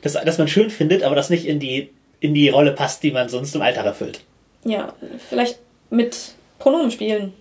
[0.02, 3.12] das, das man schön findet, aber das nicht in die, in die Rolle passt, die
[3.12, 4.22] man sonst im Alltag erfüllt.
[4.66, 4.94] Ja,
[5.30, 7.34] vielleicht mit Pronomen spielen.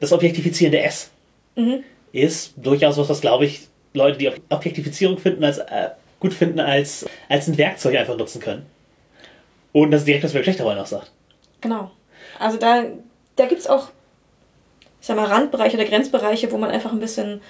[0.00, 1.11] Das objektifizierende S
[1.56, 1.84] mhm.
[2.12, 7.06] ist durchaus was, was glaube ich Leute, die Objektifizierung finden, als äh, gut finden, als,
[7.28, 8.66] als ein Werkzeug einfach nutzen können.
[9.72, 11.10] Und das direkt was über Geschlechterrollen auch sagt.
[11.60, 11.90] Genau.
[12.38, 12.84] Also da,
[13.36, 13.88] da gibt es auch
[15.02, 17.40] ich sag mal, Randbereiche oder Grenzbereiche, wo man einfach ein bisschen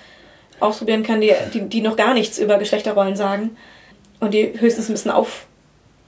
[0.58, 3.58] ausprobieren kann, die, die, die noch gar nichts über Geschlechterrollen sagen
[4.20, 5.46] und die höchstens ein bisschen auf,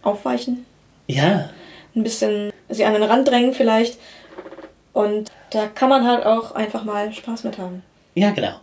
[0.02, 0.64] aufweichen.
[1.06, 1.50] Ja.
[1.94, 3.98] Ein bisschen sie an den Rand drängen vielleicht.
[4.94, 7.82] Und da kann man halt auch einfach mal Spaß mit haben.
[8.14, 8.54] Ja, genau.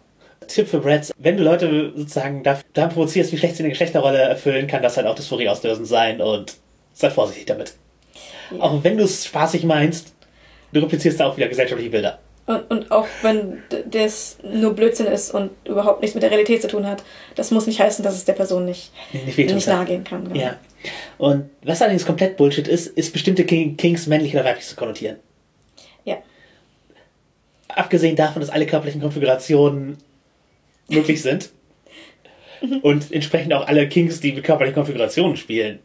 [0.47, 4.18] Tipp für Brad, wenn du Leute sozusagen da, da provozierst, wie schlecht sie eine Geschlechterrolle
[4.18, 6.55] erfüllen, kann das halt auch Dysphorie auslösen sein und
[6.93, 7.73] sei vorsichtig damit.
[8.51, 8.59] Ja.
[8.61, 10.13] Auch wenn du es spaßig meinst,
[10.73, 12.19] du replizierst da auch wieder gesellschaftliche Bilder.
[12.47, 16.68] Und, und auch wenn das nur Blödsinn ist und überhaupt nichts mit der Realität zu
[16.68, 17.03] tun hat,
[17.35, 20.26] das muss nicht heißen, dass es der Person nicht, nicht, nicht nahe gehen kann.
[20.26, 20.39] Genau.
[20.39, 20.55] Ja.
[21.18, 25.18] Und was allerdings komplett Bullshit ist, ist bestimmte Kings männlich oder weiblich zu konnotieren.
[27.76, 29.98] Abgesehen davon, dass alle körperlichen Konfigurationen
[30.89, 31.52] möglich sind
[32.81, 35.80] und entsprechend auch alle Kings, die mit körperlichen Konfigurationen spielen,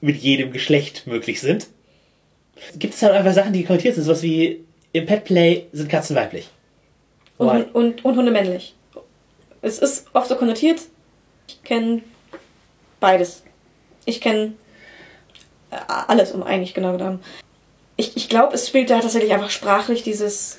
[0.00, 1.68] mit jedem Geschlecht möglich sind,
[2.76, 6.48] gibt es halt einfach Sachen, die konnotiert sind, sowas wie im Petplay sind Katzen weiblich.
[7.38, 8.74] Und, und, und Hunde männlich.
[9.62, 10.80] Es ist oft so konnotiert.
[11.48, 12.02] Ich kenne
[12.98, 13.42] beides
[14.04, 14.52] Ich kenne
[15.70, 17.20] äh, alles um eigentlich genau genommen.
[18.00, 20.58] Ich, ich glaube, es spielt da tatsächlich einfach sprachlich dieses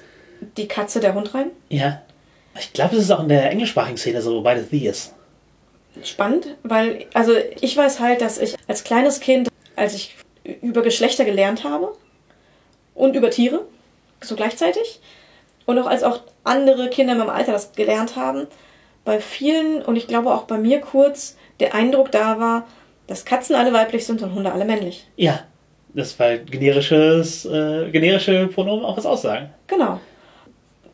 [0.58, 1.50] die Katze, der Hund rein.
[1.70, 2.04] Ja.
[2.60, 5.16] Ich glaube, es ist auch in der englischsprachigen Szene so, wobei das The ist.
[6.04, 10.16] Spannend, weil, also ich weiß halt, dass ich als kleines Kind, als ich
[10.62, 11.96] über Geschlechter gelernt habe
[12.94, 13.66] und über Tiere,
[14.22, 15.02] so gleichzeitig,
[15.66, 18.46] und auch als auch andere Kinder in meinem Alter das gelernt haben,
[19.04, 22.68] bei vielen und ich glaube auch bei mir kurz der Eindruck da war,
[23.08, 25.08] dass Katzen alle weiblich sind und Hunde alle männlich.
[25.16, 25.44] Ja.
[25.94, 29.50] Das weil generisches, äh, generische Pronomen auch was aussagen.
[29.68, 30.00] Genau.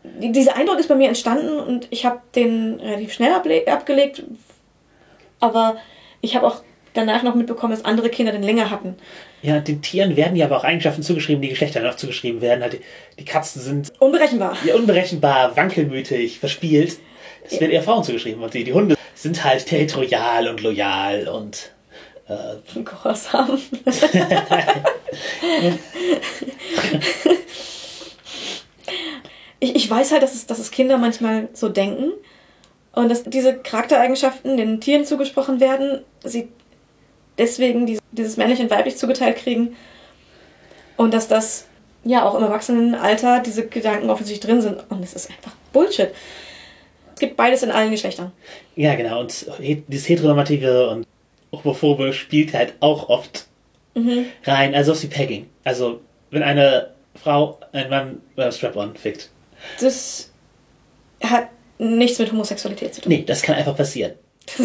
[0.03, 4.23] Die- Dieser Eindruck ist bei mir entstanden und ich habe den relativ schnell abgelegt,
[5.39, 5.77] aber
[6.21, 6.61] ich habe auch
[6.93, 8.95] danach noch mitbekommen, dass andere Kinder den länger hatten.
[9.43, 12.63] Ja, den Tieren werden ja aber auch Eigenschaften zugeschrieben, die Geschlechtern auch zugeschrieben werden.
[12.63, 12.79] Halt,
[13.19, 14.57] die- Katzen sind Unberechenbar.
[14.65, 16.97] ja, unberechenbar, wankelmütig, verspielt.
[17.45, 18.41] Es werden eher Frauen zugeschrieben.
[18.41, 21.71] Und die, die Hunde sind halt territorial und loyal und
[22.27, 23.59] äh, Gehorsam.
[29.59, 32.11] ich, ich weiß halt, dass es, dass es Kinder manchmal so denken
[32.93, 36.49] und dass diese Charaktereigenschaften den Tieren zugesprochen werden, sie
[37.37, 39.75] deswegen diese, dieses männlich und weiblich zugeteilt kriegen
[40.97, 41.67] und dass das
[42.03, 46.09] ja auch im Erwachsenenalter diese Gedanken offensichtlich drin sind und es ist einfach Bullshit.
[47.13, 48.31] Es gibt beides in allen Geschlechtern.
[48.75, 49.21] ja genau.
[49.21, 51.07] Und dieses Heteronormative und
[51.51, 53.47] Homophobe spielt halt auch oft
[54.45, 54.75] rein.
[54.75, 55.49] Also auch wie Pegging.
[55.63, 59.31] Also wenn eine Frau einen Mann äh, Strap-on fickt.
[59.79, 60.31] Das
[61.23, 61.47] hat
[61.79, 63.11] nichts mit Homosexualität zu tun.
[63.11, 64.13] Nee, das kann einfach passieren.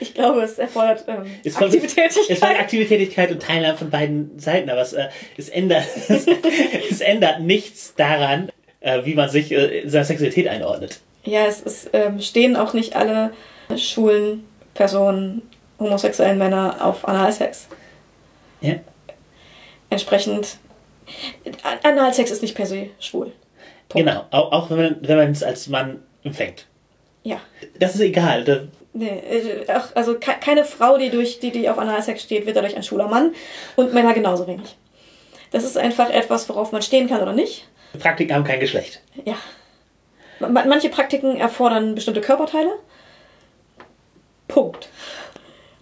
[0.00, 2.24] Ich glaube, es erfordert ähm, Es war- Aktivitätigkeit.
[2.28, 5.84] Es war Aktivitätigkeit und Teilnahme von beiden Seiten, aber es, äh, es, ändert,
[6.90, 8.50] es ändert nichts daran,
[8.80, 11.00] äh, wie man sich äh, in seiner Sexualität einordnet.
[11.24, 13.32] Ja, es ist, ähm, stehen auch nicht alle
[13.76, 14.44] schwulen
[14.74, 15.42] Personen,
[15.78, 17.68] homosexuellen Männer auf Analsex.
[18.60, 18.74] Ja?
[19.90, 20.56] Entsprechend,
[21.62, 23.32] An- Analsex ist nicht per se schwul.
[23.88, 24.06] Punkt.
[24.08, 26.66] Genau, auch, auch wenn man wenn man es als Mann empfängt.
[27.22, 27.40] Ja.
[27.78, 28.44] Das ist egal.
[28.44, 28.60] Da,
[28.98, 32.56] Nee, äh, auch, also ke keine Frau, die durch die, die auf Analsex steht, wird
[32.56, 33.34] dadurch ein schwuler Mann
[33.76, 34.74] und Männer genauso wenig.
[35.50, 37.68] Das ist einfach etwas, worauf man stehen kann oder nicht.
[37.98, 39.02] Praktiken haben kein Geschlecht.
[39.26, 39.36] Ja.
[40.40, 42.70] Ma- Manche Praktiken erfordern bestimmte Körperteile.
[44.48, 44.88] Punkt.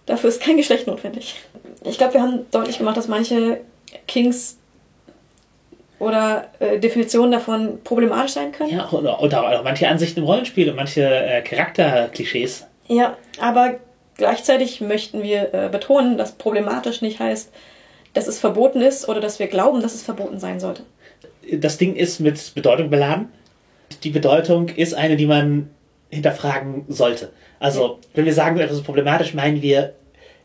[0.05, 1.35] Dafür ist kein Geschlecht notwendig.
[1.83, 3.61] Ich glaube, wir haben deutlich gemacht, dass manche
[4.07, 4.57] Kings
[5.99, 8.71] oder äh, Definitionen davon problematisch sein können.
[8.71, 12.67] Ja, und, und auch manche Ansichten im Rollenspiel und manche äh, Charakterklischees.
[12.87, 13.75] Ja, aber
[14.17, 17.51] gleichzeitig möchten wir äh, betonen, dass problematisch nicht heißt,
[18.13, 20.83] dass es verboten ist oder dass wir glauben, dass es verboten sein sollte.
[21.51, 23.29] Das Ding ist mit Bedeutung beladen.
[24.03, 25.69] Die Bedeutung ist eine, die man
[26.15, 27.31] hinterfragen sollte.
[27.59, 29.93] Also, wenn wir sagen, etwas ist problematisch, meinen wir,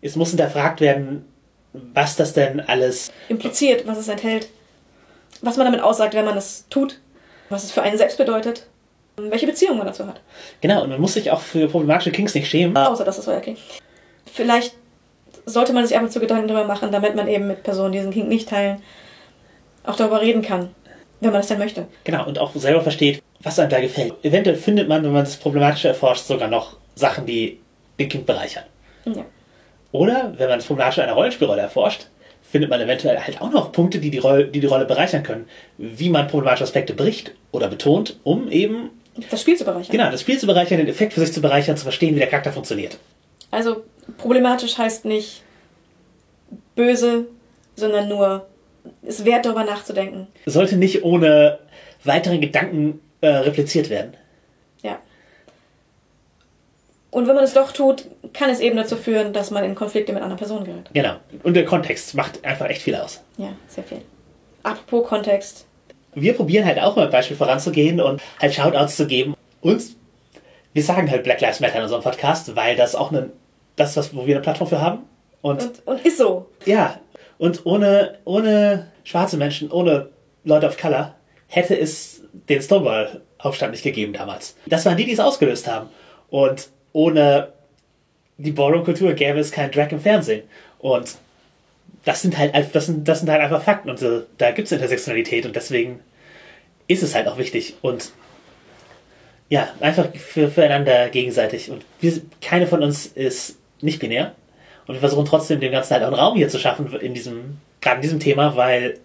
[0.03, 1.25] es muss hinterfragt werden,
[1.73, 4.49] was das denn alles Impliziert, was es enthält,
[5.41, 6.99] was man damit aussagt, wenn man es tut,
[7.49, 8.67] was es für einen selbst bedeutet,
[9.17, 10.21] welche Beziehung man dazu hat.
[10.61, 12.77] Genau, und man muss sich auch für problematische Kings nicht schämen.
[12.77, 13.57] Außer das ist euer King.
[14.33, 14.75] Vielleicht
[15.47, 17.99] sollte man sich ab und zu Gedanken darüber machen, damit man eben mit Personen, die
[17.99, 18.83] diesen King nicht teilen,
[19.85, 20.71] auch darüber reden kann,
[21.21, 21.87] wenn man das denn möchte.
[22.05, 24.13] Genau, und auch selber versteht, was einem da gefällt.
[24.23, 27.59] Eventuell findet man, wenn man das Problematische erforscht, sogar noch Sachen, die
[27.99, 28.65] den Kind bereichern.
[29.07, 29.25] Ja.
[29.93, 32.07] Oder, wenn man das Problematische einer Rollenspielrolle erforscht,
[32.43, 35.49] findet man eventuell halt auch noch Punkte, die die, Rolle, die die Rolle bereichern können.
[35.79, 38.91] Wie man problematische Aspekte bricht oder betont, um eben,
[39.31, 39.91] Das Spiel zu bereichern.
[39.91, 42.29] genau, das Spiel zu bereichern, den Effekt für sich zu bereichern, zu verstehen, wie der
[42.29, 42.99] Charakter funktioniert.
[43.51, 43.85] Also
[44.19, 45.43] problematisch heißt nicht
[46.75, 47.27] böse,
[47.77, 48.47] sondern nur
[49.03, 50.27] es wert darüber nachzudenken.
[50.47, 51.59] Sollte nicht ohne
[52.05, 54.15] weiteren Gedanken äh, repliziert werden.
[54.83, 54.99] Ja.
[57.11, 60.13] Und wenn man es doch tut, kann es eben dazu führen, dass man in Konflikte
[60.13, 60.91] mit anderen Personen gerät.
[60.95, 61.17] Genau.
[61.43, 63.21] Und der Kontext macht einfach echt viel aus.
[63.37, 64.03] Ja, sehr viel.
[64.63, 65.67] Apropos Kontext.
[66.15, 69.35] wir probieren halt auch mal ein Beispiel voranzugehen und halt Shoutouts zu geben.
[69.61, 69.83] Und
[70.73, 73.31] wir sagen halt Black Lives Matter in unserem Podcast, weil das auch eine,
[73.77, 75.01] das, was, wo wir eine Plattform für haben.
[75.43, 76.49] Und, Und, und ist so.
[76.67, 77.01] ja,
[77.39, 80.11] und ohne, ohne schwarze Menschen, ohne
[80.45, 81.15] Leute of Color,
[81.49, 84.57] hätte es den Stonewall-Aufstand nicht gegeben damals.
[84.67, 85.89] Das waren die, die es ausgelöst haben.
[86.29, 87.53] Und ohne
[88.39, 90.43] die Ballroom-Kultur gäbe es keinen Drag im Fernsehen.
[90.79, 91.17] Und
[92.05, 93.91] das sind halt, einfach- das sind, das sind halt einfach Fakten.
[93.91, 96.01] Und äh, da gibt es Intersektionalität und deswegen
[96.87, 97.75] ist es halt auch wichtig.
[97.83, 98.13] Und
[99.49, 101.71] ja, einfach für, füreinander gegenseitig.
[101.71, 104.35] Und wir, keine von uns ist nicht binär.
[104.87, 107.59] Und wir versuchen trotzdem dem Ganzen halt auch einen Raum hier zu schaffen in diesem,
[107.81, 108.99] gerade in diesem Thema, weil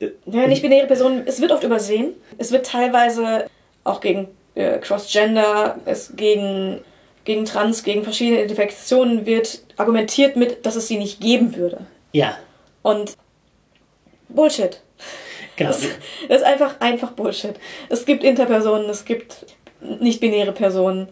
[0.00, 2.12] Ja, nicht-binäre Personen, es wird oft übersehen.
[2.38, 3.46] Es wird teilweise
[3.84, 6.80] auch gegen äh, Cross-Gender, es gegen
[7.24, 11.80] gegen Trans, gegen verschiedene Identifikationen wird argumentiert mit, dass es sie nicht geben würde.
[12.12, 12.38] Ja,
[12.82, 13.16] Und
[14.30, 14.80] Bullshit.
[15.56, 15.70] genau.
[15.70, 15.82] Das,
[16.28, 17.54] das ist einfach, einfach Bullshit.
[17.90, 19.44] Es gibt Interpersonen, es gibt
[20.00, 21.08] nicht-binäre Personen.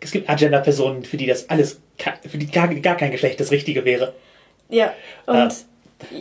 [0.00, 1.80] Es gibt Agenda-Personen, für die das alles,
[2.28, 4.14] für die gar, gar kein Geschlecht das Richtige wäre.
[4.68, 4.92] Ja,
[5.24, 5.48] und Ja.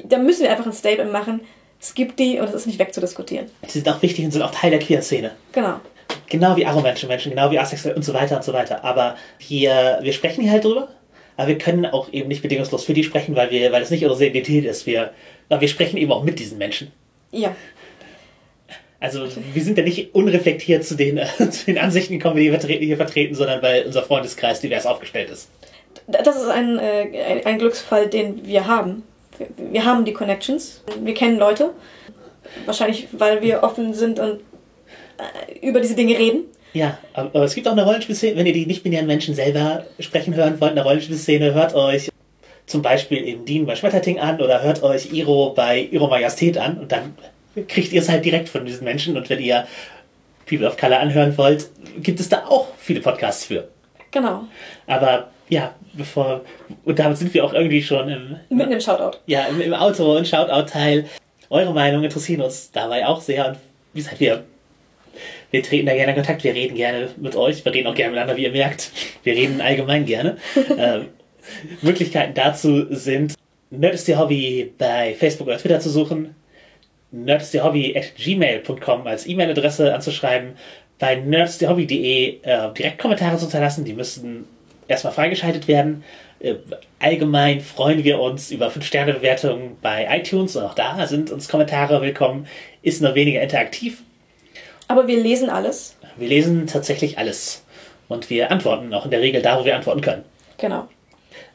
[0.06, 1.42] da müssen wir einfach ein Statement machen.
[1.80, 3.48] Es gibt die und es ist nicht wegzudiskutieren.
[3.66, 5.32] Sie sind auch wichtig und sind auch Teil der queeren Szene.
[5.54, 5.80] Genau.
[6.28, 8.84] Genau wie aromentische Menschen, genau wie asexuell und so weiter und so weiter.
[8.84, 9.16] Aber
[9.48, 10.90] wir, wir sprechen hier halt drüber.
[11.38, 14.06] Aber wir können auch eben nicht bedingungslos für die sprechen, weil wir, weil es nicht
[14.06, 14.86] unsere Identität ist.
[14.86, 15.14] Wir,
[15.48, 16.92] aber wir sprechen eben auch mit diesen Menschen.
[17.32, 17.56] Ja.
[19.00, 21.18] Also wir sind ja nicht unreflektiert zu den,
[21.52, 25.50] zu den Ansichten gekommen, die wir hier vertreten, sondern weil unser Freundeskreis divers aufgestellt ist.
[26.08, 29.04] Das ist ein, äh, ein, ein Glücksfall, den wir haben.
[29.58, 30.84] Wir, haben die Connections.
[31.02, 31.72] Wir kennen Leute.
[32.66, 34.42] Wahrscheinlich, weil wir offen sind und
[35.18, 36.46] äh, über diese Dinge reden.
[36.74, 40.36] Ja, aber, aber es gibt auch eine Rollenspielszene, wenn ihr die nicht-binären Menschen selber sprechen
[40.36, 42.10] hören wollt, eine Rollenspielszene, hört euch
[42.66, 46.78] zum Beispiel eben Dean bei Schmetterting an oder hört euch Iro bei Iro Majestät an
[46.78, 47.16] und dann
[47.68, 49.66] kriegt ihr es halt direkt von diesen Menschen und wenn ihr
[50.48, 51.70] People of Color anhören wollt,
[52.02, 53.68] gibt es da auch viele Podcasts für.
[54.12, 54.46] Genau.
[54.88, 56.42] Aber ja, bevor,
[56.84, 59.20] und damit sind wir auch irgendwie schon im, Mitten im Shoutout.
[59.28, 61.06] ja, im, im Outro und Shoutout-Teil.
[61.52, 63.50] Eure Meinung interessieren uns dabei auch sehr.
[63.50, 63.58] Und
[63.94, 64.44] wie gesagt, wir,
[65.52, 66.44] wir treten da gerne in Kontakt.
[66.44, 67.64] Wir reden gerne mit euch.
[67.64, 68.92] Wir reden auch gerne miteinander, wie ihr merkt.
[69.24, 70.38] Wir reden allgemein gerne.
[70.78, 71.06] ähm,
[71.82, 73.36] Möglichkeiten dazu sind,
[73.72, 76.36] Nerd ist ihr Hobby bei Facebook oder Twitter zu suchen.
[77.12, 80.54] Nerd ist ihr Hobby at gmail.com als E-Mail-Adresse anzuschreiben.
[80.98, 83.86] Bei nerdsthehobby.de äh, direkt Kommentare zu hinterlassen.
[83.86, 84.46] Die müssten
[84.90, 86.04] erstmal freigeschaltet werden.
[86.40, 86.56] Äh,
[87.00, 92.48] allgemein freuen wir uns über 5-Sterne-Bewertungen bei iTunes und auch da sind uns Kommentare willkommen.
[92.82, 94.02] Ist nur weniger interaktiv.
[94.88, 95.96] Aber wir lesen alles.
[96.18, 97.64] Wir lesen tatsächlich alles.
[98.08, 100.24] Und wir antworten auch in der Regel da, wo wir antworten können.
[100.58, 100.88] Genau.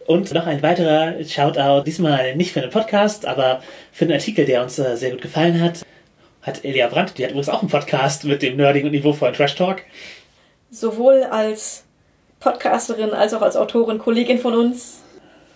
[0.07, 4.63] Und noch ein weiterer Shoutout, diesmal nicht für einen Podcast, aber für einen Artikel, der
[4.63, 5.85] uns äh, sehr gut gefallen hat.
[6.43, 9.55] Hat Elia Brandt, die hat übrigens auch einen Podcast mit dem nerdigen und niveauvollen Trash
[9.55, 9.83] Talk.
[10.71, 11.84] Sowohl als
[12.45, 15.01] Podcasterin als auch als Autorin, Kollegin von uns,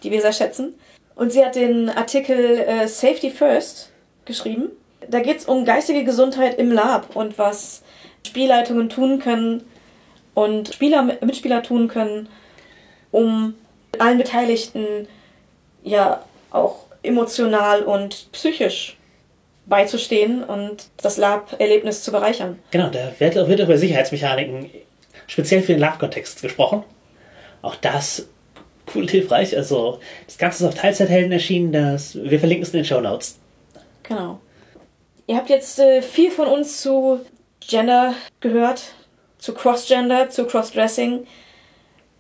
[0.03, 0.75] die wir sehr schätzen.
[1.15, 3.91] Und sie hat den Artikel äh, Safety First
[4.25, 4.71] geschrieben.
[5.07, 7.83] Da geht es um geistige Gesundheit im Lab und was
[8.27, 9.65] Spielleitungen tun können
[10.33, 12.29] und Spieler, Mitspieler tun können,
[13.11, 13.55] um
[13.99, 15.07] allen Beteiligten
[15.83, 18.97] ja auch emotional und psychisch
[19.67, 22.59] beizustehen und das Lab-Erlebnis zu bereichern.
[22.71, 24.71] Genau, da wird, wird über Sicherheitsmechaniken
[25.29, 26.83] speziell für den Love-Kontext gesprochen.
[27.63, 28.27] Auch das
[28.93, 29.57] cool und hilfreich.
[29.57, 31.71] Also, das Ganze ist auf Teilzeithelden erschienen.
[31.71, 33.39] Das, wir verlinken es in den Show Notes.
[34.03, 34.41] Genau.
[35.29, 37.21] Ihr habt jetzt äh, viel von uns zu
[37.61, 38.83] Gender gehört,
[39.39, 41.27] zu Crossgender, zu Crossdressing,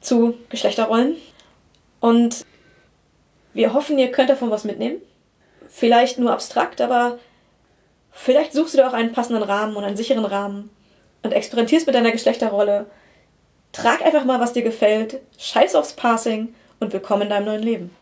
[0.00, 1.16] zu Geschlechterrollen.
[2.00, 2.44] Und
[3.54, 4.98] wir hoffen, ihr könnt davon was mitnehmen.
[5.68, 7.18] Vielleicht nur abstrakt, aber
[8.10, 10.70] vielleicht suchst du dir auch einen passenden Rahmen und einen sicheren Rahmen
[11.22, 12.86] und experimentierst mit deiner Geschlechterrolle.
[13.72, 17.90] Trag einfach mal, was dir gefällt, scheiß aufs Passing und willkommen in deinem neuen Leben.